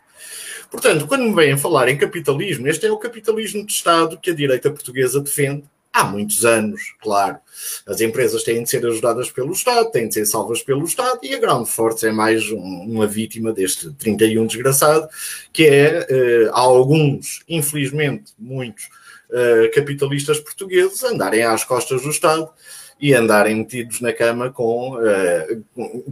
Portanto, 0.72 1.07
quando 1.07 1.24
me 1.24 1.34
vêm 1.34 1.57
falar 1.57 1.89
em 1.89 1.97
capitalismo, 1.97 2.67
este 2.67 2.86
é 2.86 2.91
o 2.91 2.97
capitalismo 2.97 3.65
de 3.65 3.72
Estado 3.72 4.20
que 4.22 4.32
a 4.32 4.36
direita 4.36 4.70
portuguesa 4.70 5.20
defende 5.20 5.63
há 5.91 6.03
muitos 6.03 6.45
anos, 6.45 6.93
claro. 7.01 7.38
As 7.88 7.99
empresas 7.99 8.43
têm 8.43 8.63
de 8.63 8.70
ser 8.70 8.86
ajudadas 8.86 9.32
pelo 9.32 9.51
Estado, 9.51 9.89
têm 9.89 10.07
de 10.07 10.13
ser 10.13 10.26
salvas 10.28 10.61
pelo 10.61 10.86
Estado, 10.86 11.20
e 11.24 11.34
a 11.34 11.39
Ground 11.39 11.65
Force 11.65 12.05
é 12.05 12.11
mais 12.11 12.51
um- 12.51 12.59
uma 12.59 13.07
vítima 13.07 13.51
deste 13.51 13.91
31 13.93 14.45
desgraçado, 14.45 15.09
que 15.51 15.65
é, 15.65 16.05
eh, 16.07 16.49
há 16.53 16.59
alguns, 16.59 17.43
infelizmente, 17.49 18.32
muitos 18.38 18.88
eh, 19.32 19.72
capitalistas 19.76 20.39
portugueses 20.39 21.03
andarem 21.03 21.43
às 21.43 21.63
costas 21.63 22.01
do 22.01 22.09
Estado 22.09 22.49
e 23.02 23.14
andarem 23.14 23.56
metidos 23.56 24.02
na 24.02 24.12
cama 24.12 24.50
com, 24.52 25.00
eh, 25.02 25.58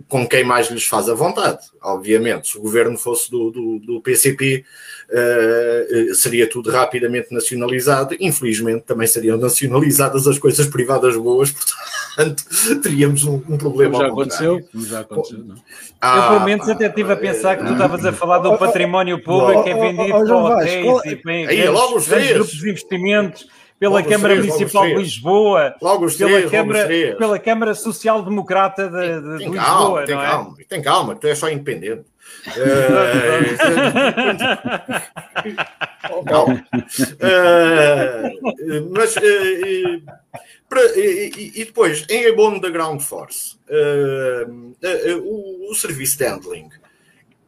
com- 0.08 0.26
quem 0.28 0.44
mais 0.44 0.70
lhes 0.72 0.86
faz 0.86 1.10
a 1.10 1.14
vontade. 1.14 1.60
Obviamente, 1.84 2.48
se 2.48 2.58
o 2.58 2.62
governo 2.62 2.98
fosse 2.98 3.30
do, 3.30 3.52
do, 3.52 3.80
do 3.80 4.02
PCP, 4.02 4.64
eh, 5.12 5.88
eh, 5.90 6.14
seria 6.14 6.50
tudo 6.50 6.70
rapidamente 6.72 7.34
nacionalizado. 7.34 8.16
Infelizmente, 8.20 8.84
também 8.86 9.06
seriam 9.08 9.38
nacionalizadas 9.38 10.28
as 10.28 10.38
coisas 10.40 10.66
privadas 10.68 11.16
boas, 11.18 11.52
portanto, 12.16 12.44
teríamos 12.82 13.24
um, 13.26 13.36
um 13.50 13.58
problema. 13.58 13.92
Como 13.94 14.04
já 14.04 14.08
aconteceu, 14.08 14.62
como 14.72 14.86
já 14.86 15.00
aconteceu, 15.02 15.40
não? 15.40 15.56
Eu, 15.56 15.62
Ah, 16.00 16.30
pelo 16.34 16.46
menos, 16.46 16.70
até 16.70 16.88
estive 16.88 17.12
a 17.12 17.18
pensar 17.18 17.58
que 17.58 17.66
tu 17.66 17.72
estavas 17.74 18.06
a 18.06 18.14
falar 18.14 18.40
do 18.40 18.50
Oh, 18.50 18.54
oh, 18.54 18.58
património 18.58 19.22
público 19.24 19.64
que 19.64 19.70
é 19.72 19.76
oh, 19.76 19.78
oh, 19.78 19.82
vendido 19.82 20.18
oh, 20.18 20.24
para 20.26 20.38
hotéis 20.56 20.86
qual- 20.86 21.06
e 21.06 21.16
para 21.16 21.32
Aí, 21.34 21.46
grandes- 21.48 21.70
logo 21.74 21.98
os 21.98 22.08
grupos 22.08 22.52
de 22.52 22.70
investimentos, 22.70 23.48
pela 23.80 24.00
Logo 24.00 24.10
Câmara 24.10 24.36
Municipal 24.36 24.86
de. 24.88 24.96
Lisboa, 24.96 25.76
Logo 25.82 26.06
os 26.06 26.16
pela 26.16 26.50
Câmara, 26.50 26.88
pela 27.18 27.38
Câmara 27.40 27.76
Social 27.76 28.24
Democrata 28.24 28.90
de, 28.90 29.22
de 29.22 29.38
Tem 29.38 29.50
Lisboa, 29.52 29.56
calma, 29.64 30.04
tem 30.06 30.16
é? 30.16 30.22
calma, 30.22 30.58
tem 30.68 30.82
calma, 30.82 31.16
que 31.16 31.22
tu 31.22 31.28
és 31.28 31.38
só 31.38 31.50
independente. 31.50 32.04
Eh, 32.48 33.56
calma. 36.26 36.66
Eh, 37.20 38.32
mas 38.92 39.16
para- 40.70 40.98
e, 41.00 41.52
e- 41.56 41.66
depois, 41.66 42.06
em 42.10 42.26
abono 42.28 42.60
da 42.60 42.70
Ground 42.70 43.02
Force, 43.02 43.58
eh, 43.70 44.46
o, 45.24 45.72
o 45.72 45.76
serviço 45.76 46.18
de 46.18 46.26
handling 46.26 46.70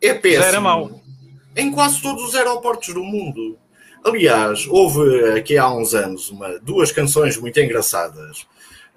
é 0.01 0.13
péssimo 0.13 0.43
era 0.45 0.61
mau. 0.61 1.01
em 1.55 1.71
quase 1.71 2.01
todos 2.01 2.23
os 2.23 2.35
aeroportos 2.35 2.93
do 2.93 3.03
mundo. 3.03 3.57
Aliás, 4.03 4.65
houve 4.67 5.37
aqui 5.37 5.57
há 5.57 5.69
uns 5.69 5.93
anos 5.93 6.29
uma, 6.29 6.57
duas 6.59 6.91
canções 6.91 7.37
muito 7.37 7.59
engraçadas 7.59 8.47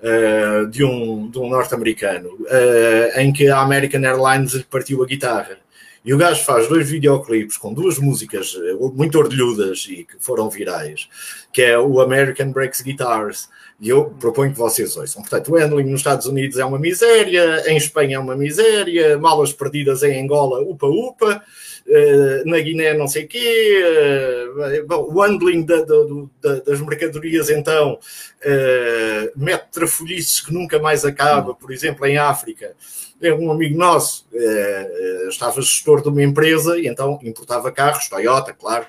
eh, 0.05 0.65
de 0.69 0.83
um, 0.83 1.31
um 1.37 1.49
norte-americano 1.49 2.37
eh, 2.49 3.23
em 3.23 3.33
que 3.33 3.49
a 3.49 3.61
American 3.61 4.03
Airlines 4.03 4.53
lhe 4.53 4.65
partiu 4.65 5.01
a 5.01 5.07
guitarra. 5.07 5.59
E 6.05 6.13
o 6.13 6.19
gajo 6.19 6.45
faz 6.45 6.67
dois 6.67 6.91
videoclipes 6.91 7.57
com 7.57 7.73
duas 7.73 8.01
músicas 8.01 8.57
eh, 8.57 8.75
muito 8.95 9.17
ordelhudas 9.17 9.87
e 9.89 10.03
que 10.03 10.17
foram 10.19 10.51
virais, 10.51 11.09
que 11.53 11.63
é 11.63 11.79
o 11.79 12.01
American 12.01 12.51
Breaks 12.51 12.83
Guitars. 12.83 13.49
E 13.81 13.91
eu 13.91 14.07
proponho 14.19 14.51
que 14.51 14.59
vocês 14.59 14.97
ouçam. 14.97 15.23
Portanto, 15.23 15.53
o 15.53 15.57
handling 15.57 15.85
nos 15.85 16.01
Estados 16.01 16.27
Unidos 16.27 16.59
é 16.59 16.65
uma 16.65 16.81
miséria, 16.81 17.63
em 17.71 17.77
Espanha 17.77 18.17
é 18.17 18.19
uma 18.19 18.35
miséria, 18.35 19.17
malas 19.19 19.53
perdidas 19.53 20.03
em 20.03 20.21
Angola, 20.21 20.61
upa-upa, 20.63 21.45
eh, 21.95 22.43
na 22.47 22.59
Guiné 22.59 22.95
não 22.95 23.07
sei 23.07 23.27
quê, 23.27 23.83
eh, 23.85 24.83
bom, 24.87 25.09
o 25.13 25.21
handling 25.23 25.65
da- 25.67 25.83
da- 25.83 26.05
da- 26.41 26.61
das 26.61 26.81
mercadorias 26.81 27.51
então 27.51 27.99
eh, 28.41 29.31
mete 29.37 29.67
trafolhices 29.71 30.41
que 30.41 30.53
nunca 30.53 30.79
mais 30.79 31.05
acaba, 31.05 31.55
por 31.55 31.71
exemplo, 31.71 32.07
em 32.07 32.17
África. 32.19 32.75
Um 33.39 33.53
amigo 33.53 33.79
nosso, 33.79 34.27
estava 35.29 35.61
gestor 35.63 36.03
de 36.03 36.09
uma 36.09 36.23
empresa 36.25 36.77
e 36.77 36.89
então 36.89 37.21
importava 37.23 37.71
carros, 37.71 38.09
Toyota, 38.09 38.53
claro, 38.53 38.85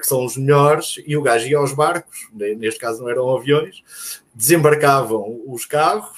que 0.00 0.06
são 0.06 0.24
os 0.24 0.38
melhores, 0.38 0.94
e 1.06 1.14
o 1.18 1.22
gajo 1.22 1.46
ia 1.46 1.58
aos 1.58 1.74
barcos, 1.74 2.28
ne- 2.32 2.54
neste 2.54 2.80
caso 2.80 3.02
não 3.02 3.10
eram 3.10 3.28
aviões, 3.36 3.82
desembarcavam 4.34 5.42
os 5.46 5.66
carros 5.66 6.16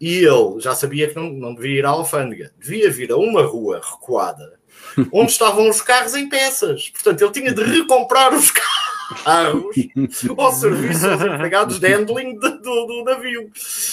e 0.00 0.18
ele 0.18 0.60
já 0.60 0.76
sabia 0.76 1.08
que 1.08 1.16
não, 1.16 1.28
não 1.32 1.54
devia 1.56 1.78
ir 1.80 1.84
à 1.84 1.88
alfândega, 1.88 2.52
devia 2.56 2.88
vir 2.88 3.10
a 3.10 3.16
uma 3.16 3.42
rua 3.42 3.80
recuada 3.82 4.55
onde 5.12 5.30
estavam 5.32 5.68
os 5.68 5.80
carros 5.80 6.14
em 6.14 6.28
peças. 6.28 6.88
Portanto, 6.90 7.22
ele 7.22 7.32
tinha 7.32 7.52
de 7.54 7.62
recomprar 7.62 8.32
os 8.34 8.50
carros 8.50 8.96
ao 10.36 10.52
serviço 10.52 11.06
aos 11.08 11.20
empregados 11.22 11.78
de 11.78 11.86
handling 11.88 12.38
de- 12.38 12.58
do, 12.58 12.86
do 12.86 13.04
navio. 13.04 13.48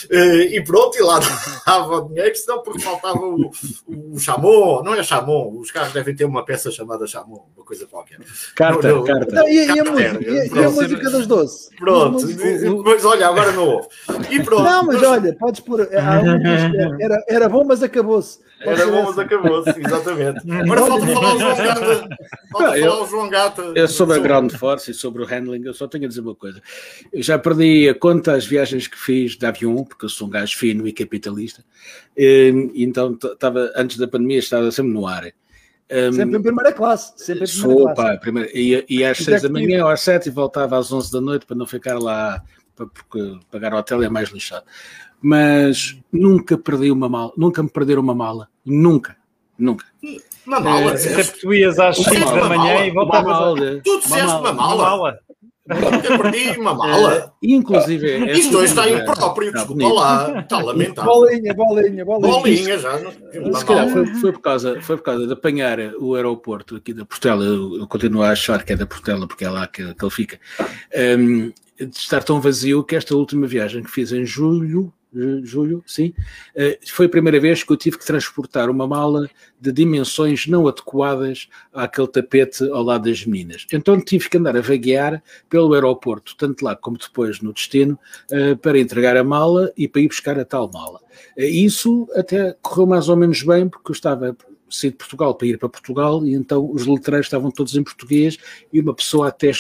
Eh, 0.10 0.56
E 0.58 0.64
pronto, 0.64 0.98
e 0.98 1.02
lá 1.02 1.20
dava 1.66 1.98
o 1.98 2.08
dinheiro, 2.10 2.36
senão 2.36 2.64
porque 2.64 2.80
faltava 2.82 3.20
o, 3.20 3.52
o 3.88 4.20
chamon, 4.20 4.82
não 4.84 4.96
é 4.96 5.04
chamon, 5.04 5.56
os 5.60 5.70
carros 5.72 5.94
devem 5.94 6.16
ter 6.16 6.26
uma 6.26 6.44
peça 6.44 6.72
chamada 6.72 7.06
chamon, 7.06 7.46
uma 7.56 7.64
coisa 7.66 7.86
qualquer. 7.86 8.20
Carta, 8.56 8.88
Não, 8.88 8.98
não. 8.98 9.04
carta. 9.04 9.28
Então, 9.30 9.48
e, 9.48 9.54
e 9.56 9.70
a 9.70 9.76
Carter, 9.84 9.92
música, 10.14 10.24
e, 10.24 10.40
a- 10.40 10.44
e 10.44 10.48
a 10.48 10.50
pronto. 10.50 10.72
música 10.74 11.10
dos 11.12 11.28
doces? 11.28 11.70
Pronto, 11.78 12.18
As 12.18 12.24
músicas- 12.24 12.62
depois 12.62 13.06
olha, 13.06 13.28
agora 13.28 13.52
não 13.52 13.68
houve. 13.68 13.88
E 14.32 14.44
pronto. 14.44 14.64
Não, 14.64 14.84
mas 14.84 14.96
nós- 15.02 15.12
olha, 15.12 15.36
podes 15.40 15.60
pôr. 15.62 15.88
Era, 17.00 17.24
era 17.30 17.50
bom, 17.50 17.64
mas 17.64 17.84
acabou-se. 17.84 18.40
Pode 18.64 18.70
Era 18.82 18.86
ser 18.86 18.92
bom, 18.92 19.02
mas 19.02 19.10
essa. 19.12 19.22
acabou-se, 19.22 19.80
exatamente. 19.80 20.52
Agora 20.52 20.82
falta 20.86 21.08
falar 21.08 21.36
o 21.36 21.40
João 21.40 21.56
Gata. 21.58 22.10
Falta 22.52 22.78
eu- 22.78 22.90
falar 22.92 23.04
o 23.04 23.08
João 23.08 23.30
Gata. 23.30 23.74
É 23.76 23.88
sobre 23.88 24.16
a 24.16 24.20
Ground 24.20 24.52
Force 24.54 24.92
e 24.92 24.94
sobre 24.94 25.22
o 25.24 25.26
handling, 25.26 25.64
eu 25.66 25.74
só 25.74 25.88
tenho 25.88 26.06
a 26.06 26.08
dizer 26.08 26.22
uma 26.22 26.36
coisa. 26.36 26.62
Eu 27.12 27.22
já 27.24 27.38
perdi 27.40 27.90
a 27.90 27.96
conta 27.96 28.34
as 28.34 28.46
viagens 28.46 28.88
que 28.88 28.98
fiz 28.98 29.36
de 29.36 29.46
avião, 29.46 29.84
porque 29.84 30.06
eu 30.06 30.10
sou 30.10 30.28
um 30.28 30.30
gajo 30.32 30.56
fino 30.58 30.88
e 30.88 30.94
capitalista. 30.94 31.64
E, 32.16 32.72
então, 32.76 33.18
estava, 33.22 33.72
antes 33.76 33.98
da 33.98 34.08
pandemia, 34.08 34.40
estava 34.40 34.72
sempre 34.72 34.94
no 34.94 35.06
ar. 35.08 35.26
Um, 35.92 36.14
sempre 36.14 36.38
em 36.38 36.42
primeira 36.42 36.72
classe. 36.72 37.14
Sempre 37.18 37.44
em 37.44 37.48
primeira 37.48 37.78
sou, 37.78 37.94
classe. 37.94 38.02
Pá, 38.14 38.18
primeira, 38.18 38.58
ia, 38.58 38.86
ia 38.88 39.12
às 39.12 39.18
seis 39.18 39.42
da 39.42 39.50
manhã 39.50 39.84
ou 39.84 39.90
às 39.92 40.02
sete 40.02 40.28
e 40.28 40.32
voltava 40.32 40.78
às 40.78 40.92
onze 40.92 41.12
da 41.12 41.20
noite 41.22 41.46
para 41.46 41.56
não 41.56 41.68
ficar 41.68 42.00
lá, 42.00 42.42
porque 42.76 43.38
pagar 43.52 43.74
o 43.74 43.78
hotel 43.78 44.02
é 44.04 44.10
mais 44.10 44.30
lixado. 44.30 44.66
Mas 45.24 45.98
nunca 46.12 46.58
perdi 46.58 46.92
uma 46.92 47.08
mala, 47.08 47.32
nunca 47.38 47.64
me 47.64 47.70
perderam 47.70 48.02
uma 48.02 48.14
mala. 48.14 48.50
Nunca, 48.66 49.16
nunca. 49.58 49.86
Uma 50.46 50.60
mala, 50.60 50.92
é, 50.92 51.24
tu 51.24 51.54
ias 51.54 51.80
às 51.80 51.96
5 51.96 52.14
da 52.14 52.50
manhã 52.50 52.86
e 52.86 52.92
voltavas. 52.92 53.82
Tu 53.84 54.00
disseste 54.02 54.26
uma 54.26 54.52
mala. 54.52 54.76
Uma 54.76 54.98
mala. 54.98 55.20
Nunca 55.66 56.18
perdi 56.18 56.60
uma 56.60 56.74
mala. 56.74 57.26
Uh, 57.26 57.32
inclusive. 57.42 58.12
É 58.12 58.34
Isto 58.34 58.58
hoje 58.58 58.74
está 58.74 58.90
impróprio, 58.90 59.48
está 59.48 59.60
desculpa 59.60 59.84
bonito. 59.84 59.96
lá. 59.96 60.40
Está 60.42 60.62
lamentável. 60.62 61.14
Bolinha, 61.14 61.54
bolinha, 61.54 62.06
bolinha. 62.06 62.34
Bolinha 62.34 62.80
já. 62.80 63.00
Se 63.54 63.66
calhar 63.66 63.88
foi, 63.88 64.06
foi, 64.16 64.32
por 64.34 64.42
causa, 64.42 64.82
foi 64.82 64.98
por 64.98 65.04
causa 65.04 65.26
de 65.26 65.32
apanhar 65.32 65.80
o 66.00 66.16
aeroporto 66.16 66.76
aqui 66.76 66.94
da 66.94 67.06
Portela. 67.06 67.46
Eu, 67.46 67.78
eu 67.78 67.88
continuo 67.88 68.24
a 68.24 68.32
achar 68.32 68.62
que 68.64 68.74
é 68.74 68.76
da 68.76 68.86
Portela, 68.86 69.26
porque 69.26 69.46
é 69.46 69.50
lá 69.50 69.66
que, 69.66 69.94
que 69.94 70.04
ele 70.04 70.12
fica. 70.12 70.38
Um, 71.18 71.54
de 71.80 71.98
estar 71.98 72.22
tão 72.24 72.42
vazio 72.42 72.84
que 72.84 72.98
esta 72.98 73.16
última 73.16 73.48
viagem 73.48 73.84
que 73.84 73.90
fiz 73.90 74.12
em 74.12 74.26
julho 74.26 74.94
julho, 75.44 75.84
sim, 75.86 76.14
eh, 76.56 76.80
foi 76.88 77.06
a 77.06 77.10
primeira 77.10 77.40
vez 77.40 77.64
que 77.64 77.72
eu 77.72 77.78
tive 77.78 77.98
que 77.98 78.06
transportar 78.06 78.70
uma 78.70 78.88
mala 78.88 79.30
de 79.60 79.72
dimensões 79.72 80.48
não 80.48 80.68
adequadas 80.68 81.48
àquele 81.74 82.08
tapete 82.08 82.64
ao 82.70 82.84
lado 82.84 83.10
das 83.10 83.26
meninas. 83.26 83.66
Então 83.72 84.00
tive 84.00 84.30
que 84.30 84.38
andar 84.38 84.58
a 84.58 84.62
vaguear 84.62 85.22
pelo 85.50 85.74
aeroporto, 85.74 86.36
tanto 86.38 86.64
lá 86.64 86.76
como 86.76 86.98
depois 86.98 87.42
no 87.42 87.54
destino, 87.54 87.98
eh, 88.32 88.56
para 88.56 88.80
entregar 88.80 89.16
a 89.16 89.24
mala 89.24 89.72
e 89.78 89.88
para 89.88 90.02
ir 90.02 90.08
buscar 90.08 90.40
a 90.40 90.46
tal 90.46 90.70
mala. 90.72 91.00
Eh, 91.38 91.48
isso 91.48 92.08
até 92.16 92.56
correu 92.62 92.88
mais 92.88 93.10
ou 93.10 93.16
menos 93.16 93.42
bem, 93.44 93.70
porque 93.70 93.92
eu 93.92 93.94
estava 93.94 94.36
sair 94.70 94.90
de 94.90 94.98
Portugal 94.98 95.36
para 95.36 95.48
ir 95.48 95.58
para 95.58 95.70
Portugal 95.70 96.26
e 96.26 96.34
então 96.34 96.70
os 96.72 96.86
letreiros 96.86 97.28
estavam 97.28 97.52
todos 97.52 97.76
em 97.76 97.84
português 97.84 98.38
e 98.72 98.80
uma 98.80 98.94
pessoa 98.94 99.28
até 99.28 99.52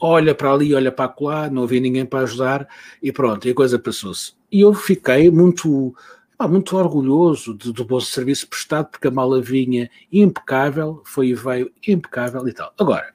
olha 0.00 0.34
para 0.34 0.52
ali, 0.52 0.74
olha 0.74 0.92
para 0.92 1.14
lá, 1.20 1.50
não 1.50 1.64
havia 1.64 1.80
ninguém 1.80 2.04
para 2.04 2.20
ajudar 2.20 2.68
e 3.02 3.12
pronto, 3.12 3.46
e 3.46 3.50
a 3.50 3.54
coisa 3.54 3.78
passou-se. 3.78 4.32
E 4.50 4.60
eu 4.60 4.72
fiquei 4.74 5.30
muito, 5.30 5.94
muito 6.48 6.76
orgulhoso 6.76 7.54
de, 7.54 7.72
do 7.72 7.84
bom 7.84 8.00
serviço 8.00 8.48
prestado, 8.48 8.90
porque 8.90 9.08
a 9.08 9.10
mala 9.10 9.40
vinha 9.40 9.90
impecável, 10.12 11.02
foi 11.04 11.28
e 11.28 11.34
veio 11.34 11.70
impecável 11.86 12.46
e 12.48 12.52
tal. 12.52 12.72
Agora, 12.78 13.14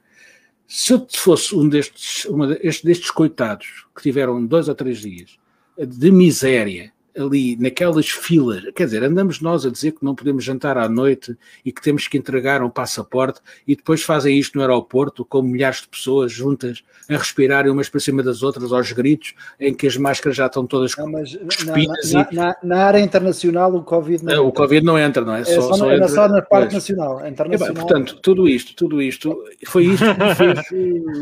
se 0.66 0.92
eu 0.92 1.06
fosse 1.10 1.54
um 1.54 1.68
destes, 1.68 2.24
uma 2.26 2.46
destes 2.46 3.10
coitados 3.10 3.86
que 3.94 4.02
tiveram 4.02 4.44
dois 4.44 4.68
ou 4.68 4.74
três 4.74 4.98
dias 4.98 5.38
de 5.76 6.10
miséria 6.10 6.92
ali 7.16 7.56
naquelas 7.56 8.08
filas, 8.08 8.64
quer 8.74 8.84
dizer, 8.84 9.02
andamos 9.02 9.40
nós 9.40 9.66
a 9.66 9.70
dizer 9.70 9.92
que 9.92 10.04
não 10.04 10.14
podemos 10.14 10.44
jantar 10.44 10.78
à 10.78 10.88
noite 10.88 11.36
e 11.64 11.72
que 11.72 11.82
temos 11.82 12.06
que 12.08 12.16
entregar 12.16 12.62
um 12.62 12.70
passaporte 12.70 13.40
e 13.66 13.74
depois 13.74 14.02
fazem 14.02 14.38
isto 14.38 14.56
no 14.56 14.62
aeroporto 14.62 15.24
com 15.24 15.42
milhares 15.42 15.82
de 15.82 15.88
pessoas 15.88 16.32
juntas 16.32 16.82
a 17.08 17.16
respirarem 17.16 17.70
umas 17.70 17.88
para 17.88 18.00
cima 18.00 18.22
das 18.22 18.42
outras 18.42 18.72
aos 18.72 18.92
gritos, 18.92 19.34
em 19.58 19.74
que 19.74 19.86
as 19.86 19.96
máscaras 19.96 20.36
já 20.36 20.46
estão 20.46 20.66
todas 20.66 20.96
não, 20.96 21.10
mas 21.10 21.32
na, 21.64 21.74
na, 21.76 22.28
na, 22.32 22.56
na, 22.62 22.84
área 22.84 23.00
internacional 23.00 23.74
o 23.74 23.82
Covid 23.82 24.24
não 24.24 24.32
é, 24.32 24.38
O 24.38 24.52
Covid 24.52 24.84
não 24.84 24.98
entra, 24.98 25.24
não 25.24 25.34
é? 25.34 25.40
é 25.40 25.44
só, 25.44 25.62
só, 25.62 25.74
só, 25.74 25.92
entra, 25.92 26.08
só 26.08 26.28
na 26.28 26.42
parte 26.42 26.74
nacional. 26.74 27.26
internacional. 27.26 27.68
É, 27.68 27.72
bem, 27.72 27.82
portanto, 27.82 28.18
tudo 28.22 28.48
isto, 28.48 28.74
tudo 28.74 29.02
isto, 29.02 29.44
foi 29.66 29.86
isto 29.86 30.04
que 30.04 30.34
fez 30.36 30.58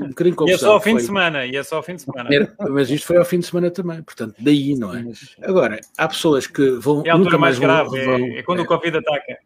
um 0.02 0.08
bocadinho 0.08 0.36
confusão. 0.36 0.48
E 0.48 0.52
é 0.52 0.58
só 0.58 0.72
ao 0.72 0.80
fim 0.80 0.90
foi. 0.90 1.00
de 1.00 1.06
semana, 1.06 1.46
e 1.46 1.56
é 1.56 1.62
só 1.62 1.76
ao 1.76 1.82
fim 1.82 1.94
de 1.96 2.02
semana. 2.02 2.28
Mas 2.68 2.90
isto 2.90 3.06
foi 3.06 3.16
ao 3.16 3.24
fim 3.24 3.38
de 3.38 3.46
semana 3.46 3.70
também, 3.70 4.02
portanto, 4.02 4.34
daí, 4.38 4.74
não 4.76 4.94
é? 4.94 5.04
Agora, 5.42 5.77
há 5.96 6.08
pessoas 6.08 6.46
que 6.46 6.70
vão. 6.72 7.02
É 7.04 7.10
a 7.10 7.14
altura 7.14 7.38
mais 7.38 7.58
grave, 7.58 8.04
vão, 8.04 8.14
é, 8.14 8.38
é, 8.38 8.42
quando 8.42 8.60
é, 8.60 8.62
o 8.62 8.66
Covid 8.66 8.98
ataca. 8.98 9.38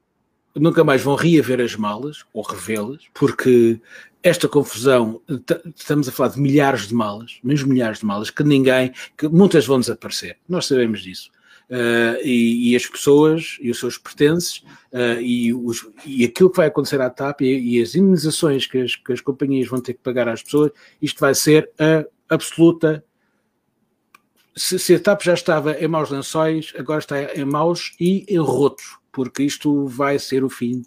Nunca 0.55 0.85
mais 0.85 1.03
vão 1.03 1.15
reaver 1.15 1.61
as 1.61 1.75
malas 1.75 2.25
ou 2.33 2.43
revê-las, 2.43 3.03
porque 3.15 3.81
esta 4.23 4.47
confusão, 4.49 5.21
estamos 5.75 6.09
a 6.09 6.13
falar 6.13 6.31
de 6.31 6.41
milhares 6.41 6.87
de 6.87 6.95
malas, 6.95 7.39
mesmo 7.43 7.73
milhares 7.73 8.01
de 8.01 8.07
malas, 8.07 8.31
que 8.31 8.45
ninguém, 8.45 8.93
que 9.17 9.27
muitas 9.29 9.67
vão 9.67 9.81
desaparecer. 9.81 10.37
Nós 10.49 10.67
sabemos 10.67 11.03
disso. 11.03 11.31
Uh, 11.71 12.21
e, 12.23 12.71
e, 12.71 12.77
as 12.77 12.85
pessoas 12.85 13.57
e 13.59 13.71
os 13.71 13.79
seus 13.79 13.97
pertences 13.97 14.59
uh, 14.93 15.19
e, 15.23 15.55
os, 15.55 15.89
e 16.05 16.23
aquilo 16.23 16.51
que 16.51 16.59
vai 16.59 16.67
acontecer 16.67 17.01
à 17.01 17.09
TAP 17.09 17.41
e, 17.41 17.79
e 17.79 17.83
as 17.83 17.95
indenizações 17.95 18.67
que 18.67 18.79
as, 18.79 18.95
que 18.95 19.11
as 19.11 19.23
companhias 19.23 19.69
vão 19.69 19.81
ter 19.81 19.95
que 19.95 20.01
pagar 20.01 20.29
às 20.29 20.43
pessoas, 20.43 20.71
isto 21.01 21.19
vai 21.19 21.35
ser 21.35 21.71
a 21.79 22.05
absoluta 22.29 23.03
se, 24.55 24.79
se, 24.79 24.95
a 24.95 25.01
TAP 25.01 25.23
já 25.23 25.35
estava 25.35 25.73
em 25.73 25.89
maus 25.89 26.11
lençóis, 26.11 26.73
agora 26.79 26.99
está 26.99 27.23
em 27.35 27.45
maus 27.45 27.95
e 27.99 28.25
em 28.29 28.39
rotos, 28.39 28.99
porque 29.11 29.43
isto 29.43 29.87
vai 29.87 30.19
ser 30.19 30.45
o 30.45 30.51
fim, 30.51 30.83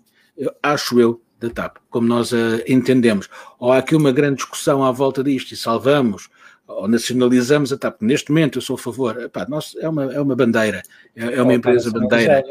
acho 0.62 1.00
eu, 1.00 1.22
da 1.40 1.50
TAP, 1.50 1.78
como 1.90 2.08
nós 2.08 2.32
uh, 2.32 2.62
entendemos. 2.68 3.30
Ou 3.60 3.72
há 3.72 3.78
aqui 3.78 3.96
uma 3.96 4.12
grande 4.12 4.38
discussão 4.38 4.84
à 4.84 4.92
volta 4.92 5.24
disto 5.24 5.52
e 5.52 5.58
salvamos 5.58 6.30
ou 6.68 6.88
nacionalizamos 6.88 7.72
a 7.72 7.78
TAP. 7.78 8.02
Neste 8.02 8.32
momento 8.32 8.58
eu 8.58 8.62
sou 8.62 8.76
a 8.76 8.80
favor. 8.80 9.22
Epá, 9.22 9.46
nós, 9.48 9.76
é, 9.80 9.88
uma, 9.88 10.14
é 10.14 10.20
uma 10.20 10.36
bandeira, 10.36 10.82
é, 11.16 11.36
é 11.36 11.42
uma 11.42 11.54
empresa 11.54 11.92
bandeira. 11.92 12.44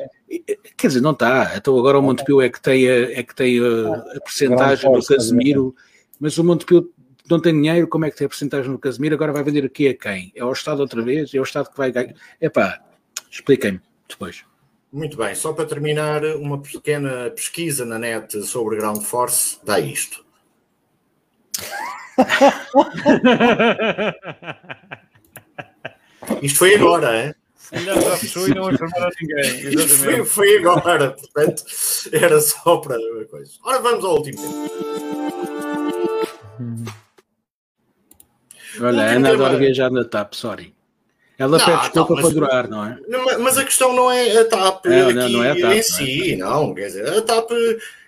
Quer 0.76 0.86
dizer, 0.88 1.00
não 1.00 1.10
está. 1.12 1.52
Então 1.56 1.78
agora 1.78 1.98
o 1.98 2.02
Montepio 2.02 2.40
é 2.40 2.48
que 2.48 2.60
tem 2.60 2.88
a, 2.88 3.12
é 3.12 3.22
que 3.22 3.34
tem 3.34 3.58
a, 3.58 4.16
a 4.16 4.20
percentagem 4.20 4.90
do 4.92 5.04
Casemiro, 5.04 5.74
mas 6.20 6.38
o 6.38 6.44
Montepio 6.44 6.92
não 7.30 7.40
tem 7.40 7.54
dinheiro, 7.54 7.88
como 7.88 8.04
é 8.04 8.10
que 8.10 8.16
tem 8.16 8.26
a 8.26 8.28
porcentagem 8.28 8.70
no 8.70 8.78
Casemiro, 8.78 9.14
agora 9.14 9.32
vai 9.32 9.42
vender 9.42 9.64
aqui 9.64 9.88
a 9.88 9.94
quem? 9.94 10.30
É 10.34 10.42
ao 10.42 10.52
Estado 10.52 10.80
outra 10.80 11.00
vez? 11.02 11.32
É 11.34 11.40
o 11.40 11.42
Estado 11.42 11.70
que 11.70 11.76
vai 11.76 11.90
ganhar? 11.90 12.14
Epá, 12.40 12.80
expliquem-me 13.30 13.80
depois. 14.08 14.44
Muito 14.92 15.16
bem, 15.16 15.34
só 15.34 15.52
para 15.52 15.66
terminar, 15.66 16.24
uma 16.36 16.60
pequena 16.60 17.30
pesquisa 17.30 17.84
na 17.84 17.98
net 17.98 18.40
sobre 18.42 18.76
Ground 18.76 19.02
Force 19.02 19.58
dá 19.64 19.80
isto. 19.80 20.24
Isto 26.42 26.58
foi 26.58 26.76
agora, 26.76 27.16
é? 27.16 27.34
Ainda 27.72 28.00
já 28.00 28.16
fechou 28.16 28.48
e 28.48 28.54
não 28.54 28.70
informaram 28.70 29.10
ninguém. 29.20 29.74
Isto 29.74 29.96
foi, 29.96 30.24
foi, 30.24 30.56
agora, 30.58 31.10
portanto, 31.10 31.64
era 32.12 32.40
só 32.40 32.76
para 32.78 32.96
coisa. 33.28 33.50
Ora, 33.64 33.80
vamos 33.80 34.04
ao 34.04 34.14
último 34.16 34.36
tempo. 34.36 35.23
Olha, 38.80 39.02
a 39.02 39.12
Ana 39.12 39.32
adora 39.32 39.56
viajar 39.56 39.90
na 39.90 40.04
TAP, 40.04 40.34
sorry. 40.34 40.74
Ela 41.38 41.58
não, 41.58 41.64
pede 41.64 41.80
desculpa 41.80 42.14
para 42.14 42.30
durar, 42.30 42.68
não 42.68 42.84
é? 42.84 42.98
Não, 43.08 43.40
mas 43.40 43.58
a 43.58 43.64
questão 43.64 43.92
não 43.92 44.10
é 44.10 44.38
a 44.38 44.44
TAP 44.44 44.86
é, 44.86 45.12
não, 45.12 45.28
não 45.28 45.44
é 45.44 45.50
a 45.50 45.60
TAP, 45.60 45.72
em 45.72 45.82
si, 45.82 46.36
não, 46.36 46.68
não. 46.68 46.74
Quer 46.74 46.86
dizer, 46.86 47.08
a 47.08 47.22
TAP 47.22 47.50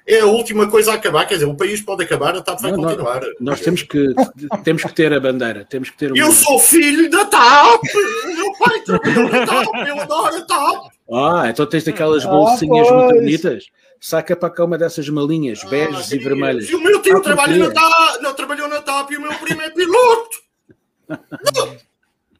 é 0.06 0.20
a 0.20 0.26
última 0.26 0.68
coisa 0.68 0.92
a 0.92 0.94
acabar, 0.94 1.26
quer 1.26 1.34
dizer, 1.34 1.46
o 1.46 1.56
país 1.56 1.80
pode 1.80 2.04
acabar, 2.04 2.36
a 2.36 2.40
TAP 2.40 2.60
vai 2.60 2.72
continuar. 2.72 3.22
Nós 3.40 3.60
temos 3.60 3.82
que, 3.82 4.14
temos 4.62 4.84
que 4.84 4.94
ter 4.94 5.12
a 5.12 5.18
bandeira, 5.18 5.66
temos 5.68 5.90
que 5.90 5.96
ter 5.96 6.12
uma... 6.12 6.18
Eu 6.18 6.30
sou 6.30 6.60
filho 6.60 7.10
da 7.10 7.24
TAP! 7.24 7.82
Meu 8.26 8.52
pai 8.58 8.80
trabalhou 8.82 9.28
na 9.28 9.46
TAP, 9.46 9.88
eu 9.88 10.00
adoro 10.00 10.36
a 10.36 10.42
TAP! 10.42 10.86
Ah, 11.12 11.44
então 11.48 11.66
tens 11.66 11.82
daquelas 11.82 12.24
ah, 12.24 12.28
bolsinhas 12.28 12.90
muito 12.90 13.14
bonitas 13.14 13.64
saca 14.00 14.36
para 14.36 14.50
cá 14.50 14.64
uma 14.64 14.78
dessas 14.78 15.08
malinhas, 15.08 15.62
ah, 15.64 15.68
beges 15.68 16.12
e 16.12 16.18
vermelhas. 16.18 16.68
E 16.68 16.74
o 16.74 16.80
meu 16.80 17.00
tio 17.02 17.16
ah, 17.16 17.20
trabalha 17.20 17.56
na 17.56 17.70
TAP, 17.70 18.22
não 18.22 18.34
trabalhou 18.34 18.68
na 18.68 18.80
TAP 18.80 19.10
e 19.10 19.16
o 19.16 19.20
meu 19.20 19.34
primo 19.34 19.62
é 19.62 19.70
piloto. 19.70 20.45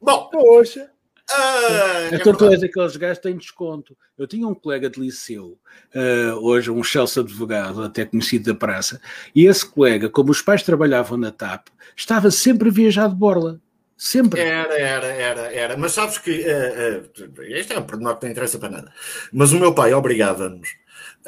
Bom, 0.00 0.28
poxa. 0.30 0.90
Uh, 1.28 2.14
então 2.14 2.32
tu 2.32 2.44
és 2.46 2.62
aqueles 2.62 2.96
gajos 2.96 3.18
têm 3.18 3.36
desconto. 3.36 3.96
Eu 4.16 4.28
tinha 4.28 4.46
um 4.46 4.54
colega 4.54 4.88
de 4.88 5.00
liceu, 5.00 5.58
uh, 5.94 6.34
hoje 6.40 6.70
um 6.70 6.84
Chelsea 6.84 7.20
advogado, 7.22 7.82
até 7.82 8.04
conhecido 8.04 8.52
da 8.52 8.58
praça, 8.58 9.00
e 9.34 9.44
esse 9.46 9.66
colega, 9.66 10.08
como 10.08 10.30
os 10.30 10.40
pais 10.40 10.62
trabalhavam 10.62 11.18
na 11.18 11.32
TAP, 11.32 11.66
estava 11.96 12.30
sempre 12.30 12.68
a 12.68 12.72
viajar 12.72 13.08
de 13.08 13.16
borla. 13.16 13.60
Sempre. 13.96 14.40
Era, 14.40 14.78
era, 14.78 15.06
era, 15.06 15.40
era. 15.52 15.76
Mas 15.76 15.92
sabes 15.92 16.18
que. 16.18 16.30
Uh, 16.30 17.24
uh, 17.24 17.42
este 17.44 17.72
é 17.72 17.78
um 17.78 17.82
pormenor 17.82 18.18
que 18.18 18.26
não 18.26 18.32
interessa 18.32 18.58
para 18.58 18.68
nada. 18.68 18.92
Mas 19.32 19.52
o 19.52 19.58
meu 19.58 19.74
pai 19.74 19.94
obrigava-nos 19.94 20.68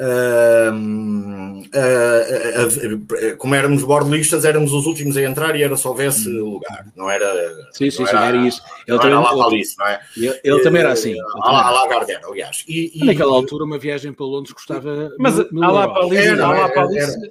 Uh, 0.01 1.61
uh, 1.75 3.33
uh, 3.33 3.37
como 3.37 3.53
éramos 3.53 3.83
bordolistas, 3.83 4.45
éramos 4.45 4.71
os 4.71 4.85
últimos 4.85 5.17
a 5.17 5.23
entrar 5.23 5.57
e 5.57 5.63
era 5.63 5.75
só 5.75 5.89
houvesse 5.89 6.29
hum. 6.29 6.53
lugar, 6.53 6.85
não 6.95 7.09
era. 7.09 7.25
Sim, 7.73 7.91
sim, 7.91 8.03
não 8.03 8.07
sim, 8.09 8.15
era, 8.15 8.27
era 8.27 8.37
isso. 8.37 8.61
Ele, 8.87 8.97
também, 8.97 9.17
era 9.17 9.33
lá 9.33 9.47
ele, 9.51 9.61
é? 9.87 9.99
ele, 10.15 10.39
ele 10.41 10.59
também 10.61 10.81
era 10.81 10.93
assim. 10.93 11.15
A 11.41 11.71
lá 11.71 11.87
Gardner, 11.87 12.21
aliás. 12.23 12.63
E, 12.65 12.91
e, 12.95 13.05
Naquela 13.05 13.33
altura, 13.33 13.65
uma 13.65 13.77
viagem 13.77 14.13
para 14.13 14.25
Londres 14.25 14.53
custava. 14.53 15.11
Mas 15.19 15.37
a 15.37 15.43
lá 15.51 15.89
para 15.89 16.03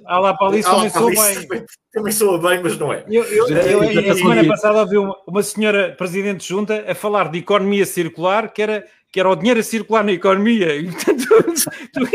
a 0.05 0.19
lá 0.19 0.33
para 0.35 0.61
também 0.61 0.89
soa 0.91 1.09
bem. 1.09 1.65
Também 1.91 2.13
soa 2.13 2.37
bem, 2.37 2.61
mas 2.61 2.77
não 2.77 2.93
é. 2.93 3.03
Eu, 3.09 3.23
eu, 3.23 3.47
eu, 3.47 3.83
eu 3.83 4.11
a 4.11 4.15
semana 4.15 4.45
passada 4.45 4.79
ouvi 4.79 4.97
uma, 4.97 5.15
uma 5.25 5.41
senhora 5.41 5.95
presidente 5.97 6.47
junta 6.47 6.85
a 6.87 6.93
falar 6.93 7.31
de 7.31 7.39
economia 7.39 7.83
circular, 7.83 8.53
que 8.53 8.61
era, 8.61 8.85
que 9.11 9.19
era 9.19 9.29
o 9.29 9.35
dinheiro 9.35 9.59
a 9.59 9.63
circular 9.63 10.03
na 10.03 10.11
economia, 10.11 10.75
e 10.75 10.91
portanto 10.91 11.29
tudo, 11.93 12.09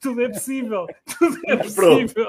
tudo, 0.00 0.22
é 0.22 0.28
possível. 0.28 0.86
Tudo 1.18 1.38
é 1.46 1.56
possível. 1.56 2.26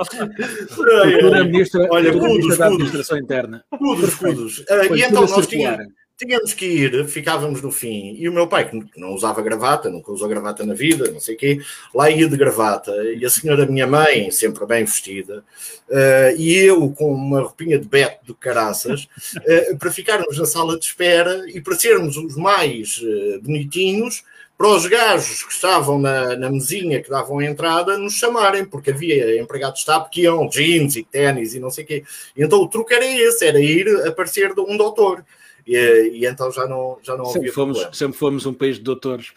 Olha, 1.23 1.43
ministra, 1.43 1.87
olha, 1.89 2.11
cudos, 2.11 2.57
da 2.57 2.67
administração 2.67 3.17
interna. 3.17 3.63
Cudos, 3.77 4.15
cudos. 4.15 4.59
Uh, 4.59 4.95
e 4.95 5.03
então 5.03 5.21
nós 5.21 5.47
tínhamos, 5.47 5.87
tínhamos 6.17 6.53
que 6.53 6.65
ir, 6.65 7.07
ficávamos 7.07 7.61
no 7.61 7.71
fim, 7.71 8.15
e 8.17 8.29
o 8.29 8.33
meu 8.33 8.47
pai, 8.47 8.69
que 8.69 8.99
não 8.99 9.13
usava 9.13 9.41
gravata, 9.41 9.89
nunca 9.89 10.11
usou 10.11 10.29
gravata 10.29 10.65
na 10.65 10.73
vida, 10.73 11.11
não 11.11 11.19
sei 11.19 11.35
o 11.35 11.37
quê, 11.37 11.59
lá 11.93 12.09
ia 12.09 12.27
de 12.27 12.37
gravata, 12.37 12.91
e 13.13 13.25
a 13.25 13.29
senhora 13.29 13.65
minha 13.65 13.85
mãe, 13.85 14.31
sempre 14.31 14.65
bem 14.65 14.85
vestida, 14.85 15.43
uh, 15.89 16.35
e 16.37 16.55
eu 16.55 16.89
com 16.91 17.13
uma 17.13 17.41
roupinha 17.41 17.77
de 17.77 17.87
beto 17.87 18.25
de 18.25 18.33
caraças, 18.33 19.07
uh, 19.37 19.75
para 19.77 19.91
ficarmos 19.91 20.37
na 20.37 20.45
sala 20.45 20.79
de 20.79 20.85
espera 20.85 21.43
e 21.49 21.59
para 21.59 21.75
sermos 21.75 22.15
os 22.15 22.37
mais 22.37 22.97
uh, 22.97 23.41
bonitinhos, 23.41 24.23
para 24.57 24.69
os 24.69 24.85
gajos 24.85 25.43
que 25.43 25.51
estavam 25.51 25.99
na, 25.99 26.33
na 26.37 26.49
mesinha 26.49 27.01
que 27.01 27.09
davam 27.09 27.39
a 27.39 27.45
entrada 27.45 27.97
nos 27.97 28.13
chamarem, 28.13 28.63
porque 28.63 28.91
havia 28.91 29.37
empregados 29.37 29.83
de 29.83 30.09
que 30.09 30.21
iam 30.21 30.47
jeans 30.47 30.95
e 30.95 31.03
ténis 31.03 31.53
e 31.53 31.59
não 31.59 31.69
sei 31.69 31.83
o 31.83 31.87
quê. 31.87 32.03
Então 32.37 32.61
o 32.61 32.69
truque 32.69 32.93
era 32.93 33.05
esse, 33.05 33.45
era 33.45 33.59
ir 33.59 33.85
aparecer 34.07 34.53
um 34.57 34.77
doutor. 34.77 35.25
E, 35.67 35.75
e, 36.13 36.25
então 36.25 36.51
já 36.51 36.67
não, 36.67 36.99
já 37.01 37.17
não 37.17 37.25
sempre 37.25 37.39
havia 37.41 37.53
fomos, 37.53 37.77
problema. 37.77 37.95
Sempre 37.95 38.17
fomos 38.17 38.45
um 38.45 38.53
país 38.53 38.77
de 38.77 38.83
doutores, 38.83 39.33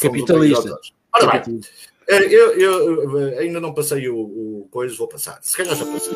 capitalista. 0.00 0.72
Um 0.72 0.76
Ora 1.14 1.40
bem, 1.40 1.60
eh, 2.08 2.34
eu, 2.34 2.52
eu, 2.58 3.18
eh, 3.18 3.38
ainda 3.40 3.60
não 3.60 3.74
passei 3.74 4.08
o, 4.08 4.16
o 4.16 4.68
coisa, 4.70 4.96
vou 4.96 5.08
passar. 5.08 5.38
Se 5.42 5.56
calhar 5.56 5.74
já 5.74 5.84
passei. 5.84 6.12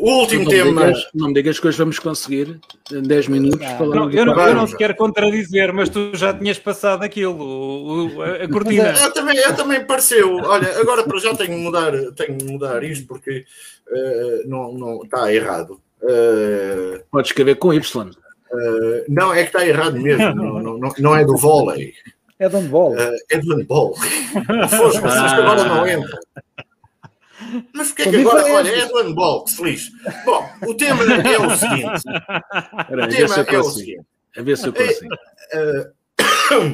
O 0.00 0.20
último 0.20 0.44
não 0.44 0.50
tema. 0.50 0.86
Digas, 0.86 1.08
não 1.14 1.28
me 1.28 1.34
digas 1.34 1.60
que 1.60 1.68
hoje 1.68 1.78
vamos 1.78 1.98
conseguir 1.98 2.60
em 2.90 3.02
10 3.02 3.28
minutos 3.28 3.60
não, 3.60 3.78
falar. 3.78 3.96
Não, 3.96 4.10
eu, 4.10 4.26
não, 4.26 4.40
eu 4.40 4.54
não 4.54 4.66
te 4.66 4.76
quero 4.76 4.96
contradizer, 4.96 5.72
mas 5.72 5.88
tu 5.88 6.10
já 6.14 6.34
tinhas 6.34 6.58
passado 6.58 7.04
aquilo, 7.04 7.36
o, 7.36 8.22
a, 8.22 8.44
a 8.44 8.48
cortina. 8.48 8.92
Eu 8.92 9.12
também, 9.12 9.36
eu 9.36 9.56
também 9.56 9.84
pareceu. 9.84 10.36
Olha, 10.36 10.80
agora 10.80 11.04
para 11.04 11.18
já 11.18 11.34
tenho 11.34 11.56
de 11.56 11.62
mudar, 11.62 11.92
tenho 12.16 12.36
de 12.36 12.44
mudar 12.44 12.82
isto 12.82 13.06
porque 13.06 13.44
uh, 13.88 14.48
não, 14.48 14.72
não 14.72 15.02
está 15.04 15.32
errado. 15.32 15.80
Uh, 16.02 17.00
Podes 17.10 17.30
escrever 17.30 17.56
com 17.56 17.72
Y. 17.72 18.10
Uh, 18.10 19.04
não, 19.08 19.32
é 19.32 19.42
que 19.42 19.48
está 19.48 19.66
errado 19.66 19.98
mesmo. 20.00 20.34
não, 20.34 20.60
não, 20.60 20.92
não 20.98 21.16
é 21.16 21.24
do 21.24 21.36
vôlei. 21.36 21.94
É 22.38 22.48
do 22.48 22.58
handball. 22.58 22.96
é 22.98 23.38
do 23.38 23.56
handball. 23.56 23.94
Foste, 24.76 25.00
que 25.00 25.06
agora 25.06 25.64
não 25.64 25.86
entra. 25.86 26.18
Mas 27.72 27.88
porquê 27.88 28.10
que 28.10 28.16
agora, 28.16 28.52
olha, 28.52 28.70
é 28.70 28.86
do 28.86 29.02
handball, 29.02 29.44
que 29.44 29.50
se 29.50 29.62
lixe. 29.62 29.92
Bom, 30.24 30.50
o 30.66 30.74
tema 30.74 31.02
é 31.04 31.38
o 31.38 31.50
seguinte. 31.56 32.02
o 32.90 33.08
tema 33.08 33.34
é 33.50 33.58
o 33.58 33.64
seguinte. 33.64 34.06
A 34.36 34.42
ver 34.42 34.58
se 34.58 34.66
eu 34.66 34.72
consigo. 34.72 35.14
A, 35.52 36.68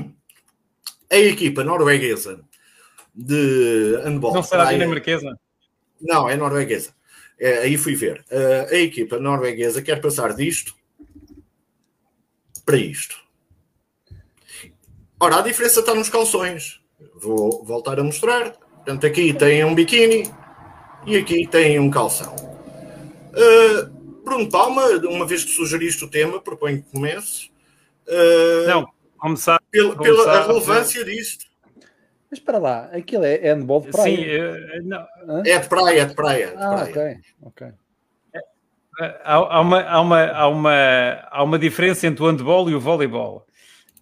a 1.14 1.18
equipa 1.18 1.64
norueguesa 1.64 2.40
de 3.14 4.00
handball. 4.04 4.34
Não 4.34 4.42
será 4.42 4.72
dinamarquesa? 4.72 5.38
Não, 6.00 6.28
é 6.28 6.36
norueguesa. 6.36 6.94
É, 7.38 7.58
aí 7.60 7.76
fui 7.76 7.94
ver. 7.94 8.24
a 8.70 8.74
equipa 8.74 9.18
norueguesa 9.18 9.82
quer 9.82 10.00
passar 10.00 10.34
disto 10.34 10.74
para 12.64 12.76
isto. 12.76 13.16
Ora, 15.18 15.38
a 15.38 15.42
diferença 15.42 15.80
está 15.80 15.94
nos 15.94 16.08
calções. 16.08 16.80
Vou 17.20 17.64
voltar 17.64 17.98
a 17.98 18.04
mostrar. 18.04 18.52
Portanto, 18.52 19.06
aqui 19.06 19.34
tem 19.34 19.64
um 19.64 19.74
biquíni, 19.74 20.22
e 21.06 21.16
aqui 21.16 21.46
tem 21.46 21.78
um 21.78 21.90
calção. 21.90 22.34
Uh, 23.30 24.00
Bruno 24.24 24.48
Palma, 24.50 24.86
uma 25.08 25.26
vez 25.26 25.44
que 25.44 25.50
sugeriste 25.50 26.04
o 26.04 26.10
tema, 26.10 26.40
proponho 26.40 26.82
que 26.82 26.90
comece. 26.90 27.50
Uh, 28.06 28.66
não, 28.66 28.88
começar. 29.18 29.60
Pela, 29.70 29.96
pela 29.96 30.24
começar, 30.24 30.46
relevância 30.46 31.04
disto. 31.04 31.46
Mas 32.30 32.38
para 32.38 32.58
lá, 32.58 32.84
aquilo 32.92 33.24
é, 33.24 33.46
é 33.46 33.54
handball 33.54 33.80
de 33.80 33.90
praia. 33.90 34.16
Sim, 34.16 34.24
é, 34.24 34.80
não. 34.82 35.06
é 35.44 35.58
de 35.58 35.68
praia, 35.68 36.00
é 36.00 36.04
de 36.04 36.14
praia. 36.14 36.46
De 36.48 36.62
ah, 36.62 36.68
praia. 36.68 37.20
ok, 37.42 37.66
ok. 37.66 37.68
Há, 39.24 39.34
há, 39.34 39.60
uma, 39.60 39.80
há, 39.82 40.00
uma, 40.00 40.24
há, 40.26 40.48
uma, 40.48 40.74
há 41.30 41.42
uma 41.42 41.58
diferença 41.58 42.06
entre 42.06 42.22
o 42.22 42.26
handball 42.26 42.68
e 42.68 42.74
o 42.74 42.80
voleibol. 42.80 43.46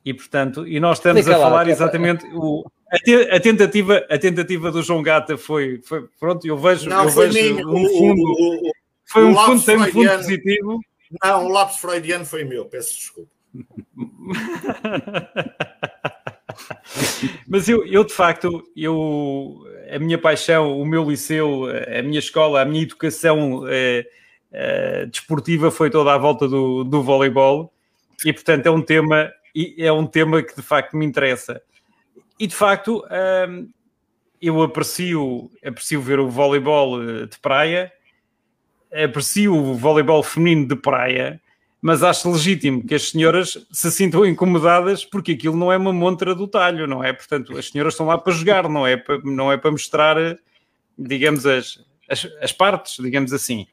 E, 0.05 0.13
portanto, 0.13 0.67
e 0.67 0.81
nós 0.81 0.99
estamos 0.99 1.23
Fica 1.23 1.37
a 1.37 1.41
falar 1.41 1.63
lá, 1.65 1.71
exatamente 1.71 2.27
é... 2.27 2.31
o, 2.35 2.65
a, 2.91 3.41
tentativa, 3.41 4.07
a 4.09 4.19
tentativa 4.19 4.71
do 4.71 4.83
João 4.83 5.03
Gata 5.03 5.37
foi, 5.37 5.81
foi 5.83 6.07
pronto, 6.19 6.47
eu 6.47 6.57
vejo, 6.57 6.89
não, 6.89 7.05
eu 7.05 7.11
vejo 7.11 7.69
um 7.69 7.89
fundo, 7.89 8.23
o, 8.23 8.69
o, 8.69 8.73
foi 9.05 9.25
um 9.25 9.35
fundo, 9.35 9.65
tem 9.65 9.77
um 9.77 9.87
fundo 9.87 10.11
positivo. 10.11 10.81
Não, 11.23 11.47
o 11.47 11.49
lápis 11.49 11.79
freudiano 11.79 12.25
foi 12.25 12.45
meu, 12.45 12.65
peço 12.67 12.95
desculpa. 12.95 13.31
Mas 17.47 17.69
eu, 17.69 17.87
eu, 17.87 18.05
de 18.05 18.13
facto, 18.13 18.63
eu, 18.77 19.65
a 19.91 19.99
minha 19.99 20.19
paixão, 20.19 20.79
o 20.79 20.85
meu 20.85 21.09
liceu, 21.09 21.67
a 21.67 22.03
minha 22.03 22.19
escola, 22.19 22.63
a 22.63 22.65
minha 22.65 22.83
educação 22.83 23.65
eh, 23.69 24.07
eh, 24.53 25.07
desportiva 25.07 25.71
foi 25.71 25.91
toda 25.91 26.13
à 26.13 26.19
volta 26.19 26.49
do, 26.49 26.85
do 26.85 27.03
voleibol 27.03 27.73
e, 28.25 28.33
portanto, 28.33 28.67
é 28.67 28.71
um 28.71 28.83
tema, 28.83 29.33
é 29.79 29.93
um 29.93 30.07
tema 30.07 30.43
que 30.43 30.55
de 30.55 30.63
facto 30.63 30.97
me 30.97 31.07
interessa. 31.07 31.63
E 32.39 32.47
de 32.47 32.55
facto, 32.55 33.05
um, 33.49 33.69
eu 34.41 34.63
aprecio, 34.63 35.51
aprecio 35.65 36.01
ver 36.01 36.21
o 36.21 36.29
voleibol 36.29 37.03
eh, 37.03 37.27
de 37.27 37.39
praia, 37.41 37.93
aprecio 38.93 39.55
o 39.55 39.75
voleibol 39.75 40.23
feminino 40.23 40.69
de 40.69 40.77
praia, 40.77 41.41
mas 41.81 42.03
acho 42.03 42.31
legítimo 42.31 42.85
que 42.85 42.95
as 42.95 43.11
senhoras 43.11 43.67
se 43.71 43.91
sintam 43.91 44.25
incomodadas 44.25 45.05
porque 45.05 45.33
aquilo 45.33 45.57
não 45.57 45.73
é 45.73 45.77
uma 45.77 45.93
montra 45.93 46.35
do 46.35 46.49
talho, 46.49 46.87
não 46.87 47.03
é? 47.03 47.13
Portanto, 47.13 47.57
as 47.57 47.69
senhoras 47.69 47.95
estão 47.95 48.07
lá 48.07 48.19
para 48.19 48.33
jogar, 48.33 48.69
não 48.69 48.87
é 48.87 48.97
para, 48.97 49.19
não 49.25 49.51
é 49.51 49.57
para 49.57 49.71
mostrar, 49.71 50.17
digamos, 50.97 51.47
as, 51.47 51.85
as, 52.09 52.27
as 52.41 52.53
partes, 52.53 53.03
digamos 53.03 53.33
assim. 53.33 53.67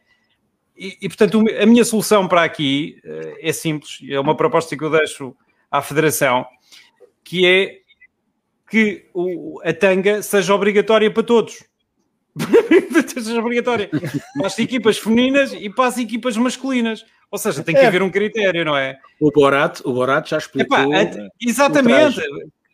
E, 0.77 0.97
e, 1.01 1.07
portanto, 1.07 1.43
a 1.61 1.65
minha 1.65 1.85
solução 1.85 2.27
para 2.27 2.43
aqui 2.43 2.99
eh, 3.03 3.49
é 3.49 3.53
simples, 3.53 3.99
é 4.09 4.19
uma 4.19 4.35
proposta 4.35 4.75
que 4.75 4.83
eu 4.83 4.89
deixo 4.89 5.35
à 5.71 5.81
Federação, 5.81 6.45
que 7.23 7.45
é 7.45 7.84
que 8.69 9.05
o, 9.13 9.61
a 9.63 9.73
tanga 9.73 10.21
seja 10.21 10.53
obrigatória 10.53 11.11
para 11.11 11.23
todos. 11.23 11.63
seja 13.23 13.39
obrigatória 13.39 13.89
para 14.37 14.47
as 14.47 14.59
equipas 14.59 14.97
femininas 14.97 15.53
e 15.53 15.69
para 15.69 15.87
as 15.87 15.97
equipas 15.97 16.35
masculinas. 16.35 17.05
Ou 17.31 17.37
seja, 17.37 17.63
tem 17.63 17.75
que 17.75 17.81
é. 17.81 17.87
haver 17.87 18.01
um 18.01 18.09
critério, 18.09 18.63
não 18.65 18.77
é? 18.77 18.97
O 19.19 19.31
Borat, 19.31 19.81
o 19.83 19.93
Borat 19.93 20.29
já 20.29 20.37
explicou. 20.37 20.93
Epá, 20.93 21.29
exatamente. 21.41 22.21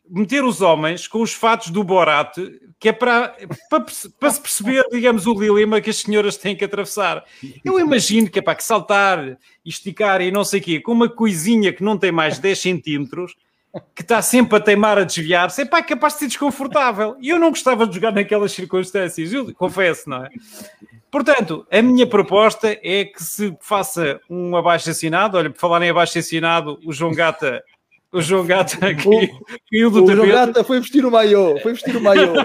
Meter 0.09 0.43
os 0.43 0.61
homens 0.61 1.07
com 1.07 1.21
os 1.21 1.33
fatos 1.33 1.69
do 1.69 1.83
Borat, 1.85 2.35
que 2.77 2.89
é 2.89 2.91
para, 2.91 3.37
para, 3.69 3.85
para 4.19 4.31
se 4.31 4.41
perceber, 4.41 4.83
digamos, 4.91 5.25
o 5.25 5.33
dilema 5.33 5.79
que 5.79 5.89
as 5.89 5.97
senhoras 5.97 6.35
têm 6.35 6.55
que 6.55 6.65
atravessar. 6.65 7.23
Eu 7.63 7.79
imagino 7.79 8.29
que 8.29 8.39
é 8.39 8.41
para 8.41 8.55
que 8.55 8.63
saltar, 8.63 9.37
esticar 9.65 10.19
e 10.19 10.31
não 10.31 10.43
sei 10.43 10.59
o 10.59 10.63
quê, 10.63 10.79
com 10.81 10.91
uma 10.91 11.07
coisinha 11.07 11.71
que 11.71 11.83
não 11.83 11.97
tem 11.97 12.11
mais 12.11 12.39
10 12.39 12.59
centímetros, 12.59 13.35
que 13.95 14.01
está 14.01 14.21
sempre 14.21 14.57
a 14.57 14.59
teimar 14.59 14.97
a 14.97 15.03
desviar-se, 15.03 15.61
é 15.61 15.65
pá, 15.65 15.79
é 15.79 15.83
capaz 15.83 16.13
de 16.13 16.19
ser 16.19 16.27
desconfortável. 16.27 17.15
E 17.21 17.29
eu 17.29 17.39
não 17.39 17.49
gostava 17.49 17.87
de 17.87 17.95
jogar 17.95 18.11
naquelas 18.11 18.51
circunstâncias, 18.51 19.31
eu 19.31 19.53
confesso, 19.53 20.09
não 20.09 20.25
é? 20.25 20.29
Portanto, 21.09 21.65
a 21.69 21.81
minha 21.81 22.07
proposta 22.07 22.77
é 22.81 23.05
que 23.05 23.23
se 23.23 23.55
faça 23.59 24.19
um 24.29 24.55
abaixo-assinado, 24.55 25.37
olha, 25.37 25.49
por 25.49 25.59
falar 25.59 25.81
em 25.83 25.89
abaixo-assinado, 25.89 26.79
o 26.85 26.93
João 26.93 27.13
Gata 27.13 27.63
o 28.13 28.21
João 28.21 28.45
Gata 28.45 28.85
aqui 28.87 29.31
o, 29.85 29.89
do 29.89 30.03
o 30.03 30.15
João 30.15 30.27
Gata 30.27 30.65
foi 30.65 30.81
vestir 30.81 31.05
o 31.05 31.11
maiô, 31.11 31.57
foi 31.59 31.71
vestir 31.71 31.95
o 31.95 32.01
maiô. 32.01 32.33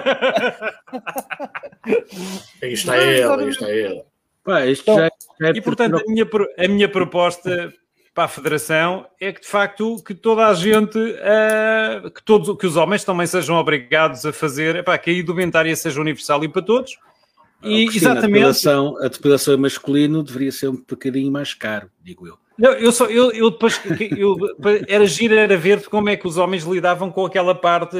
aí 2.63 2.73
está 2.73 2.97
ele, 2.97 3.25
aí 3.25 3.49
está 3.49 3.69
ele. 3.69 4.05
Pá, 4.45 4.65
isto 4.65 4.89
então, 4.89 5.09
já 5.41 5.49
é 5.49 5.51
e 5.51 5.61
portanto, 5.61 5.97
a 5.97 6.03
minha, 6.07 6.25
a 6.57 6.69
minha 6.69 6.89
proposta 6.89 7.75
para 8.17 8.25
a 8.25 8.29
Federação 8.29 9.07
é 9.21 9.31
que 9.31 9.43
de 9.43 9.47
facto 9.47 10.03
que 10.03 10.15
toda 10.15 10.47
a 10.47 10.55
gente, 10.55 10.99
uh, 10.99 12.11
que, 12.11 12.23
todos, 12.23 12.57
que 12.59 12.67
os 12.67 12.75
homens 12.75 13.05
também 13.05 13.27
sejam 13.27 13.57
obrigados 13.57 14.25
a 14.25 14.33
fazer, 14.33 14.77
epá, 14.77 14.97
que 14.97 15.11
a 15.11 15.13
indumentária 15.13 15.77
seja 15.77 16.01
universal 16.01 16.43
e 16.43 16.49
para 16.49 16.63
todos. 16.63 16.99
E 17.63 17.85
Cristina, 17.85 18.13
exatamente. 18.13 18.25
A 18.25 18.49
depilação, 18.49 18.97
a 19.03 19.09
depilação 19.09 19.59
masculino 19.59 20.23
deveria 20.23 20.51
ser 20.51 20.69
um 20.69 20.77
bocadinho 20.77 21.31
mais 21.31 21.53
caro, 21.53 21.91
digo 22.03 22.27
eu. 22.27 22.39
Não, 22.57 22.73
eu, 22.73 22.91
só, 22.91 23.05
eu, 23.05 23.31
eu 23.33 23.51
depois 23.51 23.79
eu, 24.17 24.35
era 24.89 25.05
giro 25.05 25.35
era 25.35 25.55
ver 25.59 25.85
como 25.85 26.09
é 26.09 26.17
que 26.17 26.27
os 26.27 26.39
homens 26.39 26.65
lidavam 26.65 27.11
com 27.11 27.27
aquela 27.27 27.55
parte. 27.55 27.99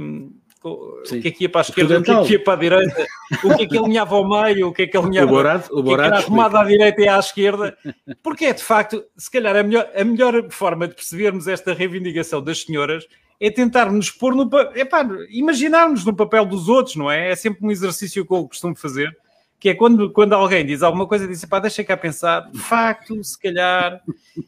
Um, 0.00 0.32
o 0.64 1.02
que 1.02 1.28
é 1.28 1.30
que 1.30 1.44
ia 1.44 1.48
para 1.48 1.60
a 1.60 1.62
esquerda, 1.62 1.98
o 1.98 2.02
que 2.02 2.10
é 2.10 2.22
que 2.24 2.32
ia 2.32 2.44
para 2.44 2.52
a 2.52 2.56
direita, 2.56 3.06
o 3.44 3.56
que 3.56 3.62
é 3.62 3.66
que 3.66 3.78
alinhava 3.78 4.14
ao 4.14 4.28
meio, 4.28 4.68
o 4.68 4.72
que 4.72 4.82
é 4.82 4.86
que 4.86 4.96
alinhava 4.96 5.30
o 5.30 5.34
Borat, 5.34 5.68
o 5.70 5.82
Borat 5.82 6.10
que 6.10 6.14
é 6.14 6.18
que 6.18 6.24
arrumado 6.26 6.56
à 6.56 6.64
direita 6.64 7.02
e 7.02 7.08
à 7.08 7.18
esquerda, 7.18 7.76
porque 8.22 8.46
é 8.46 8.52
de 8.52 8.62
facto, 8.62 9.04
se 9.16 9.30
calhar 9.30 9.56
a 9.56 9.62
melhor, 9.62 9.88
a 9.94 10.04
melhor 10.04 10.50
forma 10.50 10.86
de 10.86 10.94
percebermos 10.94 11.48
esta 11.48 11.72
reivindicação 11.72 12.42
das 12.42 12.62
senhoras 12.62 13.06
é 13.40 13.50
tentarmos 13.50 14.08
pôr 14.10 14.36
no 14.36 14.48
epá, 14.76 15.04
imaginarmos 15.30 16.04
no 16.04 16.14
papel 16.14 16.44
dos 16.44 16.68
outros, 16.68 16.94
não 16.94 17.10
é? 17.10 17.32
É 17.32 17.34
sempre 17.34 17.66
um 17.66 17.70
exercício 17.72 18.24
que 18.24 18.32
eu 18.32 18.46
costumo 18.46 18.76
fazer, 18.76 19.10
que 19.58 19.68
é 19.68 19.74
quando, 19.74 20.12
quando 20.12 20.32
alguém 20.32 20.64
diz 20.64 20.82
alguma 20.82 21.06
coisa, 21.08 21.26
diz, 21.26 21.44
pá, 21.44 21.58
deixa 21.58 21.82
cá 21.82 21.96
pensar, 21.96 22.50
de 22.50 22.58
facto, 22.58 23.22
se 23.24 23.36
calhar. 23.36 24.00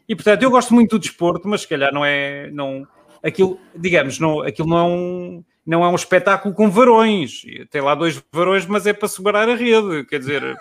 E 0.09 0.15
portanto, 0.15 0.43
eu 0.43 0.51
gosto 0.51 0.73
muito 0.73 0.91
do 0.91 0.99
desporto, 1.01 1.49
mas 1.49 1.63
se 1.63 1.69
calhar 1.69 1.93
não 1.93 2.05
é. 2.05 2.51
Não, 2.53 2.87
aquilo, 3.23 3.59
digamos, 3.75 4.19
não, 4.19 4.43
aquilo 4.43 4.69
não 4.69 4.79
é 4.79 4.83
um 4.83 5.45
não 5.67 5.85
é 5.85 5.89
um 5.89 5.95
espetáculo 5.95 6.55
com 6.55 6.71
varões. 6.71 7.43
Tem 7.71 7.81
lá 7.81 7.95
dois 7.95 8.23
varões, 8.33 8.67
mas 8.67 8.87
é 8.87 8.93
para 8.93 9.09
segurar 9.09 9.49
a 9.49 9.55
rede. 9.55 10.05
Quer 10.05 10.19
dizer, 10.19 10.57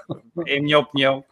é 0.47 0.57
a 0.57 0.61
minha 0.61 0.79
opinião. 0.79 1.23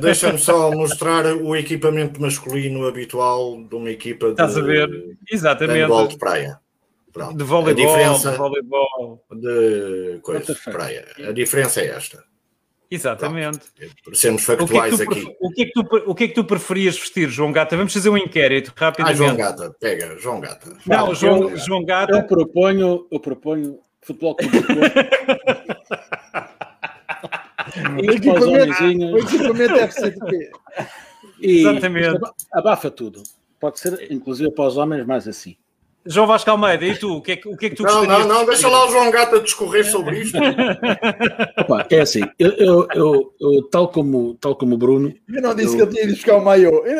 Deixa-me 0.00 0.38
só 0.38 0.70
mostrar 0.72 1.26
o 1.26 1.54
equipamento 1.54 2.20
masculino 2.20 2.86
habitual 2.86 3.62
de 3.62 3.74
uma 3.74 3.90
equipa 3.90 4.26
de, 4.26 4.32
Estás 4.32 4.56
a 4.56 4.62
ver? 4.62 5.16
Exatamente. 5.30 5.92
de, 5.92 6.08
de 6.08 6.18
praia. 6.18 6.58
Pronto. 7.12 7.36
De 7.36 7.44
voleibol, 7.44 7.84
a 7.84 7.86
diferença 7.86 8.32
de 8.32 8.38
voleibol. 8.38 9.24
De 9.30 10.18
coisa, 10.22 10.54
de 10.54 10.60
praia. 10.64 11.06
A 11.28 11.32
diferença 11.32 11.80
é 11.80 11.88
esta. 11.88 12.24
Exatamente. 12.94 13.60
Pronto. 14.02 14.16
Sermos 14.16 14.44
factuais 14.44 14.94
o 14.94 14.96
que, 14.96 15.02
é 15.02 15.06
aqui. 15.06 15.36
O 15.40 15.50
que, 15.50 15.62
é 15.62 15.66
que 15.66 15.72
tu, 15.72 15.80
o 16.06 16.14
que 16.14 16.24
é 16.24 16.28
que 16.28 16.34
tu 16.34 16.44
preferias 16.44 16.96
vestir, 16.98 17.28
João 17.28 17.52
Gata? 17.52 17.76
Vamos 17.76 17.92
fazer 17.92 18.08
um 18.08 18.16
inquérito 18.16 18.72
rapidamente. 18.76 19.22
Ah, 19.22 19.26
João 19.26 19.36
Gata, 19.36 19.76
pega, 19.80 20.16
João 20.18 20.40
Gata. 20.40 20.76
Não, 20.86 21.14
João, 21.14 21.50
eu, 21.50 21.56
João 21.56 21.84
Gata. 21.84 22.12
Eu 22.12 22.26
proponho, 22.26 23.06
eu 23.10 23.20
proponho 23.20 23.78
futebol 24.00 24.36
clube. 24.36 24.56
o, 28.00 28.10
equipamento, 28.10 28.84
o 29.12 29.18
equipamento 29.18 29.74
deve 29.74 29.92
ser 29.92 30.10
de 30.12 30.20
quê? 30.20 30.50
Exatamente. 31.40 32.20
Abafa 32.52 32.90
tudo. 32.90 33.22
Pode 33.58 33.80
ser, 33.80 34.12
inclusive, 34.12 34.50
para 34.50 34.66
os 34.66 34.76
homens, 34.76 35.06
mais 35.06 35.26
assim. 35.26 35.56
João 36.06 36.26
Vasco 36.26 36.50
Almeida, 36.50 36.84
e 36.84 36.96
tu? 36.98 37.16
O 37.16 37.22
que 37.22 37.32
é 37.32 37.36
que, 37.36 37.48
o 37.48 37.56
que, 37.56 37.66
é 37.66 37.70
que 37.70 37.76
tu 37.76 37.82
Não, 37.82 38.04
não, 38.04 38.28
não, 38.28 38.44
deixa 38.44 38.68
lá 38.68 38.86
o 38.86 38.90
João 38.90 39.10
Gata 39.10 39.40
discorrer 39.40 39.90
sobre 39.90 40.20
isto. 40.20 40.36
Opa, 41.58 41.86
é 41.90 42.00
assim, 42.00 42.20
eu, 42.38 42.50
eu, 42.52 42.88
eu, 42.94 43.34
eu, 43.40 43.62
tal, 43.70 43.88
como, 43.88 44.34
tal 44.40 44.54
como 44.54 44.74
o 44.74 44.78
Bruno. 44.78 45.14
Eu 45.32 45.40
não 45.42 45.54
disse 45.54 45.74
que 45.76 45.82
ele 45.82 45.90
tinha 45.90 46.06
de 46.06 46.12
buscar 46.12 46.36
o 46.36 46.44
maior. 46.44 46.82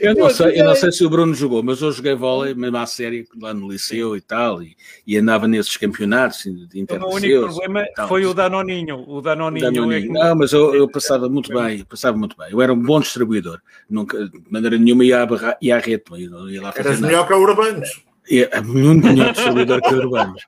Eu, 0.00 0.14
não 0.14 0.30
sei, 0.30 0.60
eu 0.60 0.64
não 0.64 0.74
sei 0.74 0.92
se 0.92 1.04
o 1.04 1.10
Bruno 1.10 1.34
jogou, 1.34 1.62
mas 1.62 1.80
eu 1.80 1.92
joguei 1.92 2.14
vôlei 2.14 2.54
mesmo 2.54 2.76
à 2.76 2.86
série 2.86 3.26
lá 3.40 3.52
no 3.52 3.70
liceu 3.70 4.16
e 4.16 4.20
tal, 4.20 4.62
e, 4.62 4.76
e 5.06 5.16
andava 5.16 5.46
nesses 5.46 5.76
campeonatos 5.76 6.44
de 6.44 6.86
O 7.00 7.14
único 7.14 7.40
problema 7.46 7.84
foi 8.08 8.24
o 8.24 8.34
Danoninho. 8.34 9.04
O 9.06 9.20
Danoninho, 9.20 9.72
Danoninho. 9.72 9.92
É 9.92 10.02
que... 10.02 10.08
Não, 10.08 10.36
mas 10.36 10.52
eu, 10.52 10.74
eu, 10.74 10.88
passava 10.88 11.28
muito 11.28 11.52
bem, 11.52 11.84
passava 11.84 12.16
muito 12.16 12.36
bem. 12.36 12.48
Eu 12.50 12.60
era 12.60 12.72
um 12.72 12.80
bom 12.80 13.00
distribuidor, 13.00 13.60
nunca, 13.88 14.26
de 14.26 14.42
maneira 14.50 14.78
nenhuma 14.78 15.04
ia 15.04 15.22
à, 15.22 15.26
barra, 15.26 15.56
ia 15.60 15.76
à 15.76 15.78
rede, 15.78 16.02
ia 16.50 16.63
lá 16.64 16.72
Eras 16.76 17.00
melhor 17.00 17.26
que 17.26 17.32
a 17.32 17.36
Urbanos. 17.36 18.02
É, 18.30 18.60
muito 18.60 19.06
melhor 19.06 19.32
distribuidor 19.32 19.80
que 19.82 19.88
a 19.88 19.96
Urbanos. 19.98 20.42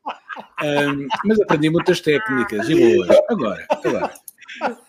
Um, 0.62 1.06
mas 1.24 1.40
aprendi 1.40 1.70
muitas 1.70 2.00
técnicas 2.00 2.68
e 2.68 2.74
boas. 2.74 3.18
Agora, 3.28 3.66
agora. 3.70 4.14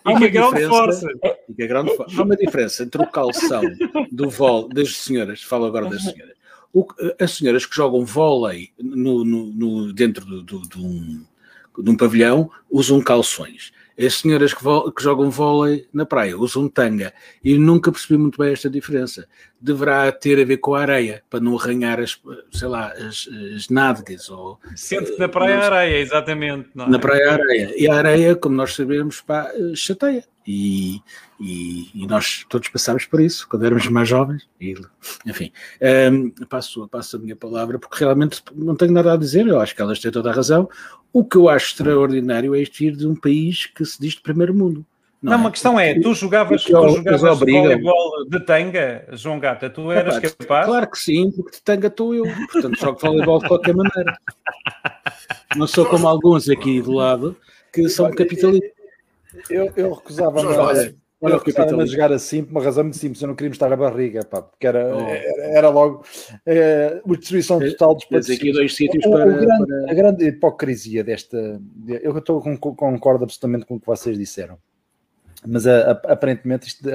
Há 0.04 0.10
uma 0.10 0.28
grande 0.28 0.66
força. 0.66 1.06
Grande 1.50 1.90
Há 2.16 2.22
uma 2.22 2.36
diferença 2.36 2.82
entre 2.84 3.02
o 3.02 3.06
calção 3.06 3.62
do 4.10 4.30
vol 4.30 4.68
das 4.68 4.96
senhoras, 4.96 5.42
falo 5.42 5.66
agora 5.66 5.86
das 5.86 6.02
senhoras. 6.02 6.36
O, 6.72 6.86
as 7.20 7.32
senhoras 7.32 7.66
que 7.66 7.74
jogam 7.74 8.04
vôlei 8.04 8.70
no, 8.78 9.24
no, 9.24 9.46
no, 9.46 9.92
dentro 9.92 10.24
do, 10.24 10.42
do, 10.42 10.68
de, 10.68 10.78
um, 10.78 11.24
de 11.78 11.90
um 11.90 11.96
pavilhão 11.96 12.50
usam 12.70 13.00
calções 13.00 13.72
as 13.98 14.14
senhoras 14.14 14.54
que, 14.54 14.60
que, 14.96 15.02
jogam 15.02 15.28
vôlei 15.28 15.88
na 15.92 16.06
praia 16.06 16.38
usam 16.38 16.68
tanga 16.68 17.12
e 17.42 17.58
nunca 17.58 17.90
percebi 17.90 18.16
muito 18.16 18.38
bem 18.38 18.52
esta 18.52 18.70
diferença. 18.70 19.28
Deverá 19.60 20.10
ter 20.12 20.40
a 20.40 20.44
ver 20.44 20.58
com 20.58 20.74
a 20.74 20.80
areia, 20.80 21.22
para 21.28 21.40
não 21.40 21.58
arranhar 21.58 21.98
as, 21.98 22.20
sei 22.52 22.68
lá, 22.68 22.92
as, 22.92 23.28
as 23.56 23.68
nádegas. 23.68 24.30
Ou, 24.30 24.58
Sente 24.76 25.12
que 25.12 25.18
na 25.18 25.28
praia 25.28 25.54
é 25.54 25.56
areia, 25.56 25.98
exatamente. 25.98 26.68
É? 26.76 26.88
Na 26.88 26.98
praia 26.98 27.32
areia. 27.32 27.74
E 27.76 27.88
a 27.88 27.94
areia, 27.94 28.36
como 28.36 28.54
nós 28.54 28.74
sabemos, 28.74 29.20
pá, 29.20 29.50
chateia. 29.74 30.24
E, 30.50 31.02
e, 31.38 31.90
e, 31.94 32.06
nós 32.06 32.46
todos 32.48 32.70
passámos 32.70 33.04
por 33.04 33.20
isso 33.20 33.46
quando 33.46 33.66
éramos 33.66 33.86
mais 33.88 34.08
jovens. 34.08 34.48
E, 34.58 34.74
enfim, 35.26 35.52
um, 36.10 36.30
passo, 36.46 36.88
passo 36.88 37.16
a 37.16 37.18
minha 37.18 37.36
palavra 37.36 37.78
porque 37.78 38.02
realmente 38.02 38.42
não 38.54 38.74
tenho 38.74 38.92
nada 38.92 39.12
a 39.12 39.16
dizer. 39.16 39.46
Eu 39.46 39.60
acho 39.60 39.76
que 39.76 39.82
elas 39.82 39.98
têm 39.98 40.10
toda 40.10 40.30
a 40.30 40.32
razão. 40.32 40.66
O 41.12 41.22
que 41.22 41.36
eu 41.36 41.50
acho 41.50 41.66
extraordinário 41.72 42.54
é 42.54 42.62
isto 42.62 42.80
ir 42.80 42.96
de 42.96 43.06
um 43.06 43.14
país 43.14 43.66
que 43.66 43.84
se 43.84 44.00
diz 44.00 44.14
de 44.14 44.22
primeiro 44.22 44.54
mundo. 44.54 44.86
Não, 45.20 45.32
não 45.32 45.38
é? 45.38 45.40
uma 45.40 45.50
questão 45.50 45.80
é, 45.80 45.98
tu 45.98 46.14
jogavas, 46.14 46.62
tu 46.62 46.70
jogavas 46.70 47.38
voleibol 47.40 48.24
de 48.28 48.40
tanga, 48.40 49.04
João 49.12 49.40
Gata, 49.40 49.68
tu 49.68 49.90
eras 49.90 50.16
Epá, 50.18 50.30
capaz? 50.30 50.66
Claro 50.66 50.90
que 50.90 50.98
sim, 50.98 51.32
porque 51.32 51.56
de 51.56 51.62
tanga 51.62 51.88
estou 51.88 52.14
eu, 52.14 52.24
portanto 52.52 52.78
jogo 52.78 52.98
voleibol 53.00 53.40
de 53.40 53.48
qualquer 53.48 53.74
maneira. 53.74 54.16
Não 55.56 55.66
sou 55.66 55.84
como 55.86 56.06
alguns 56.06 56.48
aqui 56.48 56.80
do 56.80 56.92
lado 56.92 57.36
que 57.72 57.88
são 57.88 58.10
capitalistas. 58.12 58.70
Eu, 59.50 59.72
eu 59.76 59.92
recusava-me 59.92 60.46
olha, 60.46 60.94
eu 61.20 61.38
recusava 61.38 61.82
a 61.82 61.86
jogar 61.86 62.12
assim 62.12 62.44
por 62.44 62.52
uma 62.52 62.62
razão 62.62 62.84
muito 62.84 62.96
simples, 62.96 63.20
eu 63.20 63.26
não 63.26 63.34
queria 63.34 63.50
estar 63.50 63.72
a 63.72 63.76
barriga, 63.76 64.24
pá, 64.24 64.40
porque 64.40 64.68
era, 64.68 64.96
oh. 64.96 65.00
era, 65.00 65.58
era, 65.58 65.68
logo 65.68 66.04
é, 66.46 67.00
uma 67.04 67.16
destruição 67.16 67.58
total 67.58 67.96
dos 67.96 68.04
Tens 68.04 68.30
aqui 68.30 68.52
dois 68.52 68.74
sítios 68.74 69.04
para, 69.04 69.26
o 69.26 69.34
grande, 69.34 69.66
para... 69.66 69.90
A 69.90 69.94
grande 69.94 70.28
hipocrisia 70.28 71.02
desta... 71.02 71.60
Eu 71.88 72.16
estou, 72.16 72.40
concordo 72.40 73.24
absolutamente 73.24 73.66
com 73.66 73.74
o 73.74 73.80
que 73.80 73.86
vocês 73.86 74.16
disseram 74.16 74.58
mas 75.46 75.66
a, 75.66 75.90
a, 75.90 75.90
aparentemente 76.12 76.68
isto, 76.68 76.88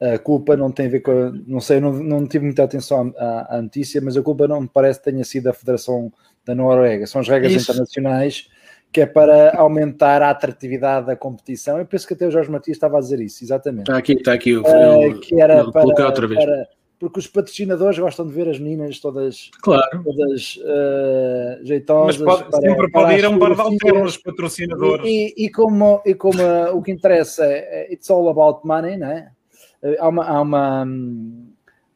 a, 0.00 0.18
culpa 0.18 0.56
não 0.56 0.70
tem 0.70 0.86
a 0.86 0.90
ver 0.90 1.00
com. 1.00 1.10
A, 1.10 1.32
não 1.46 1.60
sei, 1.60 1.80
não, 1.80 1.92
não 1.92 2.26
tive 2.26 2.44
muita 2.44 2.64
atenção 2.64 3.12
à, 3.16 3.56
à, 3.56 3.62
notícia, 3.62 4.00
mas 4.00 4.16
a 4.16 4.22
culpa 4.22 4.48
não 4.48 4.62
me 4.62 4.68
parece 4.68 4.98
que 4.98 5.10
tenha 5.10 5.24
sido 5.24 5.48
a 5.48 5.52
Federação 5.52 6.12
da 6.44 6.54
Noruega. 6.54 7.06
São 7.06 7.20
as 7.20 7.28
regras 7.28 7.52
Isso. 7.52 7.70
internacionais 7.70 8.48
que 8.92 9.00
é 9.00 9.06
para 9.06 9.56
aumentar 9.56 10.20
a 10.20 10.28
atratividade 10.28 11.06
da 11.06 11.16
competição. 11.16 11.78
Eu 11.78 11.86
penso 11.86 12.06
que 12.06 12.12
até 12.12 12.26
o 12.26 12.30
Jorge 12.30 12.50
Matias 12.50 12.76
estava 12.76 12.98
a 12.98 13.00
dizer 13.00 13.20
isso, 13.20 13.42
exatamente. 13.42 13.84
Está 13.84 13.96
aqui, 13.96 14.12
está 14.12 14.32
aqui. 14.34 14.50
Eu, 14.50 14.60
uh, 14.60 15.18
que 15.20 15.40
era 15.40 15.64
para, 15.70 16.06
outra 16.06 16.26
vez. 16.26 16.44
Para, 16.44 16.68
porque 17.02 17.18
os 17.18 17.26
patrocinadores 17.26 17.98
gostam 17.98 18.24
de 18.28 18.32
ver 18.32 18.48
as 18.48 18.60
meninas 18.60 19.00
todas, 19.00 19.50
claro. 19.60 20.04
todas 20.04 20.56
uh, 20.58 21.66
jeitosas. 21.66 22.18
Mas 22.18 22.38
pode, 22.38 22.48
para, 22.48 22.60
sempre 22.60 22.90
pode 22.92 23.14
ir 23.14 23.24
a 23.24 23.28
um 23.28 23.38
bar 23.40 23.56
de 23.56 23.60
alternos, 23.60 24.16
patrocinadores. 24.18 25.04
E, 25.04 25.34
e, 25.36 25.46
e, 25.46 25.50
como, 25.50 26.00
e 26.06 26.14
como 26.14 26.40
uh, 26.40 26.76
o 26.76 26.80
que 26.80 26.92
interessa 26.92 27.44
é 27.44 27.92
it's 27.92 28.08
all 28.08 28.28
about 28.28 28.64
money, 28.64 28.96
né? 28.96 29.32
Uh, 29.82 29.96
há, 29.98 30.08
uma, 30.08 30.24
há, 30.24 30.40
uma, 30.42 30.86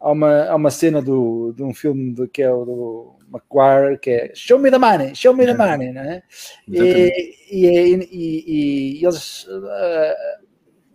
há, 0.00 0.10
uma, 0.10 0.44
há 0.46 0.56
uma 0.56 0.70
cena 0.72 1.00
do, 1.00 1.52
de 1.52 1.62
um 1.62 1.72
filme 1.72 2.12
do, 2.12 2.26
que 2.26 2.42
é 2.42 2.52
o 2.52 2.64
do 2.64 3.16
Macquarie, 3.28 3.98
que 3.98 4.10
é 4.10 4.32
Show 4.34 4.58
me 4.58 4.72
the 4.72 4.78
money, 4.78 5.14
show 5.14 5.32
me 5.32 5.46
the 5.46 5.54
money, 5.54 5.92
né? 5.92 6.24
E, 6.66 7.36
e, 7.48 7.94
e, 8.10 8.98
e, 8.98 9.06
eles 9.06 9.44
uh, 9.44 10.42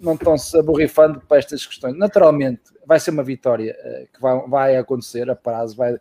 não 0.01 0.15
estão-se 0.15 0.59
aborrifando 0.59 1.21
para 1.21 1.37
estas 1.37 1.65
questões. 1.65 1.97
Naturalmente, 1.97 2.70
vai 2.85 2.99
ser 2.99 3.11
uma 3.11 3.23
vitória 3.23 3.75
uh, 3.79 4.07
que 4.13 4.21
vai, 4.21 4.47
vai, 4.47 4.77
acontecer 4.77 5.29
a 5.29 5.35
prazo, 5.35 5.75
vai, 5.75 5.95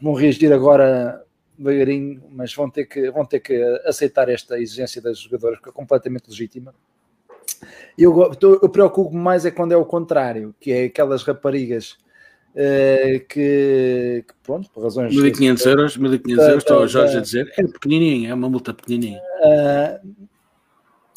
vão 0.00 0.14
reagir 0.14 0.52
agora 0.52 1.22
devagarinho, 1.58 2.22
mas 2.30 2.54
vão 2.54 2.70
ter, 2.70 2.84
que, 2.84 3.10
vão 3.10 3.24
ter 3.24 3.40
que 3.40 3.62
aceitar 3.84 4.28
esta 4.28 4.60
exigência 4.60 5.00
das 5.00 5.18
jogadoras, 5.18 5.58
que 5.58 5.68
é 5.68 5.72
completamente 5.72 6.28
legítima. 6.28 6.74
Eu, 7.96 8.32
eu 8.62 8.68
preocupo 8.68 9.16
mais 9.16 9.46
é 9.46 9.50
quando 9.50 9.72
é 9.72 9.76
o 9.76 9.84
contrário, 9.84 10.54
que 10.60 10.70
é 10.70 10.84
aquelas 10.84 11.22
raparigas 11.22 11.96
uh, 12.52 13.20
que, 13.28 14.24
que, 14.26 14.34
pronto, 14.42 14.68
por 14.70 14.82
razões... 14.82 15.14
1500 15.14 15.66
euros, 15.66 15.96
1500 15.96 16.44
euros, 16.44 16.62
estou 16.62 16.82
o 16.82 16.88
Jorge 16.88 17.16
a 17.16 17.20
dizer, 17.20 17.52
é 17.56 17.62
pequenininha, 17.62 18.30
é 18.30 18.34
uma 18.34 18.50
multa 18.50 18.74
pequenininha. 18.74 19.20
Uh, 19.40 20.28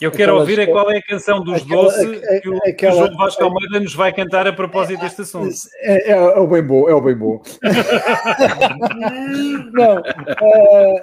eu 0.01 0.11
quero 0.11 0.31
Aquelas, 0.31 0.41
ouvir 0.41 0.59
é 0.59 0.67
qual 0.67 0.91
é 0.91 0.97
a 0.97 1.01
canção 1.01 1.41
dos 1.43 1.61
aquela, 1.61 1.83
Doce 1.83 2.05
que 2.41 2.49
o, 2.49 2.57
aquela, 2.57 2.73
que 2.73 2.87
o 2.87 2.91
João 2.91 3.17
Vasco 3.17 3.43
Almeida 3.43 3.79
nos 3.79 3.93
vai 3.93 4.11
cantar 4.13 4.47
a 4.47 4.53
propósito 4.53 5.01
deste 5.01 5.21
assunto. 5.21 5.53
É, 5.81 6.11
é, 6.11 6.13
é 6.13 6.39
o 6.39 6.47
bem 6.47 6.63
bom, 6.63 6.89
é 6.89 6.93
o 6.93 7.01
bem 7.01 7.15
bom. 7.15 7.41
não, 9.73 9.97
uh, 9.97 11.01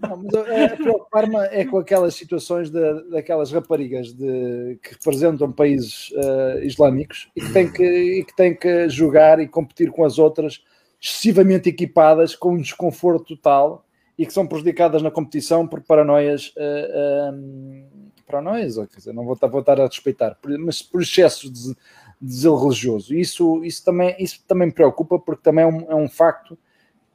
não, 0.00 0.22
mas 0.22 0.34
a 0.34 0.76
preocupar-me 0.76 1.36
é 1.50 1.64
com 1.64 1.78
aquelas 1.78 2.14
situações 2.14 2.70
de, 2.70 3.10
daquelas 3.10 3.50
raparigas 3.52 4.12
de, 4.12 4.78
que 4.82 4.92
representam 4.92 5.52
países 5.52 6.10
uh, 6.12 6.62
islâmicos 6.62 7.28
e 7.36 7.40
que, 7.40 7.52
têm 7.52 7.70
que, 7.70 7.84
e 7.84 8.24
que 8.24 8.34
têm 8.34 8.54
que 8.54 8.88
jogar 8.88 9.40
e 9.40 9.48
competir 9.48 9.90
com 9.90 10.04
as 10.04 10.18
outras 10.18 10.62
excessivamente 11.00 11.68
equipadas 11.68 12.36
com 12.36 12.54
um 12.54 12.60
desconforto 12.60 13.36
total 13.36 13.84
e 14.18 14.26
que 14.26 14.32
são 14.32 14.46
prejudicadas 14.46 15.02
na 15.02 15.10
competição 15.10 15.66
por 15.66 15.80
paranoias, 15.80 16.52
uh, 16.56 17.32
um, 17.34 17.84
paranoias, 18.26 18.76
quer 18.76 18.98
dizer, 18.98 19.12
não 19.12 19.24
vou 19.24 19.34
estar, 19.34 19.46
vou 19.46 19.60
estar 19.60 19.80
a 19.80 19.86
respeitar, 19.86 20.36
mas 20.60 20.82
por 20.82 21.02
excesso 21.02 21.50
de, 21.50 21.74
de 22.20 22.34
zelo 22.34 22.62
religioso. 22.62 23.14
Isso, 23.14 23.64
isso, 23.64 23.84
também, 23.84 24.14
isso 24.18 24.42
também 24.46 24.68
me 24.68 24.72
preocupa, 24.72 25.18
porque 25.18 25.42
também 25.42 25.64
é 25.64 25.66
um, 25.66 25.90
é 25.90 25.94
um 25.94 26.08
facto, 26.08 26.56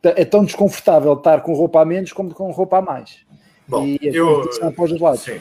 é 0.04 0.26
tão 0.26 0.44
desconfortável 0.44 1.14
estar 1.14 1.42
com 1.42 1.54
roupa 1.54 1.82
a 1.82 1.86
menos 1.86 2.14
como 2.14 2.34
com 2.34 2.52
roupa 2.52 2.78
a 2.78 2.82
mais. 2.82 3.26
Bom, 3.68 3.86
e 3.86 4.00
a 4.04 4.12
eu, 4.12 4.50
após 4.62 4.92
os 4.92 5.00
lados. 5.00 5.22
Sim. 5.22 5.40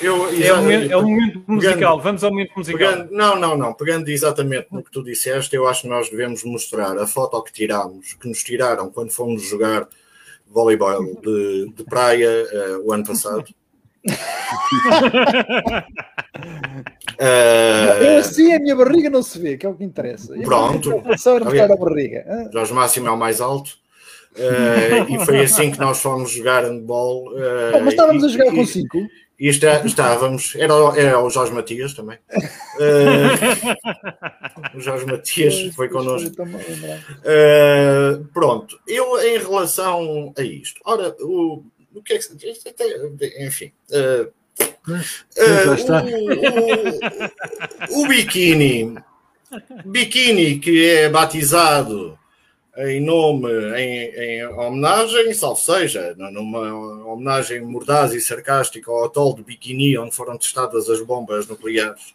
Eu, 0.00 0.28
é, 0.28 0.52
o 0.52 0.56
momento, 0.56 0.92
é 0.92 0.96
o 0.96 1.02
momento 1.02 1.42
musical, 1.46 1.76
pegando, 1.76 2.02
vamos 2.02 2.24
ao 2.24 2.30
momento 2.30 2.52
musical. 2.56 2.78
Pegando, 2.78 3.12
não, 3.12 3.36
não, 3.36 3.56
não. 3.56 3.72
Pegando 3.72 4.08
exatamente 4.08 4.66
no 4.72 4.82
que 4.82 4.90
tu 4.90 5.02
disseste, 5.02 5.54
eu 5.54 5.68
acho 5.68 5.82
que 5.82 5.88
nós 5.88 6.10
devemos 6.10 6.42
mostrar 6.44 6.98
a 6.98 7.06
foto 7.06 7.42
que 7.42 7.52
tirámos, 7.52 8.14
que 8.14 8.28
nos 8.28 8.42
tiraram 8.42 8.90
quando 8.90 9.10
fomos 9.10 9.42
jogar 9.42 9.88
voleibol 10.54 11.16
de, 11.20 11.72
de 11.74 11.84
praia 11.84 12.30
uh, 12.30 12.86
o 12.86 12.92
ano 12.92 13.04
passado. 13.04 13.44
Uh, 17.18 18.02
eu 18.04 18.18
assim 18.18 18.52
a 18.52 18.60
minha 18.60 18.76
barriga 18.76 19.10
não 19.10 19.22
se 19.22 19.38
vê, 19.38 19.56
que 19.56 19.66
é 19.66 19.68
o 19.68 19.74
que 19.74 19.82
interessa. 19.82 20.32
Pronto. 20.44 21.02
Só 21.18 21.36
a 21.36 21.40
barriga. 21.40 22.48
Jorge 22.52 22.72
Máximo 22.72 23.08
é 23.08 23.10
o 23.10 23.18
mais 23.18 23.40
alto. 23.40 23.82
Uh, 24.36 25.12
e 25.12 25.24
foi 25.24 25.40
assim 25.40 25.70
que 25.70 25.78
nós 25.78 26.00
fomos 26.00 26.30
jogar 26.30 26.64
handball. 26.64 27.32
Uh, 27.32 27.80
mas 27.82 27.94
estávamos 27.94 28.22
e, 28.22 28.26
a 28.26 28.28
jogar 28.28 28.46
e, 28.52 28.56
com 28.56 28.66
5. 28.66 28.98
E 29.44 29.48
está, 29.50 29.84
estávamos, 29.84 30.54
era, 30.56 30.72
era 30.96 31.20
o 31.20 31.28
Jorge 31.28 31.52
Matias 31.52 31.92
também. 31.92 32.16
Uh, 32.80 33.28
o 34.74 34.80
Jorge 34.80 35.04
Matias 35.04 35.74
foi 35.74 35.90
connosco. 35.90 36.30
Uh, 36.44 38.24
pronto, 38.32 38.80
eu 38.88 39.20
em 39.20 39.36
relação 39.36 40.32
a 40.38 40.40
isto, 40.40 40.80
ora, 40.86 41.14
o, 41.20 41.62
o 41.94 42.02
que 42.02 42.14
é 42.14 42.18
que 42.18 43.44
enfim. 43.44 43.70
Uh, 43.90 44.32
o, 47.90 48.00
o, 48.00 48.04
o 48.04 48.08
biquíni, 48.08 48.94
biquíni 49.84 50.58
que 50.58 50.86
é 50.86 51.10
batizado 51.10 52.18
em 52.76 53.00
nome, 53.00 53.48
em, 53.76 54.14
em 54.16 54.46
homenagem, 54.46 55.32
salvo 55.32 55.60
seja, 55.60 56.14
numa 56.16 57.04
homenagem 57.06 57.60
mordaz 57.60 58.12
e 58.12 58.20
sarcástica 58.20 58.90
ao 58.90 59.04
atol 59.04 59.34
de 59.34 59.42
Bikini, 59.42 59.96
onde 59.96 60.14
foram 60.14 60.36
testadas 60.36 60.90
as 60.90 61.00
bombas 61.00 61.46
nucleares. 61.46 62.14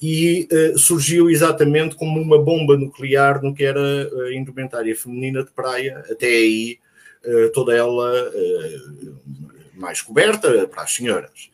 E 0.00 0.48
uh, 0.52 0.78
surgiu 0.78 1.30
exatamente 1.30 1.96
como 1.96 2.20
uma 2.20 2.38
bomba 2.38 2.76
nuclear 2.76 3.42
no 3.42 3.54
que 3.54 3.64
era 3.64 3.80
a 3.80 4.34
indumentária 4.34 4.94
feminina 4.94 5.42
de 5.42 5.50
praia, 5.50 6.04
até 6.10 6.26
aí 6.26 6.78
uh, 7.24 7.50
toda 7.52 7.74
ela 7.74 8.30
uh, 8.30 9.16
mais 9.74 10.02
coberta 10.02 10.68
para 10.68 10.82
as 10.82 10.94
senhoras. 10.94 11.50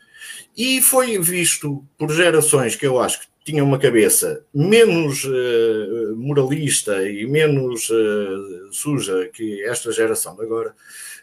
E 0.56 0.82
foi 0.82 1.18
visto 1.18 1.84
por 1.96 2.10
gerações 2.10 2.76
que 2.76 2.86
eu 2.86 3.00
acho 3.00 3.20
que 3.20 3.26
tinha 3.50 3.64
uma 3.64 3.78
cabeça 3.78 4.44
menos 4.54 5.24
uh, 5.24 6.14
moralista 6.16 7.02
e 7.08 7.26
menos 7.26 7.90
uh, 7.90 8.72
suja 8.72 9.28
que 9.32 9.64
esta 9.64 9.90
geração 9.90 10.36
de 10.36 10.42
agora, 10.42 10.72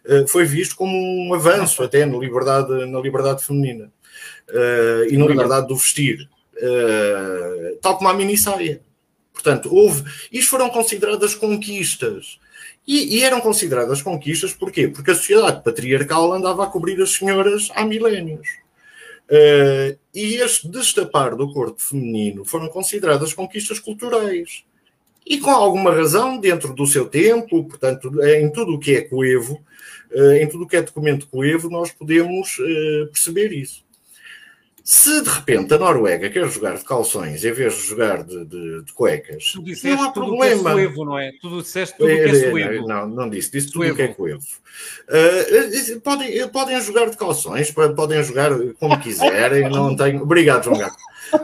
uh, 0.05 0.27
foi 0.27 0.43
visto 0.43 0.75
como 0.75 0.93
um 0.93 1.33
avanço 1.33 1.81
até 1.81 2.05
na 2.05 2.17
liberdade, 2.17 2.85
na 2.85 2.99
liberdade 2.99 3.43
feminina 3.43 3.91
e 5.09 5.17
na 5.17 5.25
liberdade 5.25 5.67
do 5.67 5.75
vestir, 5.75 6.29
tal 7.81 7.97
como 7.97 8.09
a 8.09 8.13
mini 8.13 8.37
saia. 8.37 8.81
Portanto, 9.33 9.73
houve. 9.73 10.03
Isto 10.31 10.51
foram 10.51 10.69
consideradas 10.69 11.35
conquistas. 11.35 12.39
E, 12.87 13.17
e, 13.17 13.23
eram 13.23 13.41
consideradas 13.41 14.01
conquistas 14.01 14.53
porquê? 14.53 14.87
Porque 14.87 15.11
a 15.11 15.15
sociedade 15.15 15.61
patriarcal 15.63 16.31
andava 16.31 16.63
a 16.63 16.67
cobrir 16.67 16.99
as 17.01 17.11
senhoras 17.11 17.69
há 17.75 17.83
milénios. 17.83 18.47
Uh, 19.29 19.97
e 20.13 20.35
este 20.35 20.69
destapar 20.69 21.35
do 21.35 21.51
corpo 21.51 21.81
feminino 21.81 22.45
foram 22.45 22.69
consideradas 22.69 23.33
conquistas 23.33 23.79
culturais. 23.79 24.63
E 25.25 25.37
com 25.37 25.51
alguma 25.51 25.93
razão, 25.93 26.39
dentro 26.39 26.73
do 26.73 26.87
seu 26.87 27.05
tempo, 27.05 27.65
portanto, 27.65 28.09
em 28.23 28.49
tudo 28.49 28.75
o 28.75 28.79
que 28.79 28.95
é 28.95 29.01
coevo, 29.01 29.61
uh, 30.11 30.31
em 30.33 30.47
tudo 30.47 30.63
o 30.63 30.67
que 30.67 30.77
é 30.77 30.81
documento 30.81 31.27
coevo, 31.27 31.69
nós 31.69 31.91
podemos 31.91 32.57
uh, 32.59 33.07
perceber 33.07 33.51
isso. 33.51 33.85
Se 34.89 35.21
de 35.21 35.29
repente 35.29 35.73
a 35.73 35.77
Noruega 35.77 36.29
quer 36.29 36.47
jogar 36.47 36.77
de 36.77 36.85
calções 36.85 37.43
em 37.43 37.51
vez 37.51 37.73
de 37.73 37.89
jogar 37.89 38.23
de, 38.23 38.45
de, 38.45 38.85
de 38.85 38.93
cuecas, 38.93 39.51
tu 39.51 39.61
não 39.61 40.01
há 40.01 40.11
tudo 40.13 40.27
problema. 40.27 40.63
Que 40.63 40.69
é 40.79 40.81
suevo, 40.85 41.03
não 41.03 41.19
é? 41.19 41.33
Tu 41.41 41.61
disseste 41.61 41.97
tudo 41.97 42.05
o 42.05 42.15
que 42.15 42.21
é, 42.21 42.29
é 42.29 42.49
suevo. 42.49 42.87
Não, 42.87 43.05
não 43.05 43.29
disse, 43.29 43.51
disse 43.51 43.69
tudo 43.69 43.91
o 43.91 43.93
que 43.93 44.03
é 44.03 44.07
coevo. 44.07 44.41
Uh, 45.09 45.99
podem, 45.99 46.47
podem 46.47 46.79
jogar 46.79 47.09
de 47.09 47.17
calções, 47.17 47.69
podem 47.69 48.23
jogar 48.23 48.51
como 48.79 48.97
quiserem, 49.01 49.69
não 49.69 49.93
tenho. 49.93 50.21
Obrigado, 50.21 50.63
João 50.63 50.77
Gato. 50.77 50.95
Uh... 51.33 51.37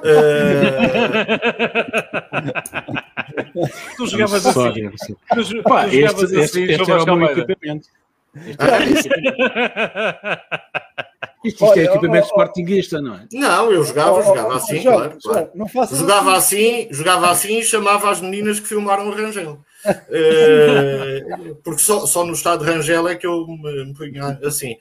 tu 3.97 4.07
jogavas 4.07 4.45
assim. 4.45 4.89
Tu, 5.33 5.49
tu 5.49 5.63
Pá, 5.63 5.89
jogavas 5.89 6.23
este, 6.23 6.23
assim, 6.23 6.43
este, 6.43 6.61
este 6.61 6.91
era 6.91 7.03
o 7.03 7.15
meu 7.17 7.27
equipamento. 7.27 7.89
Isto, 11.43 11.65
isto 11.65 11.79
é 11.79 11.83
equipamento 11.83 12.27
sportinguista, 12.27 13.01
não 13.01 13.15
é? 13.15 13.27
Não, 13.33 13.71
eu 13.71 13.83
jogava, 13.83 14.23
jogava 14.23 14.55
assim, 14.55 14.81
claro. 14.81 15.17
claro. 15.21 15.49
Não 15.53 15.67
jogava 15.67 16.37
assim, 16.37 16.87
jogava 16.89 17.29
assim 17.29 17.59
e 17.59 17.63
chamava 17.63 18.09
as 18.09 18.21
meninas 18.21 18.61
que 18.61 18.67
filmaram 18.67 19.09
o 19.09 19.11
Rangel. 19.11 19.59
uh, 19.85 21.55
porque 21.63 21.81
só, 21.81 22.05
só 22.05 22.25
no 22.25 22.31
estado 22.31 22.63
de 22.63 22.71
Rangel 22.71 23.09
é 23.09 23.15
que 23.15 23.27
eu 23.27 23.45
me, 23.45 23.85
me 23.85 23.93
punha 23.93 24.39
assim. 24.43 24.77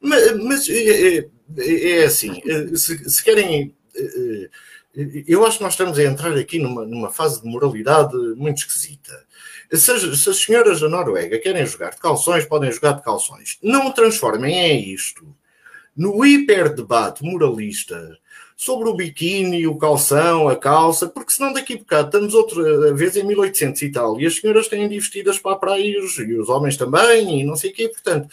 Mas, 0.00 0.36
mas 0.42 0.68
é, 0.68 1.18
é, 1.58 2.00
é, 2.00 2.04
assim, 2.04 2.42
se, 2.74 3.08
se 3.08 3.22
querem. 3.22 3.72
Eu 5.28 5.46
acho 5.46 5.58
que 5.58 5.62
nós 5.62 5.74
estamos 5.74 5.96
a 5.96 6.02
entrar 6.02 6.36
aqui 6.36 6.58
numa, 6.58 6.84
numa 6.84 7.10
fase 7.10 7.40
de 7.40 7.48
moralidade 7.48 8.16
muito 8.34 8.58
esquisita. 8.58 9.12
Se 9.72 9.92
as, 9.92 10.02
se 10.20 10.28
as 10.28 10.36
senhoras 10.36 10.80
da 10.80 10.88
Noruega 10.88 11.38
querem 11.38 11.64
jogar 11.64 11.90
de 11.90 11.98
calções, 11.98 12.44
podem 12.44 12.72
jogar 12.72 12.94
de 12.94 13.02
calções. 13.04 13.56
Não 13.62 13.92
transformem 13.92 14.52
em 14.52 14.92
isto 14.92 15.24
no 15.96 16.24
hiperdebate 16.24 17.24
moralista 17.24 18.18
sobre 18.60 18.90
o 18.90 18.94
biquíni, 18.94 19.66
o 19.66 19.74
calção, 19.76 20.46
a 20.46 20.54
calça, 20.54 21.08
porque 21.08 21.32
senão 21.32 21.50
daqui 21.50 21.72
a 21.72 21.78
bocado 21.78 22.08
estamos 22.08 22.34
outra 22.34 22.92
vez 22.92 23.16
em 23.16 23.24
1800 23.24 23.80
e 23.80 23.90
tal, 23.90 24.20
e 24.20 24.26
as 24.26 24.36
senhoras 24.36 24.68
têm 24.68 24.86
de 24.86 24.98
vestidas 24.98 25.38
para 25.38 25.52
a 25.52 25.56
praia 25.56 25.82
e 25.82 25.98
os, 25.98 26.18
e 26.18 26.34
os 26.34 26.50
homens 26.50 26.76
também, 26.76 27.40
e 27.40 27.42
não 27.44 27.56
sei 27.56 27.70
o 27.70 27.72
quê, 27.72 27.88
portanto, 27.88 28.28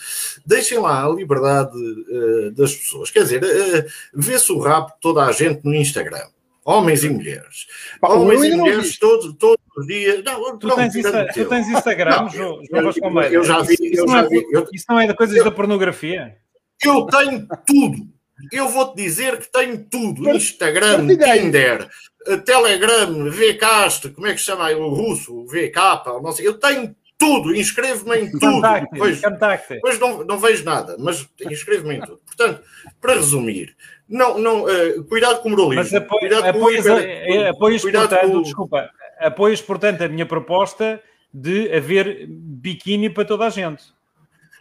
deixem 0.45 0.79
lá 0.79 1.05
a 1.05 1.09
liberdade 1.09 1.77
uh, 1.77 2.51
das 2.51 2.75
pessoas. 2.75 3.09
Quer 3.09 3.23
dizer, 3.23 3.41
uh, 3.41 3.89
vê-se 4.13 4.51
o 4.51 4.59
rabo 4.59 4.87
de 4.87 4.99
toda 4.99 5.23
a 5.23 5.31
gente 5.31 5.61
no 5.63 5.73
Instagram. 5.73 6.27
Homens 6.65 7.05
e 7.05 7.09
mulheres. 7.09 7.65
Pá, 8.01 8.09
homens 8.09 8.43
e 8.43 8.51
mulheres 8.51 8.99
todos, 8.99 9.33
todos 9.37 9.63
os 9.77 9.87
dias. 9.87 10.21
Não, 10.25 10.57
tu, 10.57 10.75
tens 10.75 10.93
Insta, 10.93 11.25
tu 11.33 11.45
tens 11.45 11.69
Instagram, 11.69 12.23
não, 12.23 12.29
João 12.29 12.61
Vasconcelos? 12.83 13.25
Eu, 13.27 13.31
eu 13.31 13.43
já 13.45 13.61
vi. 13.61 13.75
Isso, 13.75 14.01
eu 14.01 14.07
já 14.09 14.19
é, 14.19 14.27
vi 14.27 14.45
isso 14.73 14.85
não 14.89 14.99
é 14.99 15.13
coisas 15.13 15.41
da 15.41 15.51
pornografia? 15.51 16.35
Eu 16.83 17.05
tenho 17.07 17.47
tudo. 17.65 18.07
Eu 18.51 18.69
vou-te 18.69 18.95
dizer 18.95 19.37
que 19.39 19.51
tenho 19.51 19.83
tudo. 19.85 20.29
Instagram, 20.29 21.07
Tinder, 21.07 21.89
eh, 22.27 22.37
Telegram, 22.37 23.29
Vcast, 23.31 24.09
como 24.09 24.27
é 24.27 24.33
que 24.33 24.39
se 24.39 24.45
chama 24.45 24.69
o 24.71 24.89
russo? 24.89 25.45
VK, 25.45 26.21
não 26.21 26.31
sei. 26.31 26.47
Eu 26.47 26.53
tenho 26.59 26.95
tudo. 27.17 27.55
Inscrevo-me 27.55 28.17
em 28.17 28.31
tudo. 28.31 28.61
Depois, 28.91 29.21
depois 29.69 29.99
não, 29.99 30.23
não 30.23 30.37
vejo 30.37 30.63
nada, 30.63 30.95
mas 30.99 31.27
inscrevo-me 31.49 31.95
em 31.95 32.01
tudo. 32.01 32.21
Portanto, 32.25 32.61
para 33.01 33.15
resumir, 33.15 33.75
não, 34.07 34.37
não, 34.37 34.65
uh, 34.65 35.03
cuidado 35.05 35.41
com 35.41 35.49
o 35.49 35.51
moralismo. 35.51 35.83
Mas 35.83 35.93
apoio, 35.93 36.19
cuidado 36.19 36.45
apoias, 36.45 36.85
com, 36.85 36.99
hiper, 36.99 37.47
apoias, 37.47 37.81
cuidado 37.81 38.09
portanto, 38.09 38.31
com... 38.31 38.41
desculpa, 38.43 38.89
apoias, 39.19 39.61
portanto, 39.61 40.01
a 40.03 40.07
minha 40.07 40.25
proposta 40.25 41.01
de 41.33 41.73
haver 41.73 42.27
biquíni 42.27 43.09
para 43.09 43.25
toda 43.25 43.45
a 43.45 43.49
gente. 43.49 43.83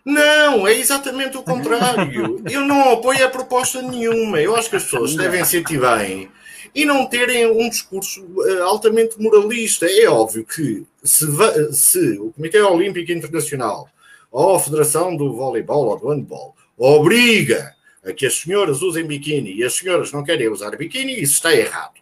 Não, 0.06 0.68
é 0.68 0.78
exatamente 0.78 1.36
o 1.36 1.42
contrário. 1.42 2.40
Eu 2.48 2.60
não 2.60 2.92
apoio 2.92 3.26
a 3.26 3.28
proposta 3.28 3.82
nenhuma. 3.82 4.40
Eu 4.40 4.54
acho 4.54 4.70
que 4.70 4.76
as 4.76 4.84
pessoas 4.84 5.16
devem 5.16 5.44
sentir 5.44 5.80
bem 5.80 6.30
e 6.72 6.84
não 6.84 7.06
terem 7.06 7.44
um 7.46 7.68
discurso 7.68 8.22
uh, 8.22 8.62
altamente 8.62 9.20
moralista. 9.20 9.84
É 9.84 10.06
óbvio 10.08 10.46
que 10.46 10.86
se, 11.02 11.26
se, 11.72 12.18
o 12.20 12.30
Comitê 12.30 12.60
Olímpico 12.60 13.10
Internacional 13.10 13.88
ou 14.30 14.54
a 14.54 14.60
Federação 14.60 15.16
do 15.16 15.34
Voleibol 15.34 15.86
ou 15.86 15.98
do 15.98 16.08
Handball 16.08 16.54
obriga 16.78 17.74
a 18.04 18.12
que 18.12 18.26
as 18.26 18.36
senhoras 18.36 18.82
usem 18.82 19.04
biquíni 19.04 19.56
e 19.56 19.64
as 19.64 19.74
senhoras 19.74 20.12
não 20.12 20.22
querem 20.22 20.48
usar 20.48 20.76
biquíni, 20.76 21.20
isso 21.20 21.34
está 21.34 21.52
errado. 21.52 21.94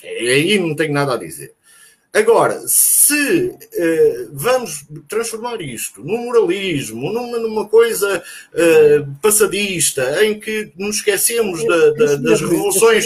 Aí 0.00 0.60
não 0.60 0.76
tenho 0.76 0.92
nada 0.92 1.14
a 1.14 1.18
dizer. 1.18 1.55
Agora, 2.16 2.62
se 2.66 3.50
uh, 3.50 4.30
vamos 4.32 4.86
transformar 5.06 5.60
isto 5.60 6.02
num 6.02 6.24
moralismo, 6.24 7.12
numa, 7.12 7.38
numa 7.38 7.68
coisa 7.68 8.22
uh, 8.54 9.16
passadista, 9.20 10.24
em 10.24 10.40
que 10.40 10.72
nos 10.78 10.96
esquecemos 10.96 11.62
da, 11.66 11.90
da, 11.90 12.16
das 12.16 12.40
revoluções, 12.40 13.04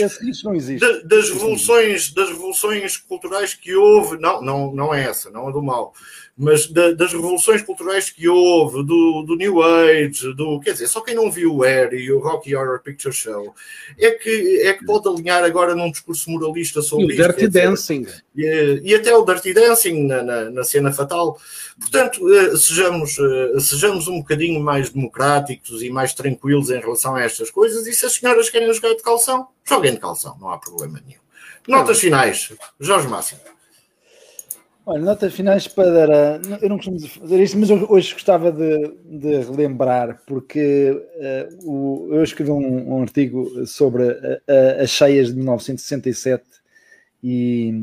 da, 0.79 1.01
das 1.03 1.29
revoluções, 1.29 2.15
das 2.15 2.29
revoluções 2.29 2.97
culturais 2.99 3.53
que 3.53 3.75
houve, 3.75 4.17
não, 4.17 4.41
não, 4.41 4.73
não 4.73 4.95
é 4.95 5.03
essa, 5.03 5.29
não 5.29 5.49
é 5.49 5.53
do 5.53 5.61
mal, 5.61 5.93
mas 6.41 6.67
da, 6.69 6.93
das 6.93 7.13
revoluções 7.13 7.61
culturais 7.61 8.09
que 8.09 8.27
houve, 8.27 8.83
do, 8.83 9.23
do, 9.27 9.37
New 9.37 9.63
Age, 9.63 10.33
do, 10.33 10.59
quer 10.59 10.73
dizer, 10.73 10.89
só 10.89 11.03
quem 11.03 11.15
não 11.15 11.31
viu 11.31 11.55
o 11.55 11.63
Air 11.63 11.93
e 11.93 12.11
o 12.11 12.19
Rocky 12.19 12.57
Horror 12.57 12.81
Picture 12.81 13.15
Show 13.15 13.55
é 13.99 14.13
que, 14.13 14.63
é 14.63 14.73
que 14.73 14.87
pode 14.87 15.07
alinhar 15.07 15.45
agora 15.45 15.75
num 15.75 15.91
discurso 15.91 16.31
moralista 16.31 16.81
sobre 16.81 17.09
e 17.09 17.13
o 17.13 17.17
Dirty 17.17 17.47
Dancing. 17.47 18.07
E, 18.35 18.81
e, 18.83 18.95
até 18.95 19.15
o 19.15 19.23
Dirty 19.23 19.53
Dancing 19.53 20.07
na, 20.07 20.23
na, 20.23 20.51
na 20.51 20.65
cena 20.65 20.91
fatal. 20.91 21.39
Portanto, 21.79 22.25
uh, 22.25 22.57
sejamos, 22.57 23.19
uh, 23.19 23.61
sejamos 23.61 24.09
um 24.09 24.21
bocadinho 24.21 24.61
mais 24.61 24.89
democráticos 24.89 25.83
e 25.83 25.91
mais 25.91 26.15
tranquilos 26.15 26.71
em 26.71 26.81
relação 26.81 27.17
a 27.17 27.23
estas 27.23 27.51
coisas 27.51 27.87
e 27.87 27.93
se 27.93 28.07
as 28.07 28.15
senhoras 28.15 28.49
querem 28.49 28.73
jogar 28.73 28.95
de 28.95 29.03
calção, 29.03 29.49
joguem 29.63 29.93
de 29.93 30.01
calção, 30.01 30.39
não 30.41 30.49
há 30.49 30.57
problema 30.57 31.03
nenhum. 31.07 31.21
Notas 31.69 32.01
finais, 32.01 32.51
Jorge 32.81 33.09
Máximo. 33.09 33.41
Olha, 34.87 35.03
notas 35.03 35.35
finais 35.35 35.69
para. 35.69 36.41
Eu 36.61 36.69
não 36.69 36.77
costumo 36.77 36.99
fazer 37.07 37.43
isto, 37.43 37.59
mas 37.59 37.71
hoje 37.71 38.15
gostava 38.15 38.51
de, 38.51 38.89
de 39.05 39.41
relembrar, 39.41 40.23
porque 40.27 40.91
uh, 40.91 41.71
o, 41.71 42.15
eu 42.15 42.23
escrevi 42.23 42.51
um, 42.51 42.95
um 42.95 43.03
artigo 43.03 43.67
sobre 43.67 44.05
as 44.83 44.91
cheias 44.91 45.29
de 45.29 45.37
1967 45.37 46.45
e 47.23 47.75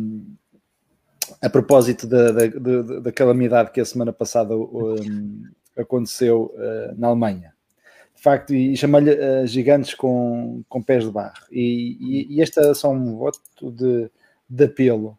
a 1.42 1.50
propósito 1.50 2.08
da, 2.08 2.32
da, 2.32 2.48
da, 2.48 3.00
da 3.00 3.12
calamidade 3.12 3.72
que 3.72 3.80
a 3.80 3.86
semana 3.86 4.12
passada 4.12 4.56
um, 4.56 5.44
aconteceu 5.78 6.52
uh, 6.56 7.00
na 7.00 7.08
Alemanha. 7.08 7.54
De 8.16 8.24
facto, 8.24 8.56
e 8.56 8.76
chamei-lhe 8.76 9.46
gigantes 9.46 9.94
com, 9.94 10.64
com 10.68 10.82
pés 10.82 11.04
de 11.04 11.12
barro. 11.12 11.46
E, 11.52 11.98
e, 12.02 12.36
e 12.36 12.42
este 12.42 12.60
é 12.60 12.74
só 12.74 12.92
um 12.92 13.16
voto 13.16 13.40
de, 13.62 14.10
de 14.50 14.64
apelo 14.64 15.16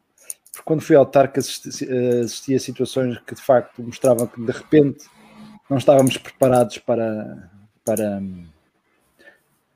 quando 0.64 0.82
fui 0.82 0.96
ao 0.96 1.06
TARC 1.06 1.38
assisti, 1.38 1.88
assisti 2.22 2.54
a 2.54 2.60
situações 2.60 3.18
que 3.26 3.34
de 3.34 3.42
facto 3.42 3.82
mostravam 3.82 4.26
que 4.26 4.40
de 4.40 4.52
repente 4.52 5.06
não 5.68 5.78
estávamos 5.78 6.16
preparados 6.16 6.78
para, 6.78 7.50
para, 7.84 8.22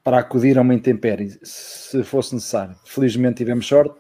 para 0.03 0.19
acudir 0.19 0.59
a 0.59 0.63
uma 0.63 0.75
intempérie, 0.75 1.39
se 1.43 2.03
fosse 2.03 2.35
necessário. 2.35 2.75
Felizmente 2.85 3.39
tivemos 3.39 3.67
sorte, 3.67 3.95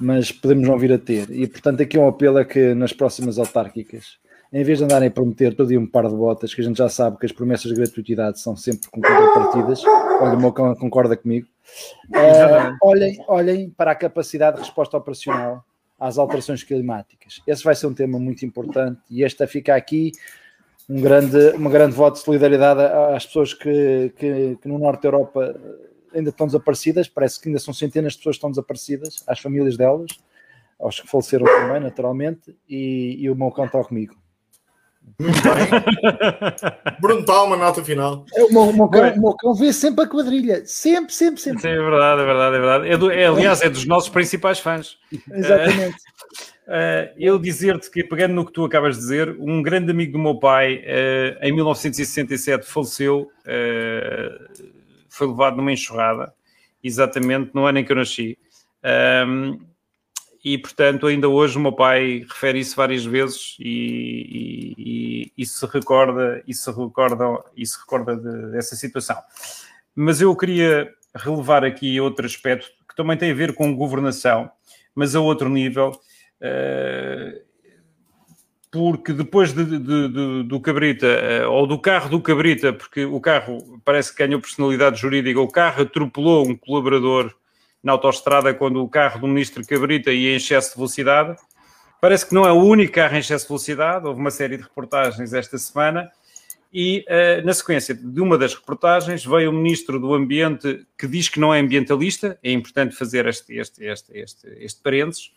mas 0.00 0.32
podemos 0.32 0.66
não 0.66 0.78
vir 0.78 0.92
a 0.92 0.98
ter. 0.98 1.30
E 1.30 1.46
portanto 1.46 1.82
aqui 1.82 1.96
é 1.96 2.00
um 2.00 2.08
apelo 2.08 2.38
a 2.38 2.44
que 2.44 2.74
nas 2.74 2.92
próximas 2.92 3.38
autárquicas, 3.38 4.18
em 4.52 4.64
vez 4.64 4.78
de 4.78 4.84
andarem 4.84 5.08
a 5.08 5.10
prometer 5.10 5.54
todo 5.54 5.68
dia 5.68 5.80
um 5.80 5.86
par 5.86 6.08
de 6.08 6.14
botas, 6.14 6.54
que 6.54 6.60
a 6.60 6.64
gente 6.64 6.76
já 6.76 6.88
sabe 6.88 7.18
que 7.18 7.26
as 7.26 7.32
promessas 7.32 7.70
de 7.70 7.74
gratuidade 7.74 8.40
são 8.40 8.56
sempre 8.56 8.88
com 8.90 9.00
contrapartidas, 9.00 9.82
olha, 9.84 10.34
o 10.34 10.40
meu 10.40 10.52
cão 10.52 10.74
concorda 10.74 11.16
comigo, 11.16 11.46
uh, 12.10 12.76
olhem, 12.82 13.24
olhem 13.28 13.70
para 13.70 13.92
a 13.92 13.94
capacidade 13.94 14.56
de 14.56 14.62
resposta 14.62 14.96
operacional 14.96 15.64
às 16.02 16.18
alterações 16.18 16.64
climáticas. 16.64 17.40
Esse 17.46 17.62
vai 17.62 17.76
ser 17.76 17.86
um 17.86 17.94
tema 17.94 18.18
muito 18.18 18.44
importante 18.44 19.00
e 19.08 19.22
este 19.22 19.46
fica 19.46 19.76
aqui 19.76 20.10
um 20.88 21.00
grande, 21.00 21.50
uma 21.50 21.70
grande 21.70 21.94
voto 21.94 22.14
de 22.14 22.24
solidariedade 22.24 22.80
às 23.14 23.24
pessoas 23.24 23.54
que, 23.54 24.12
que, 24.16 24.58
que, 24.60 24.68
no 24.68 24.78
norte 24.78 25.02
da 25.02 25.08
Europa 25.08 25.54
ainda 26.12 26.30
estão 26.30 26.46
desaparecidas, 26.46 27.08
parece 27.08 27.40
que 27.40 27.48
ainda 27.48 27.60
são 27.60 27.72
centenas 27.72 28.14
de 28.14 28.18
pessoas 28.18 28.34
que 28.34 28.38
estão 28.38 28.50
desaparecidas, 28.50 29.22
às 29.28 29.38
famílias 29.38 29.76
delas, 29.76 30.10
aos 30.78 31.00
que 31.00 31.08
faleceram 31.08 31.46
também, 31.46 31.80
naturalmente, 31.80 32.54
e, 32.68 33.16
e 33.20 33.30
o 33.30 33.36
meu 33.36 33.52
cão 33.52 33.66
está 33.66 33.82
comigo. 33.84 34.16
Muito 35.18 35.40
bem. 35.42 36.98
Bruno 37.00 37.24
Palma, 37.24 37.56
nota 37.56 37.84
final. 37.84 38.24
É, 38.34 38.44
o, 38.44 38.52
meu, 38.52 38.62
o, 38.62 38.72
meu 38.72 38.88
cão, 38.88 39.12
o 39.12 39.20
meu 39.20 39.36
cão 39.36 39.54
vê 39.54 39.72
sempre 39.72 40.04
a 40.04 40.08
quadrilha. 40.08 40.62
Sempre, 40.66 41.14
sempre, 41.14 41.40
sempre. 41.40 41.62
Sim, 41.62 41.68
é 41.68 41.76
verdade, 41.76 42.22
é 42.22 42.24
verdade, 42.24 42.56
é 42.56 42.58
verdade. 42.58 42.88
É 42.88 42.96
do, 42.96 43.10
é, 43.10 43.26
aliás, 43.26 43.62
é 43.62 43.68
dos 43.68 43.86
nossos 43.86 44.08
principais 44.08 44.58
fãs. 44.58 44.96
Exatamente. 45.30 45.96
Uh, 46.66 47.12
eu 47.16 47.38
dizer-te 47.38 47.90
que, 47.90 48.04
pegando 48.04 48.34
no 48.34 48.46
que 48.46 48.52
tu 48.52 48.64
acabas 48.64 48.96
de 48.96 49.02
dizer, 49.02 49.36
um 49.38 49.62
grande 49.62 49.90
amigo 49.90 50.12
do 50.12 50.18
meu 50.18 50.38
pai, 50.38 50.76
uh, 50.76 51.38
em 51.44 51.52
1967, 51.52 52.64
faleceu, 52.66 53.30
uh, 53.46 54.68
foi 55.08 55.26
levado 55.26 55.56
numa 55.56 55.72
enxurrada, 55.72 56.32
exatamente 56.82 57.50
no 57.52 57.66
ano 57.66 57.78
em 57.78 57.84
que 57.84 57.92
eu 57.92 57.96
nasci. 57.96 58.38
Um, 59.26 59.60
e 60.44 60.58
portanto 60.58 61.06
ainda 61.06 61.28
hoje 61.28 61.56
o 61.56 61.60
meu 61.60 61.72
pai 61.72 62.24
refere 62.28 62.58
isso 62.58 62.76
várias 62.76 63.04
vezes 63.04 63.56
e, 63.60 64.74
e, 64.76 65.32
e, 65.38 65.46
se 65.46 65.64
recorda 65.66 66.42
e 66.46 66.54
se 66.54 66.70
recorda 66.70 67.24
e 67.56 67.66
se 67.66 67.78
recorda 67.78 68.16
de, 68.16 68.52
dessa 68.52 68.74
situação. 68.76 69.16
Mas 69.94 70.20
eu 70.20 70.34
queria 70.34 70.92
relevar 71.14 71.64
aqui 71.64 72.00
outro 72.00 72.26
aspecto 72.26 72.70
que 72.88 72.96
também 72.96 73.16
tem 73.16 73.30
a 73.30 73.34
ver 73.34 73.54
com 73.54 73.74
governação 73.76 74.50
mas 74.94 75.14
a 75.14 75.20
outro 75.20 75.48
nível 75.48 75.92
eh, 76.40 77.42
porque 78.72 79.12
depois 79.12 79.52
de, 79.52 79.64
de, 79.64 79.78
de, 79.78 80.42
do 80.44 80.58
Cabrita, 80.58 81.06
eh, 81.06 81.46
ou 81.46 81.66
do 81.66 81.78
carro 81.78 82.08
do 82.08 82.20
Cabrita, 82.22 82.72
porque 82.72 83.04
o 83.04 83.20
carro 83.20 83.80
parece 83.84 84.10
que 84.10 84.26
ganhou 84.26 84.40
personalidade 84.40 84.98
jurídica, 84.98 85.38
o 85.38 85.46
carro 85.46 85.82
atropelou 85.82 86.48
um 86.48 86.56
colaborador 86.56 87.32
na 87.82 87.92
autoestrada 87.92 88.54
quando 88.54 88.82
o 88.82 88.88
carro 88.88 89.20
do 89.20 89.26
ministro 89.26 89.66
Cabrita 89.66 90.12
ia 90.12 90.32
em 90.32 90.36
excesso 90.36 90.70
de 90.70 90.76
velocidade. 90.76 91.36
Parece 92.00 92.26
que 92.26 92.34
não 92.34 92.46
é 92.46 92.52
o 92.52 92.62
único 92.62 92.92
carro 92.92 93.16
em 93.16 93.18
excesso 93.18 93.44
de 93.44 93.48
velocidade, 93.48 94.06
houve 94.06 94.20
uma 94.20 94.30
série 94.30 94.56
de 94.56 94.62
reportagens 94.62 95.32
esta 95.32 95.58
semana. 95.58 96.10
E 96.72 97.04
uh, 97.06 97.44
na 97.44 97.52
sequência 97.52 97.94
de 97.94 98.20
uma 98.20 98.38
das 98.38 98.54
reportagens 98.54 99.24
veio 99.24 99.50
o 99.50 99.52
ministro 99.52 100.00
do 100.00 100.14
Ambiente 100.14 100.86
que 100.96 101.06
diz 101.06 101.28
que 101.28 101.38
não 101.38 101.52
é 101.52 101.60
ambientalista, 101.60 102.38
é 102.42 102.50
importante 102.50 102.96
fazer 102.96 103.26
este, 103.26 103.58
este, 103.58 103.84
este, 103.84 104.18
este, 104.18 104.48
este 104.58 104.80
parênteses, 104.80 105.32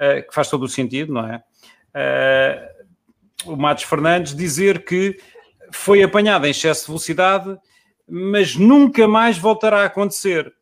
uh, 0.00 0.26
que 0.26 0.34
faz 0.34 0.48
todo 0.48 0.62
o 0.62 0.68
sentido, 0.68 1.12
não 1.12 1.26
é? 1.28 1.42
Uh, 1.94 3.52
o 3.52 3.56
Matos 3.56 3.84
Fernandes 3.84 4.34
dizer 4.34 4.84
que 4.84 5.18
foi 5.70 6.02
apanhado 6.02 6.46
em 6.46 6.50
excesso 6.50 6.82
de 6.82 6.86
velocidade, 6.88 7.58
mas 8.08 8.56
nunca 8.56 9.06
mais 9.06 9.36
voltará 9.36 9.82
a 9.82 9.86
acontecer. 9.86 10.52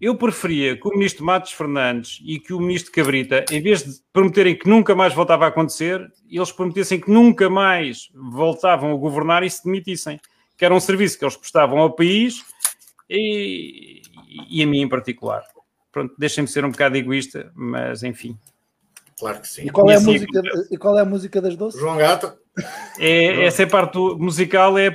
Eu 0.00 0.14
preferia 0.16 0.76
que 0.76 0.86
o 0.86 0.92
ministro 0.92 1.24
Matos 1.24 1.52
Fernandes 1.52 2.20
e 2.24 2.38
que 2.38 2.52
o 2.52 2.60
ministro 2.60 2.92
Cabrita, 2.92 3.44
em 3.50 3.60
vez 3.60 3.82
de 3.82 4.00
prometerem 4.12 4.56
que 4.56 4.68
nunca 4.68 4.94
mais 4.94 5.12
voltava 5.12 5.44
a 5.44 5.48
acontecer, 5.48 6.08
eles 6.30 6.52
prometessem 6.52 7.00
que 7.00 7.10
nunca 7.10 7.50
mais 7.50 8.08
voltavam 8.14 8.92
a 8.92 8.96
governar 8.96 9.42
e 9.42 9.50
se 9.50 9.64
demitissem. 9.64 10.20
Que 10.56 10.64
era 10.64 10.74
um 10.74 10.80
serviço 10.80 11.18
que 11.18 11.24
eles 11.24 11.36
prestavam 11.36 11.78
ao 11.78 11.92
país 11.92 12.44
e, 13.10 14.02
e 14.48 14.62
a 14.62 14.66
mim 14.66 14.82
em 14.82 14.88
particular. 14.88 15.42
Pronto, 15.90 16.14
deixem-me 16.16 16.48
ser 16.48 16.64
um 16.64 16.70
bocado 16.70 16.96
egoísta, 16.96 17.50
mas 17.54 18.04
enfim. 18.04 18.38
Claro 19.18 19.40
que 19.40 19.48
sim. 19.48 19.66
E 19.66 19.70
qual, 19.70 19.90
é, 19.90 19.96
a 19.96 20.00
música, 20.00 20.42
e 20.70 20.76
qual 20.76 20.96
é 20.96 21.02
a 21.02 21.04
música 21.04 21.40
das 21.40 21.56
doces? 21.56 21.80
João 21.80 21.96
Gata. 21.96 22.38
É, 22.98 23.44
essa 23.44 23.62
é 23.62 23.64
a 23.64 23.68
parte 23.68 23.98
musical 23.98 24.76
é. 24.78 24.94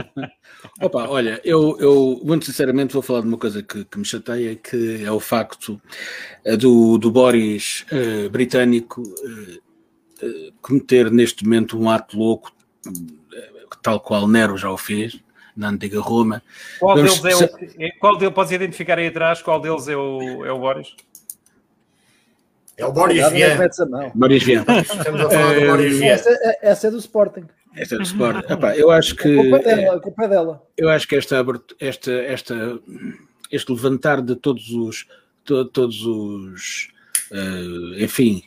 Opa, 0.80 1.08
olha, 1.08 1.40
eu, 1.44 1.76
eu 1.78 2.20
muito 2.24 2.46
sinceramente 2.46 2.92
vou 2.92 3.02
falar 3.02 3.20
de 3.20 3.28
uma 3.28 3.38
coisa 3.38 3.62
que, 3.62 3.84
que 3.84 3.98
me 3.98 4.04
chateia, 4.04 4.56
que 4.56 5.04
é 5.04 5.10
o 5.10 5.20
facto 5.20 5.80
uh, 6.46 6.56
do, 6.56 6.98
do 6.98 7.10
Boris 7.10 7.84
uh, 7.92 8.30
britânico 8.30 9.02
uh, 9.02 10.52
cometer 10.60 11.10
neste 11.10 11.44
momento 11.44 11.78
um 11.78 11.88
ato 11.88 12.18
louco, 12.18 12.52
tal 13.82 14.00
qual 14.00 14.28
Nero 14.28 14.56
já 14.56 14.70
o 14.70 14.76
fez, 14.76 15.20
na 15.56 15.68
antiga 15.68 16.00
Roma. 16.00 16.42
Qual 16.78 16.96
Vamos... 16.96 17.20
deles 17.20 17.40
é 17.40 17.44
o. 17.44 17.84
É, 17.84 17.90
qual 17.98 18.16
deles, 18.16 18.34
podes 18.34 18.52
identificar 18.52 18.98
aí 18.98 19.06
atrás 19.06 19.42
qual 19.42 19.60
deles 19.60 19.88
é 19.88 19.96
o, 19.96 20.44
é 20.44 20.52
o 20.52 20.58
Boris? 20.58 20.94
É 22.80 22.86
o 22.86 22.92
Boris 22.92 23.30
Vian. 23.30 23.58
Boris 24.14 24.42
Vian. 24.42 24.64
Estamos 24.80 25.20
a 25.20 25.30
falar 25.30 25.54
do 25.54 25.66
Boris 25.66 25.98
Vian. 25.98 26.12
Essa, 26.12 26.30
é, 26.30 26.58
essa 26.62 26.86
é 26.86 26.90
do 26.90 26.96
Sporting. 26.96 27.44
Esta 27.76 27.94
é 27.94 27.98
do 27.98 28.04
Sporting. 28.04 28.52
Epá, 28.52 28.74
eu 28.74 28.90
acho 28.90 29.14
que. 29.14 29.38
A 29.38 29.42
culpa 29.42 29.56
é 29.58 29.76
dela. 29.76 29.96
A 29.96 30.00
culpa 30.00 30.24
é 30.24 30.28
dela. 30.28 30.62
Eu 30.78 30.88
acho 30.88 31.06
que 31.06 31.14
esta, 31.14 31.44
esta, 31.78 32.10
esta, 32.10 32.80
este 33.52 33.72
levantar 33.72 34.22
de 34.22 34.34
todos 34.34 34.70
os. 34.70 35.06
To, 35.44 35.66
todos 35.66 36.06
os. 36.06 36.88
Uh, 37.30 38.02
enfim, 38.02 38.42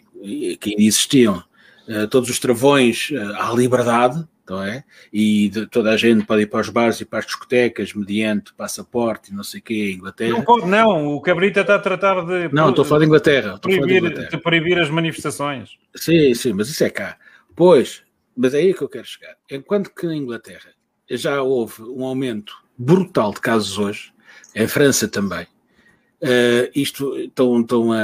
que 0.59 0.71
ainda 0.71 0.81
existiam, 0.81 1.43
uh, 1.87 2.07
todos 2.07 2.29
os 2.29 2.39
travões 2.39 3.11
uh, 3.11 3.35
à 3.35 3.53
liberdade, 3.53 4.27
não 4.49 4.63
é? 4.63 4.83
E 5.11 5.49
de, 5.49 5.67
toda 5.67 5.91
a 5.91 5.97
gente 5.97 6.25
pode 6.25 6.43
ir 6.43 6.47
para 6.47 6.61
os 6.61 6.69
bares 6.69 6.99
e 7.01 7.05
para 7.05 7.19
as 7.19 7.25
discotecas 7.25 7.93
mediante 7.93 8.53
passaporte 8.53 9.31
e 9.31 9.35
não 9.35 9.43
sei 9.43 9.59
o 9.59 9.63
quê, 9.63 9.93
Inglaterra. 9.93 10.31
Não 10.31 10.41
pode, 10.43 10.67
não. 10.67 11.07
O 11.07 11.21
Cabrita 11.21 11.61
está 11.61 11.75
a 11.75 11.79
tratar 11.79 12.25
de. 12.25 12.53
Não, 12.53 12.69
estou 12.69 12.83
a 12.83 12.85
falar 12.85 12.99
de 12.99 13.05
Inglaterra. 13.05 13.57
Proibir, 13.57 13.87
de, 13.87 13.97
Inglaterra. 13.97 14.29
de 14.29 14.37
proibir 14.37 14.79
as 14.79 14.89
manifestações. 14.89 15.77
Sim, 15.95 16.33
sim, 16.33 16.53
mas 16.53 16.69
isso 16.69 16.83
é 16.83 16.89
cá. 16.89 17.17
Pois, 17.55 18.03
mas 18.35 18.53
é 18.53 18.57
aí 18.57 18.73
que 18.73 18.81
eu 18.81 18.89
quero 18.89 19.05
chegar. 19.05 19.35
Enquanto 19.49 19.93
que 19.93 20.05
na 20.05 20.15
Inglaterra 20.15 20.71
já 21.09 21.41
houve 21.41 21.81
um 21.83 22.03
aumento 22.03 22.53
brutal 22.77 23.33
de 23.33 23.39
casos 23.39 23.77
hoje, 23.77 24.13
em 24.55 24.67
França 24.67 25.07
também. 25.07 25.45
Uh, 26.21 26.71
isto 26.73 27.17
estão, 27.17 27.59
estão 27.59 27.91
a, 27.91 27.97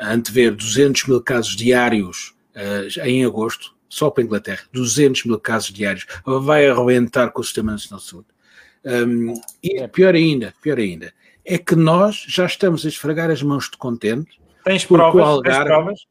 a 0.00 0.12
antever 0.12 0.54
200 0.54 1.06
mil 1.06 1.20
casos 1.20 1.56
diários 1.56 2.36
uh, 2.54 3.00
em 3.04 3.24
agosto 3.24 3.75
só 3.88 4.10
para 4.10 4.22
a 4.22 4.26
Inglaterra, 4.26 4.62
200 4.72 5.24
mil 5.24 5.38
casos 5.38 5.72
diários, 5.72 6.06
vai 6.24 6.68
arrebentar 6.68 7.30
com 7.30 7.40
o 7.40 7.44
Sistema 7.44 7.72
Nacional 7.72 8.00
de 8.00 8.10
Saúde. 8.10 8.28
Um, 8.84 9.34
e 9.62 9.80
é. 9.80 9.88
pior 9.88 10.14
ainda, 10.14 10.54
pior 10.62 10.78
ainda, 10.78 11.12
é 11.44 11.58
que 11.58 11.74
nós 11.74 12.24
já 12.28 12.46
estamos 12.46 12.84
a 12.84 12.88
esfregar 12.88 13.30
as 13.30 13.42
mãos 13.42 13.68
de 13.70 13.76
contente. 13.76 14.40
Tens 14.64 14.84
provas? 14.84 15.22
Algarve... 15.22 15.58
Tens 15.58 15.74
provas? 15.74 16.06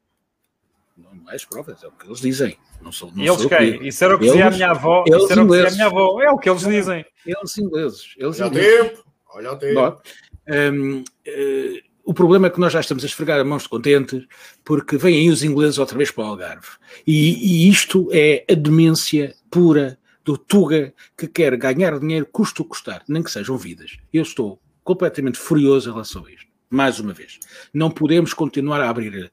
Não, 0.96 1.14
não 1.14 1.30
é 1.30 1.34
as 1.34 1.44
provas, 1.44 1.82
é 1.82 1.86
o 1.86 1.92
que 1.92 2.06
eles 2.06 2.20
dizem. 2.20 2.58
Não 2.80 2.92
sou, 2.92 3.10
não 3.14 3.24
eles 3.24 3.46
quem? 3.46 3.86
Isso 3.86 4.04
era 4.04 4.14
o 4.14 4.18
que 4.18 4.26
dizia 4.26 4.46
a 4.46 4.50
minha 4.50 4.70
avó. 4.70 5.04
Eles 5.06 5.22
isso 5.22 5.32
era 5.32 5.42
ingleses. 5.42 5.64
o 5.64 5.68
que 5.68 5.70
dizia 5.70 5.86
a 5.86 5.90
minha 5.90 6.00
avó. 6.00 6.22
É 6.22 6.30
o 6.30 6.38
que 6.38 6.50
eles 6.50 6.62
dizem. 6.62 7.06
Eles 7.26 7.58
ingleses. 7.58 8.14
Eles 8.16 8.40
olha 8.40 8.48
ingleses. 8.48 8.74
o 8.74 8.84
tempo. 8.84 9.04
Olha 9.30 9.52
o 9.52 9.56
tempo. 9.56 10.02
um, 10.48 11.00
uh, 11.00 11.85
o 12.06 12.14
problema 12.14 12.46
é 12.46 12.50
que 12.50 12.60
nós 12.60 12.72
já 12.72 12.78
estamos 12.78 13.02
a 13.02 13.06
esfregar 13.06 13.40
a 13.40 13.44
mãos 13.44 13.64
de 13.64 13.68
contentes 13.68 14.24
porque 14.64 14.96
vêm 14.96 15.18
aí 15.18 15.28
os 15.28 15.42
ingleses 15.42 15.76
outra 15.76 15.98
vez 15.98 16.08
para 16.08 16.24
o 16.24 16.28
Algarve. 16.28 16.68
E, 17.04 17.64
e 17.66 17.68
isto 17.68 18.08
é 18.12 18.44
a 18.48 18.54
demência 18.54 19.34
pura 19.50 19.98
do 20.24 20.38
Tuga 20.38 20.94
que 21.18 21.26
quer 21.26 21.56
ganhar 21.56 21.98
dinheiro 21.98 22.24
custo 22.30 22.64
custar, 22.64 23.02
nem 23.08 23.24
que 23.24 23.30
sejam 23.30 23.58
vidas. 23.58 23.98
Eu 24.12 24.22
estou 24.22 24.60
completamente 24.84 25.36
furioso 25.36 25.90
em 25.90 25.92
relação 25.92 26.24
a 26.24 26.30
isto. 26.30 26.46
Mais 26.70 27.00
uma 27.00 27.12
vez. 27.12 27.40
Não 27.74 27.90
podemos 27.90 28.32
continuar 28.32 28.80
a 28.80 28.88
abrir 28.88 29.32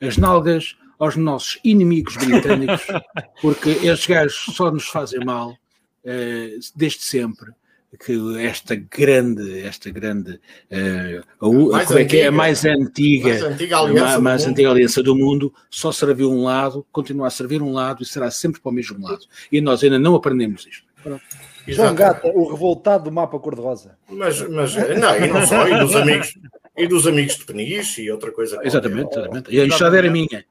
as 0.00 0.16
nalgas 0.16 0.76
aos 0.98 1.14
nossos 1.14 1.60
inimigos 1.62 2.16
britânicos, 2.16 2.84
porque 3.40 3.70
estes 3.70 4.06
gajos 4.08 4.56
só 4.56 4.72
nos 4.72 4.88
fazem 4.88 5.24
mal 5.24 5.52
uh, 5.52 6.58
desde 6.74 7.02
sempre 7.02 7.52
que 7.96 8.38
esta 8.40 8.74
grande, 8.74 9.60
esta 9.60 9.90
grande, 9.90 10.40
uh, 10.70 11.74
a, 11.74 11.84
como 11.86 11.98
é 11.98 12.04
que 12.04 12.18
é 12.18 12.26
a 12.26 12.32
mais 12.32 12.64
antiga, 12.64 13.30
mais 13.30 13.42
antiga 13.42 13.78
aliança, 13.78 14.20
mais, 14.20 14.44
do, 14.44 14.50
antiga 14.50 14.70
aliança 14.70 15.02
do 15.02 15.16
mundo, 15.16 15.54
só 15.70 15.90
serviu 15.90 16.30
um 16.30 16.44
lado, 16.44 16.86
continua 16.92 17.28
a 17.28 17.30
servir 17.30 17.62
um 17.62 17.72
lado 17.72 18.02
e 18.02 18.06
será 18.06 18.30
sempre 18.30 18.60
para 18.60 18.70
o 18.70 18.74
mesmo 18.74 19.02
lado. 19.02 19.24
E 19.50 19.60
nós 19.60 19.82
ainda 19.82 19.98
não 19.98 20.14
aprendemos 20.14 20.66
isto. 20.66 20.84
Pronto. 21.02 21.22
João 21.66 21.94
Gata, 21.94 22.28
o 22.28 22.50
revoltado 22.50 23.04
do 23.04 23.12
mapa 23.12 23.38
cor-de-rosa. 23.38 23.96
Mas, 24.08 24.40
mas, 24.48 24.74
não, 24.74 25.16
e 25.16 25.26
não 25.28 25.46
só, 25.46 25.68
e 25.68 25.78
dos 25.78 25.96
amigos, 25.96 26.38
e 26.76 26.86
dos 26.86 27.06
amigos 27.06 27.36
de 27.36 27.44
Peniche 27.44 28.02
e 28.02 28.10
outra 28.10 28.32
coisa. 28.32 28.58
Exatamente, 28.62 29.12
exatamente. 29.12 29.54
E 29.54 29.60
a 29.60 29.66
enxada 29.66 29.98
era 29.98 30.10
minha. 30.10 30.44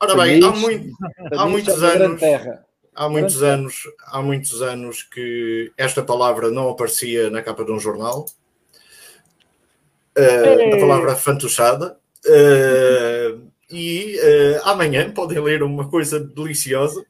Ora 0.00 0.16
bem, 0.16 0.42
há, 0.42 0.50
muito, 0.50 0.96
há 1.32 1.46
muitos 1.46 1.82
anos. 1.82 2.20
Há 2.94 3.08
muitos 3.08 3.42
anos, 3.42 3.82
há 4.06 4.20
muitos 4.20 4.62
anos 4.62 5.02
que 5.02 5.72
esta 5.76 6.02
palavra 6.02 6.50
não 6.50 6.68
aparecia 6.68 7.30
na 7.30 7.42
capa 7.42 7.64
de 7.64 7.72
um 7.72 7.78
jornal. 7.78 8.26
Uh, 10.18 10.74
a 10.74 10.80
palavra 10.80 11.16
fantochada. 11.16 11.96
Uh, 12.26 13.50
e 13.70 14.18
uh, 14.18 14.68
amanhã 14.68 15.10
podem 15.10 15.40
ler 15.40 15.62
uma 15.62 15.88
coisa 15.88 16.18
deliciosa. 16.18 17.00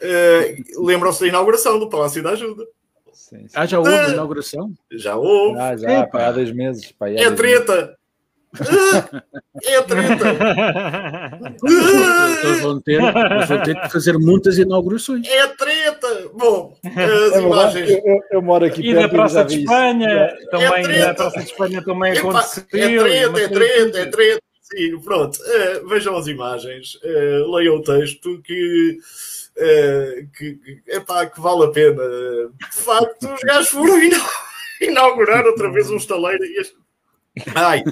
Uh, 0.00 0.84
Lembram-se 0.86 1.20
da 1.20 1.26
inauguração 1.26 1.78
do 1.78 1.88
Palácio 1.88 2.22
da 2.22 2.30
Ajuda. 2.30 2.64
Sim, 3.12 3.48
sim. 3.48 3.54
Ah, 3.54 3.66
já 3.66 3.78
houve 3.78 3.90
a 3.90 4.08
inauguração? 4.10 4.72
Já 4.90 5.16
houve. 5.16 5.58
Ah, 5.58 5.76
já, 5.76 6.06
pá, 6.06 6.28
há 6.28 6.32
dois 6.32 6.52
meses. 6.52 6.92
Pá, 6.92 7.08
é 7.10 7.30
treta. 7.32 7.96
É 9.62 9.82
treta! 9.82 10.24
Eles 12.44 12.60
vão, 12.60 12.80
ter, 12.80 13.02
eles 13.02 13.48
vão 13.48 13.62
ter 13.62 13.80
que 13.80 13.90
fazer 13.90 14.18
muitas 14.18 14.58
inaugurações. 14.58 15.26
É 15.26 15.46
treta! 15.48 16.30
Bom, 16.34 16.76
as 16.84 17.32
é 17.32 17.40
imagens. 17.40 17.90
Eu, 17.90 18.20
eu, 18.30 18.42
moro 18.42 18.64
aqui 18.64 18.80
e 18.88 18.94
perto. 18.94 19.06
E 19.06 19.16
Praça 19.16 19.44
de 19.44 19.58
Espanha 19.60 20.08
é, 20.08 20.46
também, 20.50 20.86
é 20.86 21.14
Praça 21.14 21.38
de 21.38 21.44
Espanha 21.46 21.82
também 21.82 22.12
Epa, 22.12 22.28
aconteceu. 22.28 22.64
É 22.72 22.98
treta, 22.98 23.40
é 23.40 23.48
treta, 23.48 23.98
é 23.98 24.06
treta. 24.06 24.42
Sim, 24.62 25.00
pronto. 25.00 25.38
Uh, 25.38 25.88
vejam 25.88 26.16
as 26.16 26.26
imagens, 26.26 26.94
uh, 26.96 27.54
leiam 27.54 27.76
o 27.76 27.82
texto 27.82 28.40
que. 28.42 28.98
Uh, 29.56 30.28
que, 30.36 30.54
que, 30.54 30.82
epá, 30.88 31.26
que 31.26 31.40
vale 31.40 31.64
a 31.64 31.68
pena. 31.68 32.02
De 32.02 32.76
facto, 32.76 33.32
os 33.32 33.40
gajos 33.42 33.68
foram 33.68 34.00
inaugurar 34.80 35.44
outra 35.46 35.70
vez 35.70 35.90
um 35.90 35.96
estaleiro 35.96 36.44
e 36.44 36.60
este 36.60 36.83
Ai. 37.54 37.82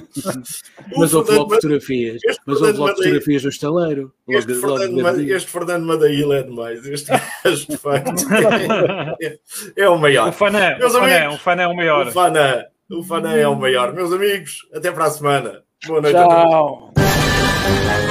Mas 0.97 1.13
houve 1.13 1.33
logo 1.33 1.53
fotografias. 1.55 2.21
Mas 2.45 2.61
houve 2.61 2.77
logo 2.77 2.95
fotografias 2.95 3.41
do 3.41 3.49
estaleiro. 3.49 4.13
Este, 4.27 4.53
logo, 4.53 4.77
Fernando, 4.77 5.01
logo 5.01 5.19
este 5.19 5.51
Fernando 5.51 5.85
Madaíla 5.85 6.37
é 6.37 6.43
demais. 6.43 6.85
Este 6.85 7.11
gajo, 7.11 7.67
de 7.67 7.77
facto, 7.77 8.13
é, 9.21 9.39
é, 9.75 9.89
o 9.89 9.97
maior. 9.97 10.29
O 10.29 10.31
Fané, 10.31 10.77
Meus 10.77 10.93
o 10.93 10.99
Fané, 10.99 11.17
amigos, 11.17 11.35
o 11.35 11.43
Fané 11.43 11.63
é 11.63 11.67
o 11.67 11.75
maior. 11.75 12.07
O 12.07 12.11
Fané, 12.11 12.67
o 12.89 13.03
Fané 13.03 13.41
é 13.41 13.47
o 13.47 13.55
maior. 13.55 13.93
Meus 13.93 14.13
amigos, 14.13 14.67
até 14.73 14.91
para 14.91 15.05
a 15.05 15.11
semana. 15.11 15.63
Boa 15.85 16.01
noite 16.01 16.15
Tchau. 16.15 16.31
a 16.31 16.93
todos. 16.93 18.02